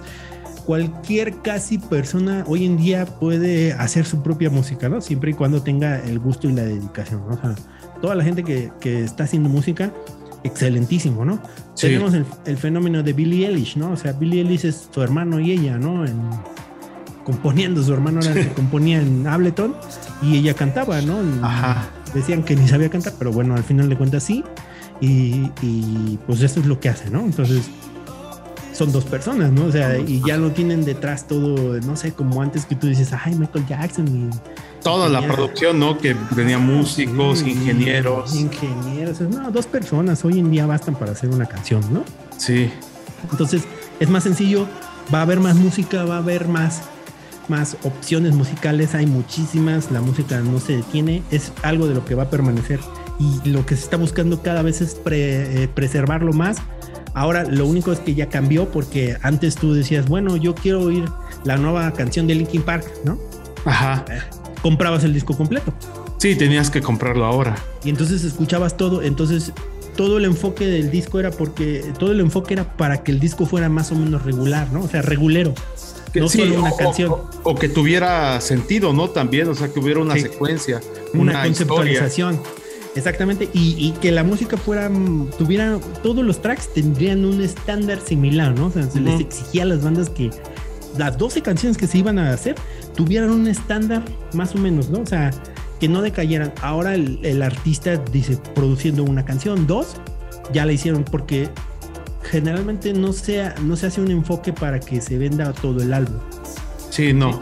cualquier 0.68 1.40
casi 1.40 1.78
persona 1.78 2.44
hoy 2.46 2.66
en 2.66 2.76
día 2.76 3.06
puede 3.06 3.72
hacer 3.72 4.04
su 4.04 4.22
propia 4.22 4.50
música, 4.50 4.90
¿no? 4.90 5.00
Siempre 5.00 5.30
y 5.30 5.34
cuando 5.34 5.62
tenga 5.62 5.98
el 6.04 6.18
gusto 6.18 6.46
y 6.46 6.52
la 6.52 6.62
dedicación, 6.62 7.22
¿no? 7.26 7.36
O 7.36 7.40
sea, 7.40 7.54
toda 8.02 8.14
la 8.14 8.22
gente 8.22 8.44
que, 8.44 8.70
que 8.78 9.02
está 9.02 9.24
haciendo 9.24 9.48
música, 9.48 9.94
excelentísimo, 10.44 11.24
¿no? 11.24 11.40
Tenemos 11.74 12.12
el, 12.12 12.58
fenómeno 12.58 13.02
de 13.02 13.14
Billie 13.14 13.46
Eilish, 13.46 13.78
¿no? 13.78 13.92
O 13.92 13.96
sea, 13.96 14.12
Billie 14.12 14.42
Eilish 14.42 14.66
es 14.66 14.90
su 14.92 15.00
hermano 15.00 15.40
y 15.40 15.52
ella, 15.52 15.78
¿no? 15.78 16.04
componiendo, 17.24 17.82
su 17.82 17.94
hermano 17.94 18.20
era 18.20 18.34
que 18.34 18.48
componía 18.52 19.00
en 19.00 19.26
Ableton 19.26 19.74
y 20.20 20.36
ella 20.36 20.52
cantaba, 20.52 21.00
¿no? 21.00 21.18
Ajá. 21.42 21.88
Decían 22.12 22.42
que 22.42 22.54
ni 22.56 22.68
sabía 22.68 22.90
cantar, 22.90 23.14
pero 23.18 23.32
bueno, 23.32 23.54
al 23.54 23.64
final 23.64 23.88
de 23.88 23.96
cuentas 23.96 24.22
sí. 24.22 24.44
Y, 25.00 25.50
y 25.62 26.18
pues 26.26 26.42
eso 26.42 26.60
es 26.60 26.66
lo 26.66 26.78
que 26.78 26.90
hace, 26.90 27.08
¿no? 27.08 27.20
Entonces, 27.20 27.70
son 28.78 28.92
dos 28.92 29.04
personas, 29.04 29.50
¿no? 29.50 29.66
O 29.66 29.72
sea, 29.72 29.98
y 29.98 30.22
ya 30.24 30.36
lo 30.36 30.52
tienen 30.52 30.84
detrás 30.84 31.26
todo, 31.26 31.80
no 31.80 31.96
sé, 31.96 32.12
como 32.12 32.40
antes 32.40 32.64
que 32.64 32.76
tú 32.76 32.86
dices, 32.86 33.10
ay, 33.12 33.34
Michael 33.34 33.66
Jackson 33.66 34.06
y... 34.08 34.30
Toda 34.84 35.08
la 35.08 35.20
producción, 35.20 35.80
¿no? 35.80 35.98
Que 35.98 36.14
tenía 36.36 36.58
músicos, 36.58 37.42
ingenieros. 37.42 38.36
Ingenieros, 38.36 39.20
no, 39.22 39.50
dos 39.50 39.66
personas 39.66 40.24
hoy 40.24 40.38
en 40.38 40.52
día 40.52 40.64
bastan 40.66 40.94
para 40.94 41.10
hacer 41.10 41.28
una 41.30 41.46
canción, 41.46 41.82
¿no? 41.92 42.04
Sí. 42.36 42.70
Entonces, 43.32 43.64
es 43.98 44.08
más 44.08 44.22
sencillo, 44.22 44.68
va 45.12 45.18
a 45.18 45.22
haber 45.22 45.40
más 45.40 45.56
música, 45.56 46.04
va 46.04 46.14
a 46.14 46.18
haber 46.18 46.46
más, 46.46 46.82
más 47.48 47.76
opciones 47.82 48.34
musicales, 48.34 48.94
hay 48.94 49.06
muchísimas, 49.06 49.90
la 49.90 50.00
música 50.00 50.38
no 50.40 50.60
se 50.60 50.76
detiene, 50.76 51.24
es 51.32 51.52
algo 51.62 51.88
de 51.88 51.94
lo 51.94 52.04
que 52.04 52.14
va 52.14 52.24
a 52.24 52.30
permanecer 52.30 52.78
y 53.18 53.48
lo 53.48 53.66
que 53.66 53.76
se 53.76 53.82
está 53.82 53.96
buscando 53.96 54.42
cada 54.42 54.62
vez 54.62 54.80
es 54.80 54.96
eh, 55.10 55.68
preservarlo 55.74 56.32
más 56.32 56.58
Ahora 57.18 57.42
lo 57.42 57.66
único 57.66 57.90
es 57.90 57.98
que 57.98 58.14
ya 58.14 58.28
cambió 58.28 58.70
porque 58.70 59.16
antes 59.22 59.56
tú 59.56 59.72
decías, 59.72 60.08
bueno, 60.08 60.36
yo 60.36 60.54
quiero 60.54 60.82
oír 60.82 61.04
la 61.44 61.56
nueva 61.56 61.92
canción 61.92 62.28
de 62.28 62.36
Linkin 62.36 62.62
Park, 62.62 62.86
¿no? 63.04 63.18
Ajá. 63.64 64.04
Eh, 64.08 64.20
comprabas 64.62 65.02
el 65.02 65.14
disco 65.14 65.36
completo. 65.36 65.72
Sí, 66.18 66.36
tenías 66.36 66.70
que 66.70 66.80
comprarlo 66.80 67.24
ahora. 67.24 67.56
Y 67.84 67.90
entonces 67.90 68.22
escuchabas 68.22 68.76
todo, 68.76 69.02
entonces 69.02 69.52
todo 69.96 70.18
el 70.18 70.26
enfoque 70.26 70.66
del 70.66 70.92
disco 70.92 71.18
era 71.18 71.32
porque 71.32 71.84
todo 71.98 72.12
el 72.12 72.20
enfoque 72.20 72.54
era 72.54 72.76
para 72.76 73.02
que 73.02 73.10
el 73.10 73.18
disco 73.18 73.46
fuera 73.46 73.68
más 73.68 73.90
o 73.90 73.96
menos 73.96 74.24
regular, 74.24 74.72
¿no? 74.72 74.82
O 74.82 74.88
sea, 74.88 75.02
regulero. 75.02 75.54
no 76.14 76.28
solo 76.28 76.60
una 76.60 76.76
canción. 76.76 77.12
O, 77.42 77.54
que 77.56 77.68
tuviera 77.68 78.40
sentido, 78.40 78.92
¿no? 78.92 79.10
También, 79.10 79.48
o 79.48 79.56
sea, 79.56 79.72
que 79.72 79.80
hubiera 79.80 79.98
una 79.98 80.16
secuencia, 80.16 80.80
una, 81.14 81.42
conceptualización. 81.42 82.40
Exactamente, 82.98 83.48
y, 83.52 83.92
que 84.00 84.10
la 84.10 84.24
música 84.24 84.56
fuera, 84.56 84.90
tuviera, 85.38 85.78
todos 86.02 86.24
los 86.24 86.42
tracks 86.42 86.74
tendrían 86.74 87.24
un 87.24 87.40
estándar 87.40 88.00
similar, 88.00 88.58
¿no? 88.58 88.66
O 88.66 88.70
sea, 88.72 88.90
se 88.90 89.00
les 89.00 89.20
exigía 89.20 89.62
a 89.62 89.66
las 89.66 89.84
bandas 89.84 90.10
que 90.10 90.30
las 90.98 91.16
12 91.16 91.42
canciones 91.42 91.78
que 91.78 91.86
se 91.86 91.98
iban 91.98 92.18
a 92.18 92.32
hacer 92.32 92.56
tuvieran 92.96 93.30
un 93.30 93.46
estándar 93.46 94.02
más 94.32 94.56
o 94.56 94.58
menos, 94.58 94.90
¿no? 94.90 94.98
O 94.98 95.06
sea, 95.06 95.30
que 95.78 95.88
no 95.88 96.02
decayeran. 96.02 96.52
Ahora 96.60 96.96
el, 96.96 97.40
artista 97.40 97.96
dice, 97.96 98.36
produciendo 98.56 99.04
una 99.04 99.24
canción, 99.24 99.68
dos, 99.68 99.94
ya 100.52 100.66
la 100.66 100.72
hicieron 100.72 101.04
porque 101.04 101.48
generalmente 102.24 102.92
no, 102.94 103.12
sea, 103.12 103.54
no 103.62 103.76
se 103.76 103.86
hace 103.86 104.00
un 104.00 104.10
enfoque 104.10 104.52
para 104.52 104.80
que 104.80 105.00
se 105.00 105.18
venda 105.18 105.52
todo 105.52 105.80
el 105.80 105.92
álbum. 105.92 106.18
Sí, 106.90 107.12
no. 107.12 107.40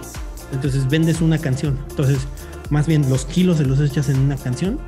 Entonces 0.52 0.86
vendes 0.86 1.22
una 1.22 1.38
canción. 1.38 1.78
Entonces, 1.88 2.18
más 2.68 2.86
bien 2.86 3.08
los 3.08 3.24
kilos 3.24 3.56
se 3.56 3.64
los 3.64 3.80
echas 3.80 4.10
en 4.10 4.18
una 4.18 4.36
canción 4.36 4.78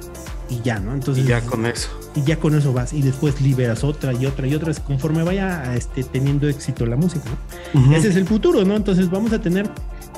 y 0.49 0.61
ya, 0.63 0.79
¿no? 0.79 0.95
Entonces. 0.95 1.25
Y 1.25 1.29
ya 1.29 1.41
con 1.43 1.67
eso. 1.67 1.89
Y 2.15 2.23
ya 2.23 2.39
con 2.39 2.55
eso 2.55 2.73
vas. 2.73 2.93
Y 2.93 3.03
después 3.03 3.41
liberas 3.41 3.85
otra 3.85 4.13
y 4.13 4.27
otra 4.27 4.47
y 4.47 4.55
otra, 4.55 4.73
conforme 4.75 5.23
vaya 5.23 5.75
este, 5.75 6.05
teniendo 6.05 6.49
éxito 6.49 6.87
la 6.87 6.97
música, 6.97 7.29
¿no? 7.75 7.95
Ese 7.95 8.09
es 8.09 8.17
el 8.17 8.27
futuro, 8.27 8.65
¿no? 8.65 8.77
Entonces 8.77 9.11
vamos 9.11 9.33
a 9.33 9.41
tener 9.41 9.71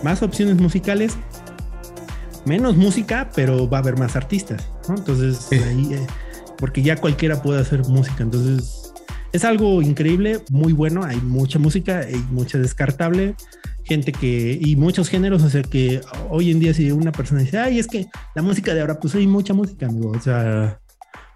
más 0.02 0.22
opciones 0.22 0.56
musicales, 0.56 1.16
menos 2.44 2.76
música, 2.76 3.30
pero 3.34 3.68
va 3.68 3.78
a 3.78 3.80
haber 3.80 3.98
más 3.98 4.16
artistas, 4.16 4.68
¿no? 4.88 4.96
Entonces, 4.96 5.48
ahí, 5.52 5.94
eh, 5.94 6.06
porque 6.58 6.82
ya 6.82 6.96
cualquiera 6.96 7.42
puede 7.42 7.60
hacer 7.60 7.86
música. 7.86 8.22
Entonces, 8.22 8.79
es 9.32 9.44
algo 9.44 9.82
increíble, 9.82 10.40
muy 10.50 10.72
bueno. 10.72 11.04
Hay 11.04 11.18
mucha 11.18 11.58
música 11.58 12.08
y 12.08 12.16
mucha 12.32 12.58
descartable 12.58 13.34
gente 13.84 14.12
que, 14.12 14.58
y 14.60 14.76
muchos 14.76 15.08
géneros, 15.08 15.42
o 15.42 15.50
sea, 15.50 15.62
que 15.62 16.00
hoy 16.28 16.50
en 16.50 16.60
día 16.60 16.72
si 16.72 16.92
una 16.92 17.12
persona 17.12 17.40
dice, 17.40 17.58
ay, 17.58 17.78
es 17.78 17.88
que 17.88 18.06
la 18.34 18.42
música 18.42 18.72
de 18.72 18.80
ahora, 18.80 19.00
pues 19.00 19.14
hay 19.16 19.26
mucha 19.26 19.52
música, 19.52 19.86
amigo, 19.86 20.12
o 20.12 20.20
sea, 20.20 20.78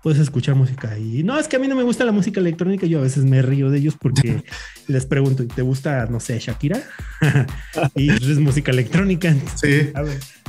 puedes 0.04 0.20
escuchar 0.20 0.54
música. 0.54 0.98
Y 0.98 1.22
no, 1.22 1.40
es 1.40 1.48
que 1.48 1.56
a 1.56 1.58
mí 1.58 1.66
no 1.66 1.74
me 1.74 1.82
gusta 1.82 2.04
la 2.04 2.12
música 2.12 2.38
electrónica. 2.38 2.86
Yo 2.86 2.98
a 2.98 3.02
veces 3.02 3.24
me 3.24 3.40
río 3.40 3.70
de 3.70 3.78
ellos 3.78 3.96
porque 3.98 4.44
les 4.86 5.06
pregunto, 5.06 5.46
¿te 5.46 5.62
gusta, 5.62 6.04
no 6.04 6.20
sé, 6.20 6.38
Shakira? 6.38 6.82
y 7.96 8.10
es 8.10 8.38
música 8.38 8.70
electrónica. 8.70 9.34
Sí. 9.54 9.90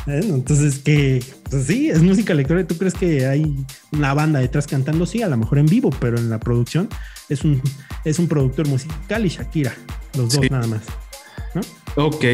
entonces, 0.08 0.80
que 0.80 1.24
pues 1.50 1.68
sí, 1.68 1.90
es 1.90 2.04
música 2.04 2.34
electrónica. 2.34 2.68
¿Tú 2.68 2.78
crees 2.78 2.96
que 2.96 3.26
hay 3.28 3.56
una 3.94 4.14
banda 4.14 4.42
detrás 4.42 4.68
cantando? 4.68 5.06
Sí, 5.06 5.22
a 5.22 5.30
lo 5.30 5.38
mejor 5.38 5.58
en 5.58 5.68
vivo, 5.68 5.90
pero 6.02 6.18
en 6.18 6.30
la 6.30 6.38
producción 6.38 6.90
es 7.30 7.46
un, 7.46 7.62
es 8.04 8.20
un 8.20 8.28
productor 8.28 8.68
musical 8.68 9.26
y 9.26 9.30
Shakira, 9.30 9.74
los 10.18 10.34
dos 10.34 10.52
nada 10.52 10.68
más. 10.68 10.82
¿no? 11.54 11.62
Ok. 11.96 12.26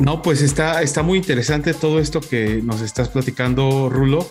No, 0.00 0.20
pues 0.20 0.42
está, 0.42 0.82
está 0.82 1.04
muy 1.04 1.18
interesante 1.18 1.74
todo 1.74 2.00
esto 2.00 2.20
que 2.20 2.60
nos 2.60 2.80
estás 2.80 3.08
platicando, 3.08 3.88
Rulo. 3.88 4.28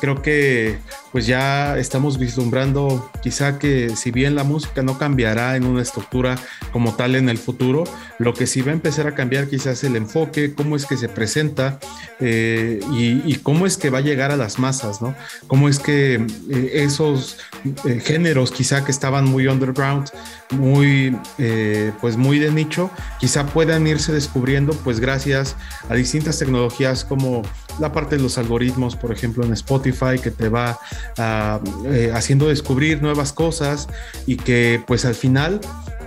Creo 0.00 0.22
que 0.22 0.78
pues 1.12 1.26
ya 1.26 1.76
estamos 1.76 2.18
vislumbrando 2.18 3.10
quizá 3.22 3.58
que 3.58 3.96
si 3.96 4.10
bien 4.10 4.34
la 4.34 4.44
música 4.44 4.82
no 4.82 4.96
cambiará 4.96 5.56
en 5.56 5.64
una 5.64 5.82
estructura 5.82 6.38
como 6.72 6.94
tal 6.94 7.16
en 7.16 7.28
el 7.28 7.38
futuro, 7.38 7.84
lo 8.18 8.32
que 8.32 8.46
sí 8.46 8.62
va 8.62 8.70
a 8.70 8.74
empezar 8.74 9.06
a 9.06 9.14
cambiar 9.14 9.48
quizás 9.48 9.82
el 9.84 9.96
enfoque, 9.96 10.54
cómo 10.54 10.76
es 10.76 10.86
que 10.86 10.96
se 10.96 11.08
presenta 11.08 11.78
eh, 12.20 12.80
y, 12.92 13.34
cómo 13.36 13.66
es 13.66 13.76
que 13.76 13.90
va 13.90 13.98
a 13.98 14.02
llegar 14.02 14.30
a 14.30 14.36
las 14.36 14.58
masas, 14.58 15.02
¿no? 15.02 15.14
Cómo 15.46 15.68
es 15.68 15.78
que 15.78 16.14
eh, 16.14 16.70
esos 16.74 17.38
eh, 17.84 18.00
géneros 18.00 18.52
quizá 18.52 18.84
que 18.84 18.90
estaban 18.90 19.24
muy 19.24 19.46
underground, 19.48 20.10
muy 20.50 21.16
pues 22.00 22.16
muy 22.16 22.38
de 22.38 22.50
nicho, 22.50 22.90
quizá 23.18 23.46
puedan 23.46 23.86
irse 23.86 24.12
descubriendo 24.12 24.72
pues 24.84 25.00
gracias 25.00 25.56
a 25.88 25.94
distintas 25.94 26.38
tecnologías 26.38 27.04
como 27.04 27.42
la 27.80 27.92
parte 27.92 28.16
de 28.16 28.22
los 28.22 28.38
algoritmos, 28.38 28.96
por 28.96 29.12
ejemplo 29.12 29.44
en 29.44 29.52
Spotify, 29.52 30.18
que 30.22 30.30
te 30.30 30.48
va 30.48 30.78
eh, 31.86 32.12
haciendo 32.14 32.48
descubrir 32.48 33.02
nuevas 33.02 33.32
cosas 33.32 33.88
y 34.26 34.36
que 34.36 34.82
pues 34.86 35.04
al 35.04 35.14
final 35.14 35.60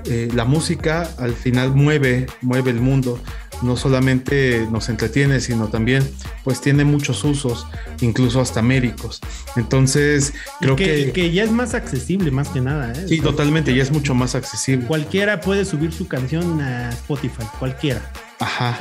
eh, 0.05 0.29
la 0.33 0.45
música 0.45 1.09
al 1.17 1.33
final 1.33 1.73
mueve, 1.73 2.27
mueve 2.41 2.71
el 2.71 2.79
mundo. 2.81 3.19
No 3.61 3.77
solamente 3.77 4.67
nos 4.71 4.89
entretiene, 4.89 5.39
sino 5.39 5.67
también 5.67 6.03
pues 6.43 6.59
tiene 6.59 6.83
muchos 6.83 7.23
usos, 7.23 7.65
incluso 8.01 8.41
hasta 8.41 8.61
médicos. 8.61 9.21
Entonces, 9.55 10.33
creo 10.59 10.75
que, 10.75 11.13
que, 11.13 11.31
ya 11.31 11.43
es 11.43 11.51
más 11.51 11.73
accesible, 11.73 12.29
más 12.29 12.49
que 12.49 12.59
nada. 12.59 12.91
¿eh? 12.91 13.07
Sí, 13.07 13.21
totalmente, 13.21 13.73
ya 13.73 13.83
es 13.83 13.91
mucho 13.91 14.13
más 14.15 14.35
accesible. 14.35 14.85
Cualquiera 14.87 15.39
puede 15.39 15.63
subir 15.63 15.93
su 15.93 16.09
canción 16.09 16.59
a 16.59 16.89
Spotify, 16.89 17.43
cualquiera. 17.57 18.01
Ajá. 18.43 18.77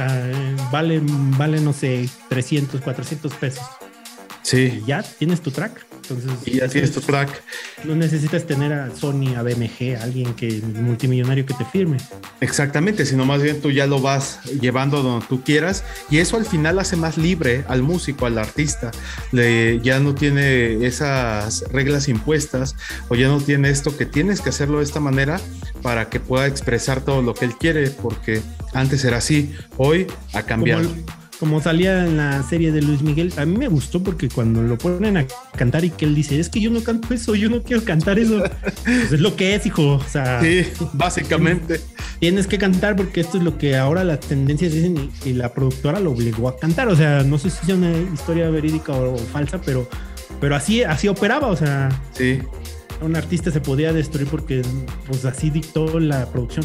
vale, 0.71 1.01
vale, 1.39 1.61
no 1.61 1.73
sé, 1.73 2.09
300, 2.29 2.81
400 2.81 3.33
pesos. 3.35 3.65
Sí. 4.43 4.83
ya 4.87 5.03
tienes 5.03 5.41
tu 5.41 5.51
track. 5.51 5.87
Entonces, 6.13 6.47
y 6.47 6.59
ya 6.59 6.69
tienes 6.69 6.93
tu 6.93 7.01
track. 7.01 7.43
No 7.85 7.95
necesitas 7.95 8.47
tener 8.47 8.73
a 8.73 8.95
Sony, 8.95 9.35
a 9.37 9.43
BMG, 9.43 9.97
a 9.99 10.03
alguien 10.03 10.35
que 10.35 10.61
multimillonario 10.61 11.47
que 11.47 11.55
te 11.55 11.65
firme. 11.65 11.99
Exactamente, 12.41 13.07
sino 13.07 13.25
más 13.25 13.43
bien 13.43 13.61
tú 13.61 13.71
ya 13.71 13.87
lo 13.87 14.01
vas 14.01 14.41
llevando 14.61 15.03
donde 15.03 15.27
tú 15.27 15.43
quieras 15.43 15.85
y 16.11 16.19
eso 16.19 16.37
al 16.37 16.45
final 16.45 16.79
hace 16.79 16.97
más 16.97 17.17
libre 17.17 17.65
al 17.69 17.83
músico, 17.83 18.27
al 18.27 18.39
artista. 18.39 18.91
Le, 19.33 19.81
ya 19.81 20.01
no 20.01 20.15
tiene 20.15 20.85
esas 20.87 21.65
reglas 21.73 22.09
impuestas 22.09 22.77
o 23.09 23.15
ya 23.15 23.29
no 23.29 23.41
tiene 23.41 23.71
esto 23.71 23.97
que 23.97 24.07
tienes 24.07 24.41
que 24.41 24.51
hacerlo 24.51 24.79
de 24.79 24.85
esta 24.85 25.01
manera 25.01 25.41
para 25.83 26.09
que 26.09 26.21
pueda 26.21 26.47
expresar 26.47 27.05
todo 27.05 27.23
lo 27.23 27.35
que 27.35 27.45
él 27.45 27.57
quiere, 27.59 27.91
porque 27.91 28.43
antes 28.73 29.05
era 29.05 29.19
así, 29.19 29.55
hoy 29.77 30.07
ha 30.33 30.43
cambiado 30.43 30.89
como 30.89 31.22
salía 31.61 32.07
en 32.07 32.17
la 32.17 32.43
serie 32.43 32.73
de 32.73 32.83
Luis 32.83 33.03
Miguel, 33.03 33.33
a 33.37 33.45
mí 33.45 33.57
me 33.57 33.69
gustó 33.69 34.03
porque 34.03 34.29
cuando 34.29 34.63
lo 34.63 34.79
ponen 34.79 35.17
a 35.17 35.27
cantar 35.57 35.85
y 35.85 35.91
que 35.91 36.05
él 36.05 36.15
dice, 36.15 36.39
es 36.39 36.49
que 36.49 36.61
yo 36.61 36.71
no 36.71 36.83
canto 36.83 37.13
eso, 37.13 37.35
yo 37.35 37.49
no 37.49 37.63
quiero 37.63 37.85
cantar 37.85 38.19
eso, 38.19 38.43
pues 38.85 39.13
es 39.13 39.21
lo 39.21 39.35
que 39.37 39.55
es, 39.55 39.67
hijo. 39.67 39.95
O 39.95 40.09
sea, 40.09 40.41
sí, 40.41 40.65
básicamente. 40.93 41.81
Tienes 42.21 42.47
que 42.47 42.59
cantar 42.59 42.95
porque 42.97 43.21
esto 43.21 43.39
es 43.39 43.45
lo 43.45 43.59
que 43.59 43.77
ahora 43.77 44.05
las 44.05 44.21
tendencias 44.21 44.73
dicen 44.73 45.11
y, 45.25 45.33
la 45.33 45.53
productora 45.53 45.99
lo 45.99 46.13
obligó 46.13 46.49
a 46.49 46.57
cantar. 46.57 46.89
O 46.89 46.97
sea, 46.97 47.23
no 47.25 47.39
sé 47.39 47.51
si 47.51 47.71
es 47.71 47.77
una 47.77 47.93
historia 48.13 48.49
verídica 48.49 48.93
o, 48.93 49.17
falsa, 49.19 49.61
pero, 49.61 49.89
pero 50.41 50.55
así, 50.55 50.83
así 50.85 51.09
operaba. 51.09 51.49
O 51.49 51.57
sea, 51.57 51.89
sí. 52.13 52.39
un 53.01 53.17
artista 53.17 53.51
se 53.51 53.61
podía 53.61 53.93
destruir 53.93 54.29
porque 54.29 54.63
pues 55.07 55.25
así 55.25 55.51
dictó 55.51 55.99
la 55.99 56.27
producción. 56.27 56.65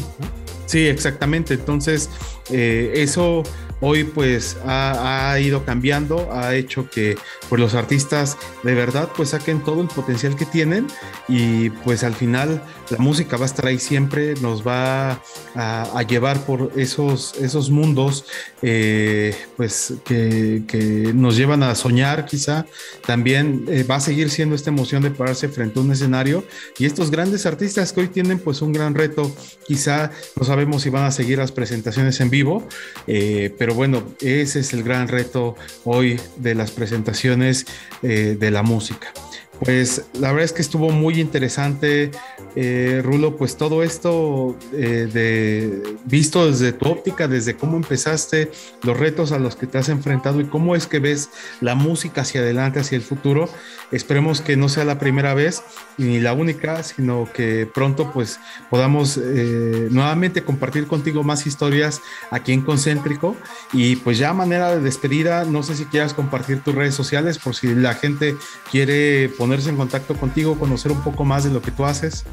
Sí, 0.68 0.86
exactamente. 0.86 1.54
Entonces, 1.54 2.10
eh, 2.50 2.92
eso 2.96 3.42
hoy 3.80 4.04
pues 4.04 4.58
ha, 4.66 5.38
ido 5.40 5.64
cambiando, 5.64 6.30
ha 6.32 6.54
hecho 6.54 6.90
que 6.90 7.16
pues 7.48 7.58
los 7.58 7.74
artistas 7.74 8.36
de 8.64 8.74
verdad 8.74 9.08
pues 9.16 9.30
saquen 9.30 9.64
todo 9.64 9.80
el 9.80 9.88
potencial 9.88 10.36
que 10.36 10.44
tienen 10.44 10.86
y 11.26 11.70
pues 11.70 12.04
al 12.04 12.14
final 12.14 12.62
la 12.90 12.98
música 12.98 13.36
va 13.36 13.44
a 13.44 13.46
estar 13.46 13.66
ahí 13.66 13.78
siempre, 13.78 14.34
nos 14.40 14.66
va 14.66 15.22
a, 15.54 16.02
llevar 16.08 16.40
por 16.46 16.72
esos, 16.76 17.34
esos 17.40 17.70
mundos 17.70 18.24
eh, 18.62 19.34
pues 19.56 19.94
que, 20.04 21.12
nos 21.14 21.36
llevan 21.36 21.62
a 21.62 21.74
soñar 21.74 22.24
quizá, 22.24 22.66
también 23.06 23.64
eh, 23.68 23.82
va 23.82 23.96
a 23.96 24.00
seguir 24.00 24.30
siendo 24.30 24.54
esta 24.54 24.70
emoción 24.70 25.02
de 25.02 25.10
pararse 25.10 25.48
frente 25.48 25.78
a 25.78 25.82
un 25.82 25.92
escenario 25.92 26.44
y 26.78 26.86
estos 26.86 27.10
grandes 27.10 27.46
artistas 27.46 27.92
que 27.92 28.00
hoy 28.00 28.08
tienen 28.08 28.38
pues 28.38 28.62
un 28.62 28.72
gran 28.72 28.94
reto, 28.94 29.34
quizá 29.66 30.10
no 30.36 30.44
sabemos 30.44 30.82
si 30.82 30.90
van 30.90 31.04
a 31.04 31.10
seguir 31.10 31.38
las 31.38 31.52
presentaciones 31.52 32.20
en 32.20 32.30
vivo, 32.30 32.66
eh, 33.06 33.54
pero 33.58 33.74
bueno, 33.74 34.02
ese 34.20 34.60
es 34.60 34.72
el 34.72 34.82
gran 34.82 35.08
reto 35.08 35.56
hoy 35.84 36.20
de 36.36 36.54
las 36.54 36.70
presentaciones 36.70 37.66
de 38.00 38.50
la 38.50 38.62
música. 38.62 39.12
Pues 39.60 40.04
la 40.14 40.28
verdad 40.28 40.44
es 40.44 40.52
que 40.52 40.62
estuvo 40.62 40.90
muy 40.90 41.20
interesante, 41.20 42.12
eh, 42.54 43.02
Rulo, 43.04 43.36
pues 43.36 43.56
todo 43.56 43.82
esto 43.82 44.56
eh, 44.72 45.08
de, 45.12 45.96
visto 46.04 46.48
desde 46.48 46.72
tu 46.72 46.88
óptica, 46.88 47.26
desde 47.26 47.56
cómo 47.56 47.76
empezaste, 47.76 48.52
los 48.82 48.96
retos 48.96 49.32
a 49.32 49.38
los 49.38 49.56
que 49.56 49.66
te 49.66 49.78
has 49.78 49.88
enfrentado 49.88 50.40
y 50.40 50.44
cómo 50.44 50.76
es 50.76 50.86
que 50.86 51.00
ves 51.00 51.30
la 51.60 51.74
música 51.74 52.20
hacia 52.20 52.40
adelante, 52.40 52.80
hacia 52.80 52.96
el 52.96 53.02
futuro. 53.02 53.48
Esperemos 53.90 54.40
que 54.40 54.56
no 54.56 54.68
sea 54.68 54.84
la 54.84 54.98
primera 54.98 55.34
vez 55.34 55.62
ni 55.96 56.20
la 56.20 56.34
única, 56.34 56.82
sino 56.84 57.28
que 57.32 57.68
pronto 57.72 58.12
pues 58.12 58.38
podamos 58.70 59.18
eh, 59.20 59.88
nuevamente 59.90 60.44
compartir 60.44 60.86
contigo 60.86 61.24
más 61.24 61.46
historias 61.46 62.00
aquí 62.30 62.52
en 62.52 62.62
Concéntrico. 62.62 63.36
Y 63.72 63.96
pues 63.96 64.18
ya 64.18 64.32
manera 64.32 64.76
de 64.76 64.80
despedida, 64.80 65.44
no 65.44 65.64
sé 65.64 65.74
si 65.74 65.84
quieras 65.86 66.14
compartir 66.14 66.60
tus 66.62 66.74
redes 66.74 66.94
sociales 66.94 67.38
por 67.38 67.56
si 67.56 67.74
la 67.74 67.94
gente 67.94 68.36
quiere 68.70 69.28
poner 69.30 69.47
ponerse 69.48 69.70
en 69.70 69.76
contacto 69.76 70.14
contigo, 70.14 70.58
conocer 70.58 70.92
un 70.92 71.00
poco 71.00 71.24
más 71.24 71.42
de 71.42 71.50
lo 71.50 71.62
que 71.62 71.70
tú 71.70 71.86
haces? 71.86 72.24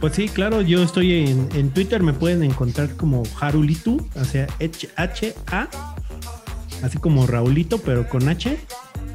Pues 0.00 0.14
sí, 0.14 0.28
claro, 0.28 0.62
yo 0.62 0.84
estoy 0.84 1.12
en, 1.52 1.70
Twitter, 1.70 2.00
me 2.00 2.12
pueden 2.12 2.44
encontrar 2.44 2.94
como 2.94 3.24
Harulitu, 3.40 4.06
o 4.14 4.24
sea, 4.24 4.46
H-A, 4.60 5.68
así 6.84 6.98
como 6.98 7.26
Raulito, 7.26 7.78
pero 7.78 8.08
con 8.08 8.28
H. 8.28 8.56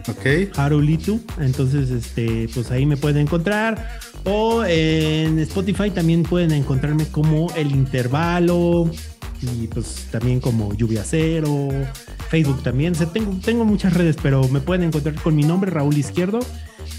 Ok. 0.10 0.58
Harulitu, 0.58 1.22
entonces, 1.40 1.92
este, 1.92 2.50
pues 2.54 2.72
ahí 2.72 2.86
me 2.86 2.98
pueden 2.98 3.20
encontrar. 3.20 4.02
O 4.26 4.66
en 4.66 5.40
Spotify 5.40 5.92
también 5.92 6.24
pueden 6.24 6.52
encontrarme 6.52 7.08
como 7.08 7.50
El 7.56 7.72
Intervalo, 7.72 8.92
y 9.42 9.68
pues 9.68 10.08
también 10.12 10.42
como 10.42 10.74
Lluvia 10.74 11.06
Cero, 11.06 11.70
Facebook 12.34 12.64
también. 12.64 12.94
tengo, 12.94 13.32
tengo 13.46 13.64
muchas 13.64 13.94
redes, 13.94 14.16
pero 14.20 14.48
me 14.48 14.60
pueden 14.60 14.88
encontrar 14.88 15.14
con 15.22 15.36
mi 15.36 15.44
nombre, 15.44 15.70
Raúl 15.70 15.96
Izquierdo 15.96 16.40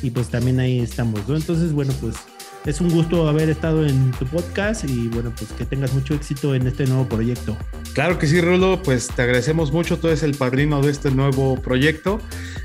y 0.00 0.10
pues 0.10 0.28
también 0.28 0.60
ahí 0.60 0.78
estamos, 0.78 1.26
¿no? 1.26 1.34
Entonces, 1.34 1.72
bueno, 1.72 1.92
pues 2.00 2.14
es 2.64 2.80
un 2.80 2.88
gusto 2.90 3.28
haber 3.28 3.50
estado 3.50 3.84
en 3.84 4.10
tu 4.12 4.26
podcast 4.26 4.84
y 4.88 5.08
bueno, 5.08 5.32
pues 5.36 5.52
que 5.52 5.66
tengas 5.66 5.92
mucho 5.92 6.14
éxito 6.14 6.54
en 6.54 6.66
este 6.66 6.86
nuevo 6.86 7.06
proyecto. 7.06 7.56
Claro 7.92 8.18
que 8.18 8.26
sí, 8.26 8.40
Rulo, 8.40 8.82
pues 8.82 9.08
te 9.08 9.22
agradecemos 9.22 9.70
mucho, 9.70 9.98
tú 9.98 10.08
eres 10.08 10.22
el 10.22 10.34
padrino 10.34 10.80
de 10.80 10.90
este 10.90 11.10
nuevo 11.10 11.60
proyecto. 11.60 12.20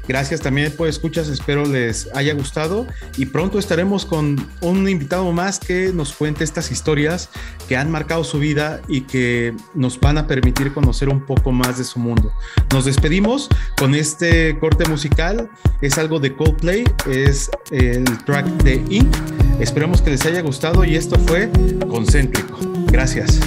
Gracias 0.08 0.42
también 0.42 0.72
por 0.72 0.88
escuchas, 0.88 1.28
espero 1.28 1.66
les 1.66 2.10
haya 2.16 2.34
gustado 2.34 2.88
y 3.18 3.28
pronto 3.28 3.60
estaremos 3.60 4.06
con 4.06 4.38
un 4.62 4.90
invitado 4.90 5.32
más 5.34 5.60
que 5.60 5.92
nos 5.94 6.14
cuente 6.14 6.44
estas 6.44 6.72
historias 6.72 7.30
que 7.68 7.78
han 7.78 7.92
marcado 7.92 8.24
su 8.24 8.40
vida 8.40 8.82
y 8.88 9.02
que 9.02 9.54
nos 9.76 10.00
van 10.00 10.18
a 10.18 10.26
permitir 10.26 10.74
conocer 10.74 11.10
un 11.10 11.26
poco 11.26 11.52
más 11.52 11.78
de 11.78 11.84
su 11.84 12.00
mundo. 12.00 12.32
Nos 12.72 12.86
despedimos 12.86 13.50
con 13.78 13.94
este 13.94 14.58
corte 14.60 14.88
musical, 14.90 15.50
es 15.82 15.98
algo 15.98 16.20
de 16.20 16.36
Coldplay, 16.36 16.86
es 17.06 17.52
el 17.70 18.06
track 18.26 18.48
de 18.64 18.84
Ink. 18.90 19.49
Esperamos 19.60 20.02
que 20.02 20.10
les 20.10 20.26
haya 20.26 20.42
gustado 20.42 20.86
y 20.86 20.96
esto 20.96 21.20
fue 21.20 21.50
Concéntrico. 21.90 22.58
Gracias. 22.88 23.40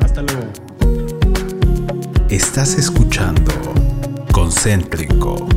Hasta 0.00 0.22
luego. 0.22 0.48
Estás 2.28 2.74
escuchando 2.74 3.52
Concéntrico. 4.32 5.48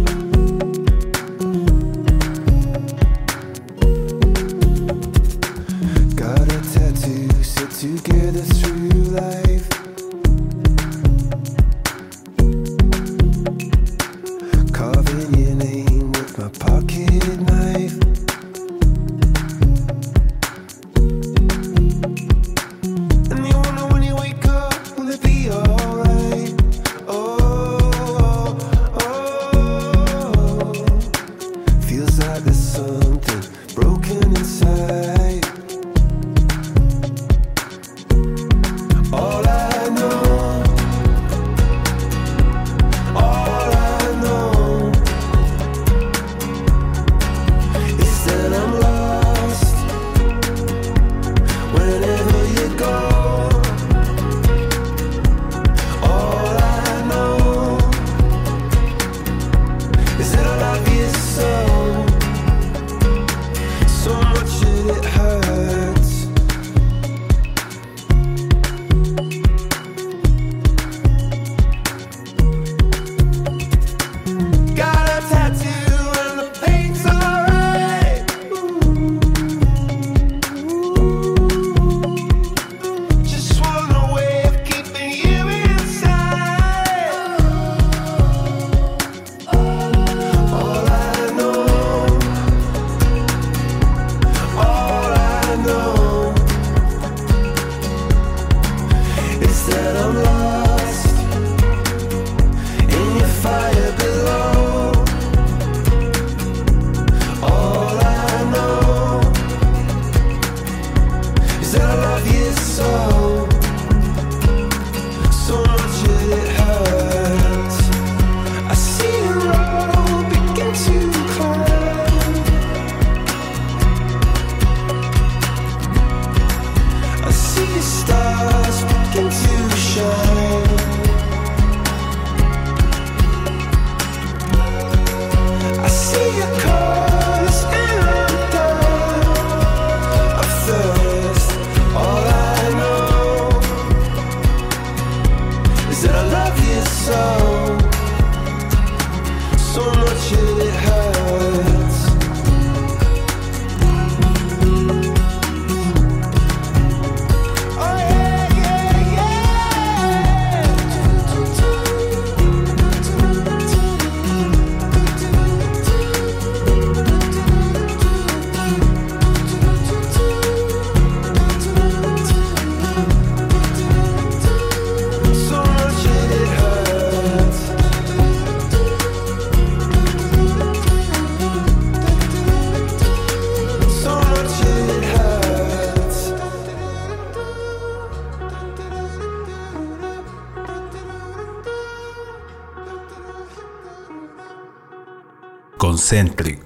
Concéntrico. 196.12 196.61